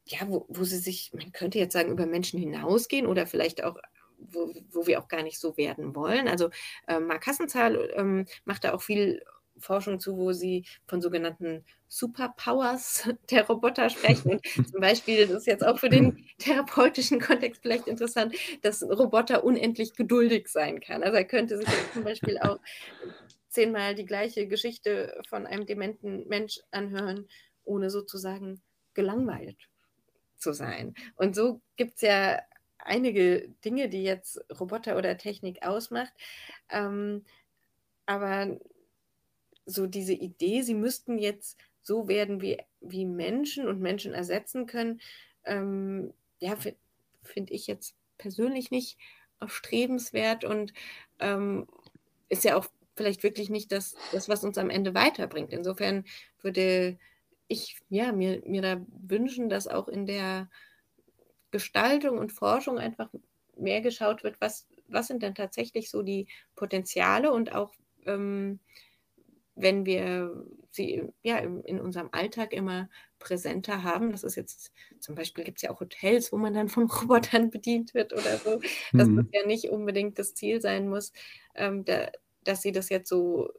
[0.06, 3.77] ja, wo, wo sie sich, man könnte jetzt sagen, über Menschen hinausgehen oder vielleicht auch
[4.19, 6.27] wo, wo wir auch gar nicht so werden wollen.
[6.27, 6.49] Also
[6.88, 9.23] äh, Mark Hassenzahl ähm, macht da auch viel
[9.60, 14.34] Forschung zu, wo sie von sogenannten Superpowers der Roboter sprechen.
[14.34, 18.91] Und zum Beispiel, das ist jetzt auch für den therapeutischen Kontext vielleicht interessant, dass ein
[18.91, 21.03] Roboter unendlich geduldig sein kann.
[21.03, 22.60] Also er könnte sich zum Beispiel auch
[23.49, 27.27] zehnmal die gleiche Geschichte von einem dementen Mensch anhören,
[27.64, 28.61] ohne sozusagen
[28.94, 29.57] gelangweilt
[30.38, 30.94] zu sein.
[31.15, 32.40] Und so gibt es ja
[32.77, 36.14] einige Dinge, die jetzt Roboter oder Technik ausmacht.
[36.69, 37.26] Ähm,
[38.06, 38.57] aber
[39.70, 45.00] so diese Idee, sie müssten jetzt so werden wie, wie Menschen und Menschen ersetzen können,
[45.46, 46.58] ähm, ja,
[47.24, 48.98] finde ich jetzt persönlich nicht
[49.40, 50.74] erstrebenswert und
[51.20, 51.68] ähm,
[52.28, 55.54] ist ja auch vielleicht wirklich nicht das, das, was uns am Ende weiterbringt.
[55.54, 56.04] Insofern
[56.41, 56.98] würde
[57.48, 60.50] ich ja, mir, mir da wünschen, dass auch in der
[61.52, 63.10] Gestaltung und Forschung einfach
[63.56, 67.74] mehr geschaut wird, was, was sind denn tatsächlich so die Potenziale und auch
[68.06, 68.60] ähm,
[69.61, 74.11] wenn wir sie ja in unserem Alltag immer präsenter haben.
[74.11, 77.49] Das ist jetzt zum Beispiel gibt es ja auch Hotels, wo man dann von Robotern
[77.49, 78.61] bedient wird oder so.
[78.94, 79.18] Dass mhm.
[79.18, 81.11] das ja nicht unbedingt das Ziel sein muss,
[81.56, 82.10] ähm, da,
[82.44, 83.49] dass sie das jetzt so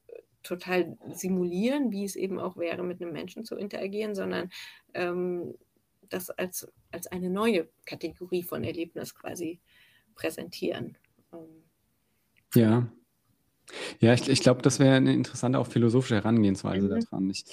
[0.42, 4.50] total simulieren, wie es eben auch wäre, mit einem Menschen zu interagieren, sondern
[4.94, 5.54] ähm,
[6.08, 9.60] das als, als eine neue Kategorie von Erlebnis quasi
[10.14, 10.96] präsentieren.
[11.32, 11.64] Ähm,
[12.54, 12.90] ja,
[14.00, 17.00] ja, ich, ich glaube, das wäre eine interessante, auch philosophische Herangehensweise mhm.
[17.00, 17.30] daran.
[17.30, 17.44] Ich,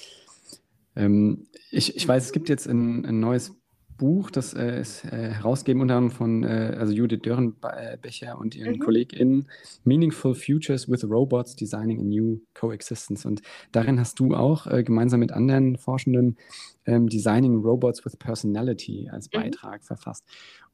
[0.95, 3.53] ähm, ich, ich weiß, es gibt jetzt ein, ein neues
[3.97, 8.75] Buch, das äh, ist äh, herausgegeben unter anderem von äh, also Judith Dörrenbecher und ihren
[8.75, 8.79] mhm.
[8.79, 9.47] KollegInnen
[9.83, 13.25] Meaningful Futures with Robots Designing a New Coexistence.
[13.25, 13.41] Und
[13.71, 16.37] darin hast du auch äh, gemeinsam mit anderen Forschenden
[16.85, 19.41] ähm, Designing Robots with Personality als mhm.
[19.41, 19.85] Beitrag mhm.
[19.85, 20.23] verfasst.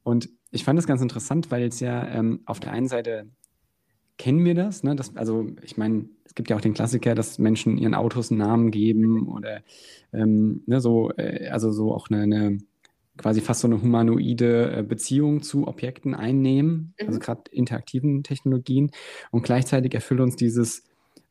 [0.02, 3.26] Und ich fand das ganz interessant, weil es ja ähm, auf der einen Seite
[4.18, 4.94] kennen wir das, ne?
[4.94, 8.38] das also ich meine, es gibt ja auch den Klassiker, dass Menschen ihren Autos einen
[8.38, 9.62] Namen geben oder
[10.12, 12.58] ähm, ne, so, äh, also so auch eine, eine,
[13.16, 17.06] quasi fast so eine humanoide äh, Beziehung zu Objekten einnehmen, mhm.
[17.06, 18.90] also gerade interaktiven Technologien.
[19.30, 20.84] Und gleichzeitig erfüllt uns dieses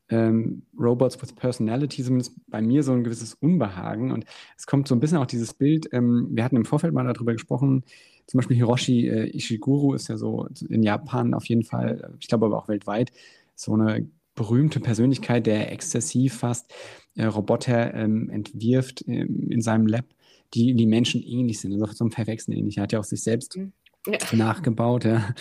[0.10, 4.12] ähm, Robots with Personality, zumindest bei mir so ein gewisses Unbehagen.
[4.12, 4.26] Und
[4.58, 7.34] es kommt so ein bisschen auch dieses Bild, ähm, wir hatten im Vorfeld mal darüber
[7.34, 7.84] gesprochen,
[8.28, 12.46] zum Beispiel Hiroshi äh, Ishiguro ist ja so in Japan auf jeden Fall, ich glaube
[12.46, 13.12] aber auch weltweit,
[13.56, 16.74] so eine berühmte Persönlichkeit, der exzessiv fast
[17.16, 20.06] äh, Roboter ähm, entwirft ähm, in seinem Lab,
[20.54, 22.78] die die Menschen ähnlich sind, also zum Verwechseln ähnlich.
[22.78, 23.74] Er hat ja auch sich selbst mhm.
[24.08, 24.18] ja.
[24.36, 25.06] nachgebaut.
[25.06, 25.36] Ja.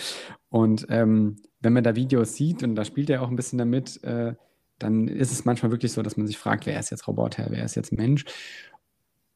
[0.49, 4.03] Und ähm, wenn man da Videos sieht, und da spielt er auch ein bisschen damit,
[4.03, 4.35] äh,
[4.83, 7.65] dann ist es manchmal wirklich so, dass man sich fragt, wer ist jetzt Roboter, wer
[7.65, 8.25] ist jetzt Mensch?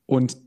[0.06, 0.38] Und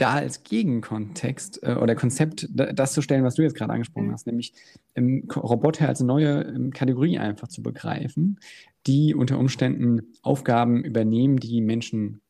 [0.00, 4.12] da als Gegenkontext äh, oder Konzept das zu stellen, was du jetzt gerade angesprochen mhm.
[4.12, 4.54] hast, nämlich
[4.94, 8.40] ähm, Roboter als neue ähm, Kategorie einfach zu begreifen,
[8.86, 12.22] die unter Umständen Aufgaben übernehmen, die Menschen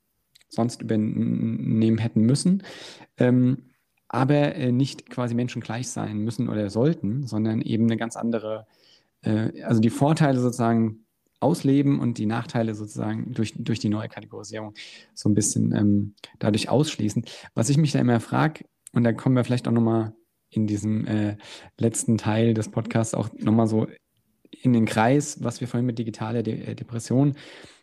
[0.49, 2.65] sonst übernehmen hätten müssen,
[3.19, 3.59] ähm,
[4.09, 8.67] aber äh, nicht quasi Menschen gleich sein müssen oder sollten, sondern eben eine ganz andere,
[9.23, 11.05] äh, also die Vorteile sozusagen
[11.41, 14.75] ausleben und die Nachteile sozusagen durch, durch die neue Kategorisierung
[15.15, 17.25] so ein bisschen ähm, dadurch ausschließen.
[17.55, 20.13] Was ich mich da immer frage, und da kommen wir vielleicht auch nochmal
[20.51, 21.37] in diesem äh,
[21.79, 23.87] letzten Teil des Podcasts auch nochmal so
[24.51, 27.35] in den Kreis, was wir vorhin mit digitaler De äh, Depression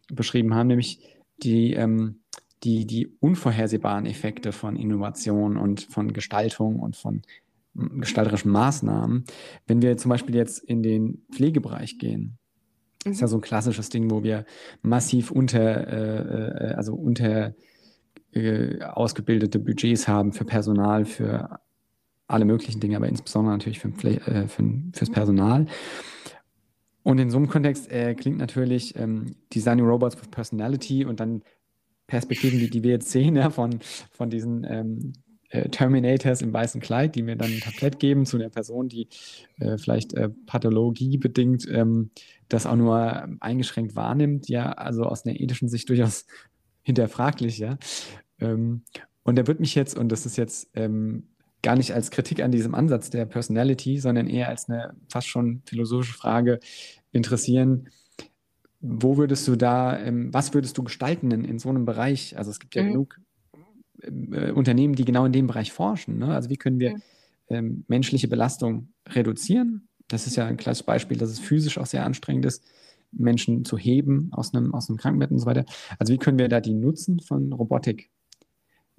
[0.10, 1.02] beschrieben haben, nämlich
[1.44, 2.22] die, ähm,
[2.64, 7.22] die, die unvorhersehbaren Effekte von Innovation und von Gestaltung und von
[7.74, 9.26] gestalterischen Maßnahmen.
[9.68, 12.38] Wenn wir zum Beispiel jetzt in den Pflegebereich gehen,
[13.06, 13.11] Mhm.
[13.11, 14.45] Ist ja so ein klassisches Ding, wo wir
[14.82, 17.53] massiv unter, äh, äh, also unter
[18.34, 21.60] äh, ausgebildete Budgets haben für Personal, für
[22.28, 24.64] alle möglichen Dinge, aber insbesondere natürlich für, äh, für,
[24.94, 25.68] fürs Personal.
[27.03, 31.41] Und in so einem Kontext äh, klingt natürlich ähm, Designing Robots with Personality und dann
[32.06, 33.80] Perspektiven, die, die wir jetzt sehen, ja, von,
[34.11, 35.14] von diesen ähm,
[35.49, 39.07] äh, Terminators im weißen Kleid, die mir dann ein Tablett geben zu einer Person, die
[39.60, 42.11] äh, vielleicht äh, pathologiebedingt ähm,
[42.49, 46.26] das auch nur eingeschränkt wahrnimmt, ja, also aus einer ethischen Sicht durchaus
[46.84, 47.78] hinterfraglich, ja.
[48.40, 48.84] Ähm,
[49.24, 51.28] und da wird mich jetzt, und das ist jetzt ähm,
[51.61, 55.61] gar nicht als Kritik an diesem Ansatz der Personality, sondern eher als eine fast schon
[55.65, 56.60] philosophische Frage
[57.11, 57.90] interessieren,
[58.80, 62.38] wo würdest du da, ähm, was würdest du gestalten in, in so einem Bereich?
[62.38, 62.88] Also es gibt ja mhm.
[62.88, 63.19] genug
[64.02, 66.19] äh, Unternehmen, die genau in dem Bereich forschen.
[66.19, 66.34] Ne?
[66.34, 66.95] Also wie können wir
[67.49, 69.87] ähm, menschliche Belastung reduzieren?
[70.08, 72.64] Das ist ja ein klassisches Beispiel, dass es physisch auch sehr anstrengend ist,
[73.12, 75.66] Menschen zu heben aus einem, aus einem Krankenbett und so weiter.
[76.00, 78.10] Also wie können wir da die Nutzen von Robotik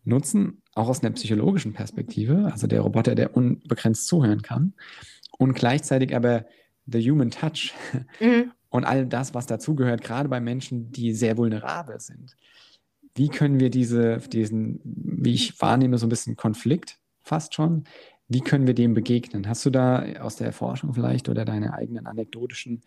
[0.05, 4.72] nutzen, auch aus einer psychologischen Perspektive, also der Roboter, der unbegrenzt zuhören kann
[5.39, 6.47] und gleichzeitig aber
[6.86, 7.74] the human touch
[8.20, 8.52] mhm.
[8.70, 12.36] und all das, was dazugehört, gerade bei Menschen, die sehr vulnerabel sind
[13.18, 17.85] wie können wir diese, diesen, wie ich wahrnehme, so ein bisschen Konflikt fast schon,
[18.28, 19.48] wie können wir dem begegnen?
[19.48, 22.82] Hast du da aus der Forschung vielleicht oder deine eigenen anekdotischen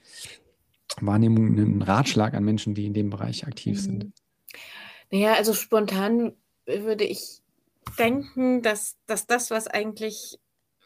[0.99, 3.81] Wahrnehmungen einen Ratschlag an Menschen, die in dem Bereich aktiv mhm.
[3.81, 4.13] sind?
[5.09, 6.33] Naja, also spontan
[6.65, 7.41] würde ich
[7.97, 10.39] denken, dass, dass das, was eigentlich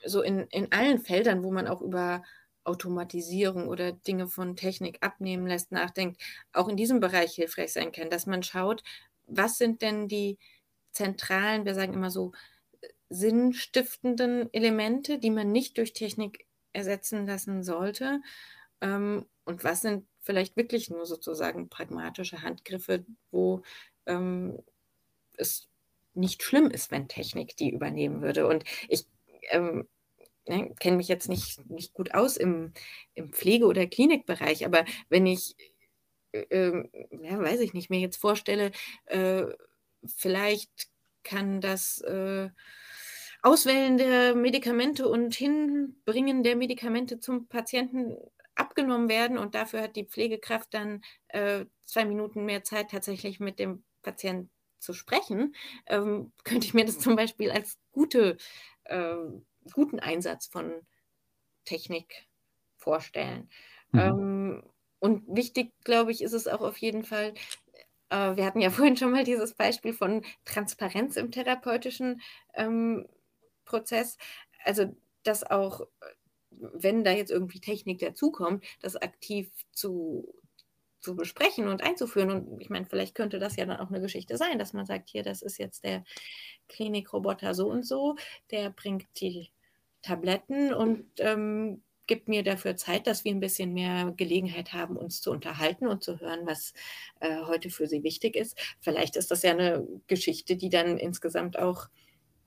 [0.05, 2.23] so in, in allen Feldern, wo man auch über
[2.63, 6.21] Automatisierung oder Dinge von Technik abnehmen lässt, nachdenkt,
[6.53, 8.83] auch in diesem Bereich hilfreich sein kann, dass man schaut,
[9.27, 10.37] was sind denn die
[10.91, 12.31] zentralen, wir sagen immer so,
[13.09, 18.21] sinnstiftenden Elemente, die man nicht durch Technik ersetzen lassen sollte?
[18.81, 23.63] Ähm, und was sind vielleicht wirklich nur sozusagen pragmatische Handgriffe, wo
[24.05, 24.59] ähm,
[25.37, 25.69] es
[26.13, 28.47] nicht schlimm ist, wenn Technik die übernehmen würde?
[28.47, 29.07] Und ich
[29.51, 29.87] ähm,
[30.47, 32.73] ne, kenne mich jetzt nicht, nicht gut aus im,
[33.15, 35.55] im Pflege- oder Klinikbereich, aber wenn ich
[36.31, 36.83] äh,
[37.21, 38.71] ja, weiß ich nicht, mir jetzt vorstelle,
[39.05, 39.45] äh,
[40.05, 40.89] vielleicht
[41.23, 42.49] kann das äh,
[43.45, 48.17] Auswählen der Medikamente und Hinbringen der Medikamente zum Patienten
[48.55, 53.59] abgenommen werden und dafür hat die Pflegekraft dann äh, zwei Minuten mehr Zeit, tatsächlich mit
[53.59, 54.49] dem Patienten
[54.79, 55.55] zu sprechen,
[55.85, 58.37] ähm, könnte ich mir das zum Beispiel als gute,
[58.85, 59.15] äh,
[59.73, 60.73] guten Einsatz von
[61.65, 62.25] Technik
[62.77, 63.47] vorstellen.
[63.91, 63.99] Mhm.
[63.99, 64.63] Ähm,
[64.97, 67.35] und wichtig, glaube ich, ist es auch auf jeden Fall,
[68.09, 72.21] äh, wir hatten ja vorhin schon mal dieses Beispiel von Transparenz im therapeutischen
[72.55, 73.05] ähm,
[73.65, 74.17] Prozess.
[74.63, 75.81] Also, dass auch,
[76.51, 80.33] wenn da jetzt irgendwie Technik dazukommt, das aktiv zu,
[80.99, 82.31] zu besprechen und einzuführen.
[82.31, 85.09] Und ich meine, vielleicht könnte das ja dann auch eine Geschichte sein, dass man sagt,
[85.09, 86.03] hier, das ist jetzt der
[86.67, 88.15] Klinikroboter so und so,
[88.51, 89.51] der bringt die
[90.01, 95.21] Tabletten und ähm, gibt mir dafür Zeit, dass wir ein bisschen mehr Gelegenheit haben, uns
[95.21, 96.73] zu unterhalten und zu hören, was
[97.19, 98.57] äh, heute für Sie wichtig ist.
[98.79, 101.87] Vielleicht ist das ja eine Geschichte, die dann insgesamt auch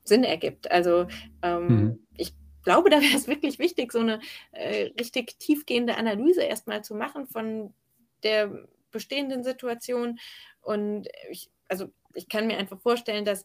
[0.09, 0.69] Sinn ergibt.
[0.69, 1.07] Also
[1.41, 2.07] ähm, mhm.
[2.17, 2.33] ich
[2.63, 4.19] glaube, da wäre es wirklich wichtig, so eine
[4.51, 7.73] äh, richtig tiefgehende Analyse erstmal zu machen von
[8.23, 10.19] der bestehenden Situation.
[10.61, 13.43] Und ich, also ich kann mir einfach vorstellen, dass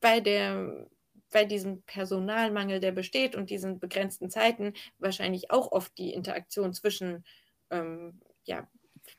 [0.00, 0.86] bei der
[1.34, 7.24] bei diesem Personalmangel, der besteht und diesen begrenzten Zeiten, wahrscheinlich auch oft die Interaktion zwischen
[7.70, 8.68] ähm, ja,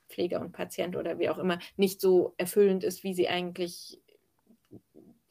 [0.07, 3.99] Pfleger und Patient oder wie auch immer nicht so erfüllend ist, wie sie eigentlich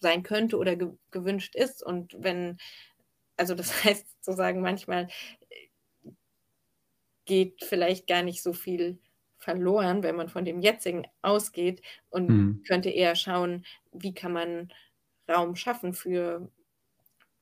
[0.04, 1.82] sein könnte oder ge gewünscht ist.
[1.82, 2.58] Und wenn,
[3.36, 5.08] also das heißt sozusagen manchmal
[7.24, 8.98] geht vielleicht gar nicht so viel
[9.38, 12.62] verloren, wenn man von dem jetzigen ausgeht und mhm.
[12.66, 14.72] könnte eher schauen, wie kann man
[15.28, 16.50] Raum schaffen für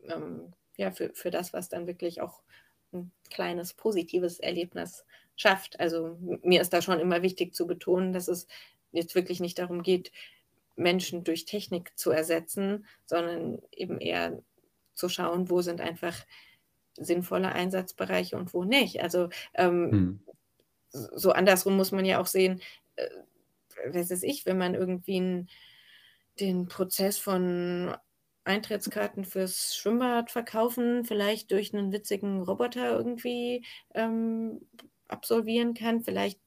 [0.08, 2.42] ähm, ja, für, für das, was dann wirklich auch
[2.92, 5.04] ein kleines positives Erlebnis
[5.36, 5.80] schafft.
[5.80, 8.46] Also mir ist da schon immer wichtig zu betonen, dass es
[8.92, 10.12] jetzt wirklich nicht darum geht,
[10.76, 14.42] Menschen durch Technik zu ersetzen, sondern eben eher
[14.94, 16.16] zu schauen, wo sind einfach
[16.96, 19.02] sinnvolle Einsatzbereiche und wo nicht.
[19.02, 20.20] Also ähm, hm.
[20.90, 22.60] so andersrum muss man ja auch sehen,
[22.96, 23.08] äh,
[23.92, 25.48] was weiß ich, wenn man irgendwie einen,
[26.40, 27.94] den Prozess von
[28.44, 34.60] Eintrittskarten fürs Schwimmbad verkaufen, vielleicht durch einen witzigen Roboter irgendwie ähm,
[35.08, 36.02] absolvieren kann.
[36.02, 36.40] Vielleicht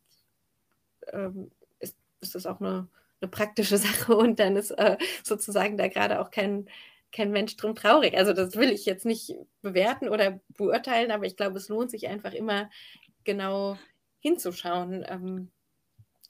[1.12, 2.88] ähm, ist, ist das auch eine,
[3.22, 6.68] eine, praktische Sache und dann ist äh, sozusagen da gerade auch kein,
[7.12, 8.18] kein Mensch drum traurig.
[8.18, 12.08] Also das will ich jetzt nicht bewerten oder beurteilen, aber ich glaube, es lohnt sich
[12.08, 12.70] einfach immer
[13.24, 13.78] genau
[14.20, 15.06] hinzuschauen.
[15.08, 15.52] Ähm,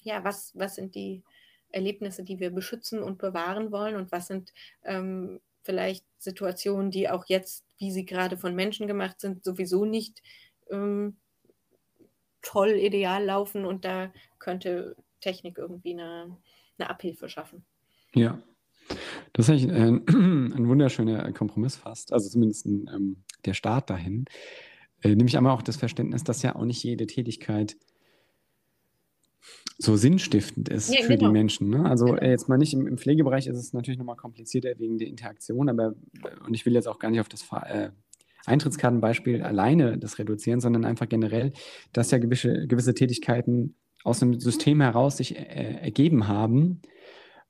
[0.04, 1.24] ja, was, was sind die
[1.72, 4.54] Erlebnisse, die wir beschützen und bewahren wollen und was sind
[4.84, 10.22] ähm, vielleicht Situationen, die auch jetzt, wie sie gerade von Menschen gemacht sind, sowieso nicht
[10.70, 11.18] ähm,
[12.42, 16.38] toll ideal laufen und da könnte Technik irgendwie eine,
[16.78, 17.66] eine Abhilfe schaffen.
[18.14, 18.42] Ja,
[19.34, 20.04] das ist eigentlich ein,
[20.54, 24.26] ein wunderschöner Kompromiss fast, also zumindest ein, ähm, der Start dahin.
[25.02, 27.78] Äh, nämlich aber auch das Verständnis, dass ja auch nicht jede Tätigkeit
[29.78, 31.28] so sinnstiftend ist ja, für genau.
[31.28, 31.70] die Menschen.
[31.70, 31.86] Ne?
[31.86, 32.24] Also genau.
[32.24, 35.96] jetzt mal nicht im, im, Pflegebereich ist es natürlich nochmal komplizierter wegen der Interaktion, aber
[36.48, 37.90] und ich will jetzt auch gar nicht auf das äh,
[38.46, 41.52] Eintrittskartenbeispiel alleine das reduzieren, sondern einfach generell,
[41.92, 43.76] dass ja gewisse, gewisse Tätigkeiten
[44.06, 46.82] aus dem System heraus sich äh, ergeben haben,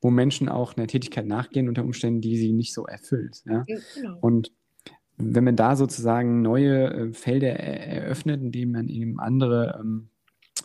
[0.02, 3.44] wo Menschen auch einer Tätigkeit nachgehen unter Umständen, die sie nicht so erfüllt.
[3.45, 3.65] Ja?
[3.68, 4.18] Genau.
[4.22, 4.52] Und
[5.18, 10.10] wenn man da sozusagen neue äh, Felder eröffnet, indem man eben andere ähm,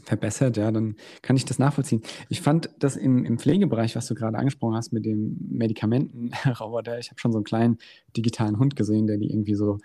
[0.05, 2.03] verbessert, ja, dann kann ich das nachvollziehen.
[2.29, 7.11] Ich fand das im, im Pflegebereich, was du gerade angesprochen hast mit dem Medikamentenroboter, ich
[7.11, 7.79] habe schon so einen kleinen
[8.17, 9.79] digitalen Hund gesehen, der die irgendwie so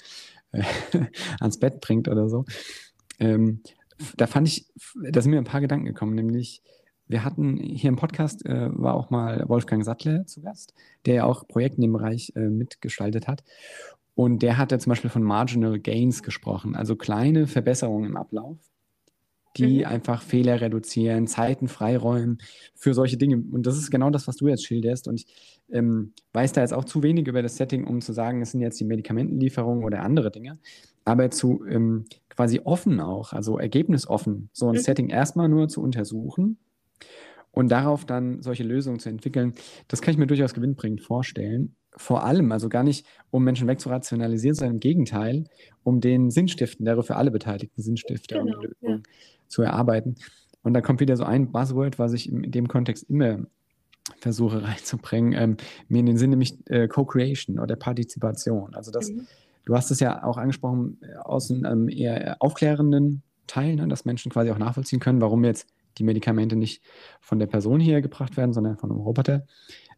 [0.52, 0.64] äh,
[1.40, 2.46] ans Bett bringt oder so.
[3.20, 3.62] Ähm,
[4.18, 4.68] da fand ich,
[5.10, 6.62] da sind mir ein paar Gedanken gekommen, nämlich
[7.08, 10.74] wir hatten hier im Podcast äh, war auch mal Wolfgang Sattler zu Gast,
[11.06, 13.44] der ja auch Projekte in dem Bereich äh, mitgestaltet hat.
[14.16, 18.58] Und der hat ja zum Beispiel von Marginal Gains gesprochen, also kleine Verbesserungen im Ablauf,
[19.58, 19.86] die mhm.
[19.86, 22.40] einfach Fehler reduzieren, Zeiten freiräumen
[22.76, 23.44] für solche Dinge.
[23.52, 25.08] Und das ist genau das, was du jetzt schilderst.
[25.08, 25.28] Und ich
[25.72, 28.62] ähm, weiß da jetzt auch zu wenig über das Setting, um zu sagen, es sind
[28.62, 30.60] jetzt die Medikamentenlieferungen oder andere Dinge.
[31.06, 34.80] Aber zu ähm, quasi offen auch, also ergebnisoffen, so ein mhm.
[34.80, 36.58] Setting erstmal nur zu untersuchen
[37.52, 39.54] und darauf dann solche Lösungen zu entwickeln,
[39.88, 41.76] das kann ich mir durchaus gewinnbringend vorstellen.
[41.96, 45.46] Vor allem, also gar nicht, um Menschen wegzurationalisieren, sondern im Gegenteil,
[45.84, 49.12] um den Sinnstiften, der für alle Beteiligten Sinnstifter genau, und Lösungen ja
[49.48, 50.16] zu erarbeiten.
[50.64, 53.46] Und da kommt wieder so ein Buzzword, was ich in dem Kontext immer
[54.18, 55.58] versuche reinzubringen, ähm,
[55.88, 58.76] mir in den Sinn nämlich äh, Co-Creation oder Partizipation.
[58.76, 59.28] Also das, mhm.
[59.66, 64.06] Du hast es ja auch angesprochen äh, aus einem ähm, eher aufklärenden Teil, ne, dass
[64.06, 65.68] Menschen quasi auch nachvollziehen können, warum jetzt
[65.98, 66.82] die Medikamente nicht
[67.22, 69.46] von der Person hier gebracht werden, sondern von einem Roboter.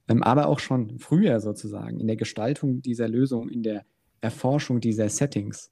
[0.07, 3.85] Ähm, aber auch schon früher sozusagen in der Gestaltung dieser Lösung, in der
[4.21, 5.71] Erforschung dieser Settings,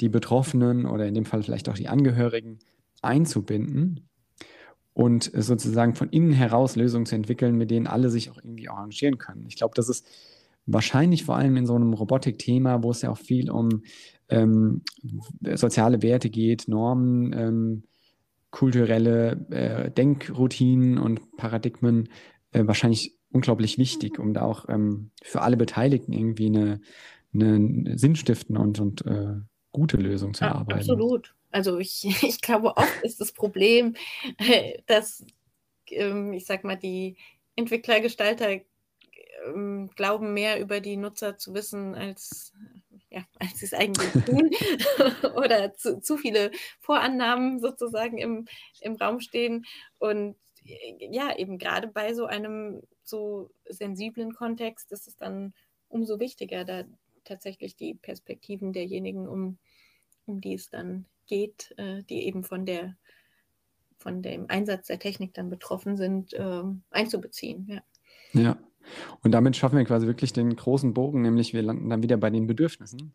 [0.00, 2.58] die Betroffenen oder in dem Fall vielleicht auch die Angehörigen
[3.02, 4.08] einzubinden
[4.92, 9.18] und sozusagen von innen heraus Lösungen zu entwickeln, mit denen alle sich auch irgendwie arrangieren
[9.18, 9.46] können.
[9.46, 10.06] Ich glaube, das ist
[10.66, 13.82] wahrscheinlich vor allem in so einem Robotik-Thema, wo es ja auch viel um
[14.28, 14.82] ähm,
[15.54, 17.82] soziale Werte geht, Normen, ähm,
[18.50, 22.08] kulturelle äh, Denkroutinen und Paradigmen,
[22.52, 26.80] äh, wahrscheinlich unglaublich wichtig, um da auch ähm, für alle Beteiligten irgendwie eine,
[27.32, 29.36] eine Sinnstiften und, und äh,
[29.72, 30.80] gute Lösung zu ja, erarbeiten.
[30.80, 31.34] Absolut.
[31.50, 33.94] Also ich, ich glaube, oft ist das Problem,
[34.86, 35.24] dass,
[35.88, 37.16] ähm, ich sag mal, die
[37.56, 38.60] Entwickler, Gestalter
[39.46, 42.52] ähm, glauben mehr über die Nutzer zu wissen, als,
[43.10, 44.50] ja, als sie es eigentlich tun.
[45.36, 46.50] Oder zu, zu viele
[46.80, 48.46] Vorannahmen sozusagen im,
[48.80, 49.64] im Raum stehen.
[49.98, 55.54] Und ja, eben gerade bei so einem so sensiblen Kontext ist es dann
[55.88, 56.84] umso wichtiger, da
[57.24, 59.58] tatsächlich die Perspektiven derjenigen, um,
[60.26, 62.96] um die es dann geht, äh, die eben von der
[64.00, 67.66] von dem Einsatz der Technik dann betroffen sind, äh, einzubeziehen.
[67.68, 67.82] Ja.
[68.32, 68.58] ja.
[69.22, 72.30] Und damit schaffen wir quasi wirklich den großen Bogen, nämlich wir landen dann wieder bei
[72.30, 73.12] den Bedürfnissen.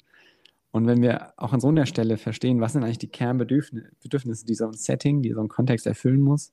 [0.72, 4.56] Und wenn wir auch an so einer Stelle verstehen, was sind eigentlich die Kernbedürfnisse, die
[4.56, 6.52] so ein Setting, die so ein Kontext erfüllen muss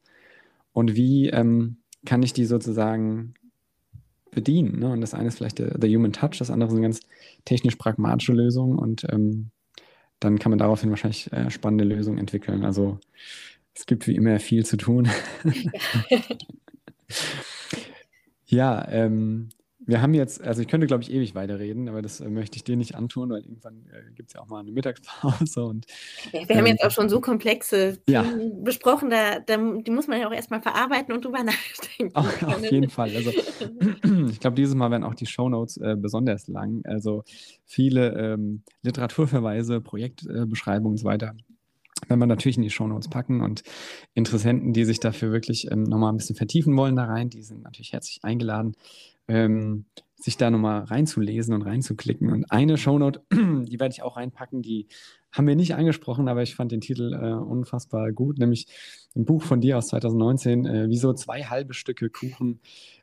[0.72, 3.34] und wie ähm, kann ich die sozusagen
[4.30, 4.78] bedienen.
[4.78, 4.92] Ne?
[4.92, 7.00] Und das eine ist vielleicht der, der, Human Touch, das andere sind ganz
[7.44, 9.50] technisch pragmatische Lösungen und ähm,
[10.20, 12.64] dann kann man daraufhin wahrscheinlich äh, spannende Lösungen entwickeln.
[12.64, 13.00] Also
[13.74, 15.08] es gibt wie immer viel zu tun.
[18.52, 19.48] ja, ähm,
[19.84, 22.64] wir haben jetzt, also ich könnte, glaube ich, ewig weiterreden, aber das äh, möchte ich
[22.64, 25.64] dir nicht antun, weil irgendwann äh, gibt es ja auch mal eine Mittagspause.
[25.64, 25.86] Und,
[26.32, 28.24] ja, wir ähm, haben jetzt auch schon so komplexe ja.
[28.62, 32.14] besprochen, da, da, die muss man ja auch erstmal verarbeiten und drüber nachdenken.
[32.14, 33.10] Auf, auf jeden Fall.
[33.16, 33.30] Also
[34.30, 36.82] ich glaube, dieses Mal werden auch die Shownotes äh, besonders lang.
[36.84, 37.24] Also
[37.64, 41.34] viele ähm, Literaturverweise, Projektbeschreibungen und so weiter
[42.08, 43.62] wenn wir natürlich in die Shownotes packen und
[44.14, 47.62] Interessenten, die sich dafür wirklich ähm, nochmal ein bisschen vertiefen wollen da rein, die sind
[47.62, 48.74] natürlich herzlich eingeladen,
[49.28, 52.30] ähm, sich da nochmal reinzulesen und reinzuklicken.
[52.30, 54.86] Und eine Shownote, die werde ich auch reinpacken, die
[55.32, 58.66] haben wir nicht angesprochen, aber ich fand den Titel äh, unfassbar gut, nämlich
[59.16, 62.60] ein Buch von dir aus 2019, äh, wieso zwei halbe Stücke Kuchen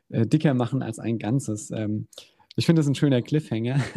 [0.08, 1.70] äh, dicker machen als ein ganzes.
[1.70, 2.06] Ähm,
[2.56, 3.80] ich finde das ein schöner Cliffhanger.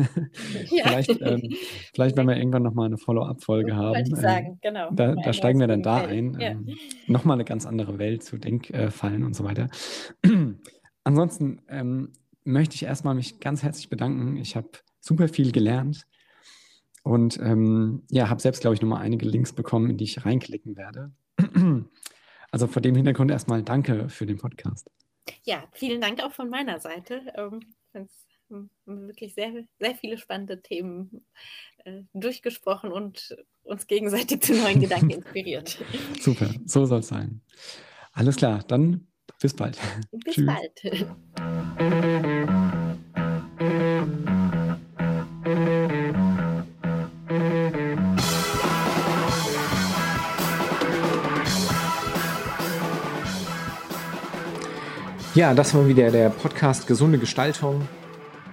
[0.70, 0.88] Ja.
[0.88, 1.50] vielleicht, ähm,
[1.94, 3.96] vielleicht, wenn wir irgendwann nochmal eine Follow-up-Folge haben.
[3.96, 4.90] Wollte ich sagen, ähm, genau.
[4.92, 6.40] Da, da steigen wir dann da ein.
[6.40, 6.52] Ja.
[6.52, 6.70] Ähm,
[7.08, 9.70] nochmal eine ganz andere Welt zu Denkfallen und so weiter.
[11.04, 12.14] Ansonsten ähm,
[12.44, 14.38] möchte ich erstmal mich ganz herzlich bedanken.
[14.38, 14.70] Ich habe
[15.00, 16.06] super viel gelernt
[17.04, 20.76] und ähm, ja, habe selbst, glaube ich, nochmal einige Links bekommen, in die ich reinklicken
[20.76, 21.12] werde.
[22.52, 24.88] Also vor dem Hintergrund erstmal danke für den Podcast.
[25.44, 27.24] Ja, vielen Dank auch von meiner Seite.
[27.36, 27.62] Ähm,
[28.86, 31.26] wirklich sehr, sehr viele spannende Themen
[31.86, 35.78] äh, durchgesprochen und uns gegenseitig zu neuen Gedanken inspiriert.
[36.20, 37.42] Super, so soll es sein.
[38.14, 39.08] Alles klar, dann
[39.42, 39.78] bis bald.
[40.12, 40.46] Bis Tschüss.
[40.46, 40.82] bald.
[55.36, 57.88] Ja, das war wieder der Podcast Gesunde Gestaltung.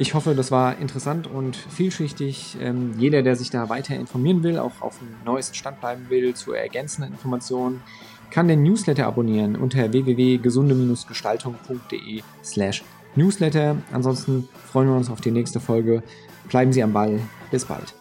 [0.01, 2.57] Ich hoffe, das war interessant und vielschichtig.
[2.59, 6.33] Ähm, jeder, der sich da weiter informieren will, auch auf dem neuesten Stand bleiben will,
[6.33, 7.83] zu ergänzenden Informationen,
[8.31, 12.83] kann den Newsletter abonnieren unter www.gesunde-gestaltung.de slash
[13.15, 13.77] Newsletter.
[13.93, 16.03] Ansonsten freuen wir uns auf die nächste Folge.
[16.49, 17.21] Bleiben Sie am Ball.
[17.51, 18.00] Bis bald.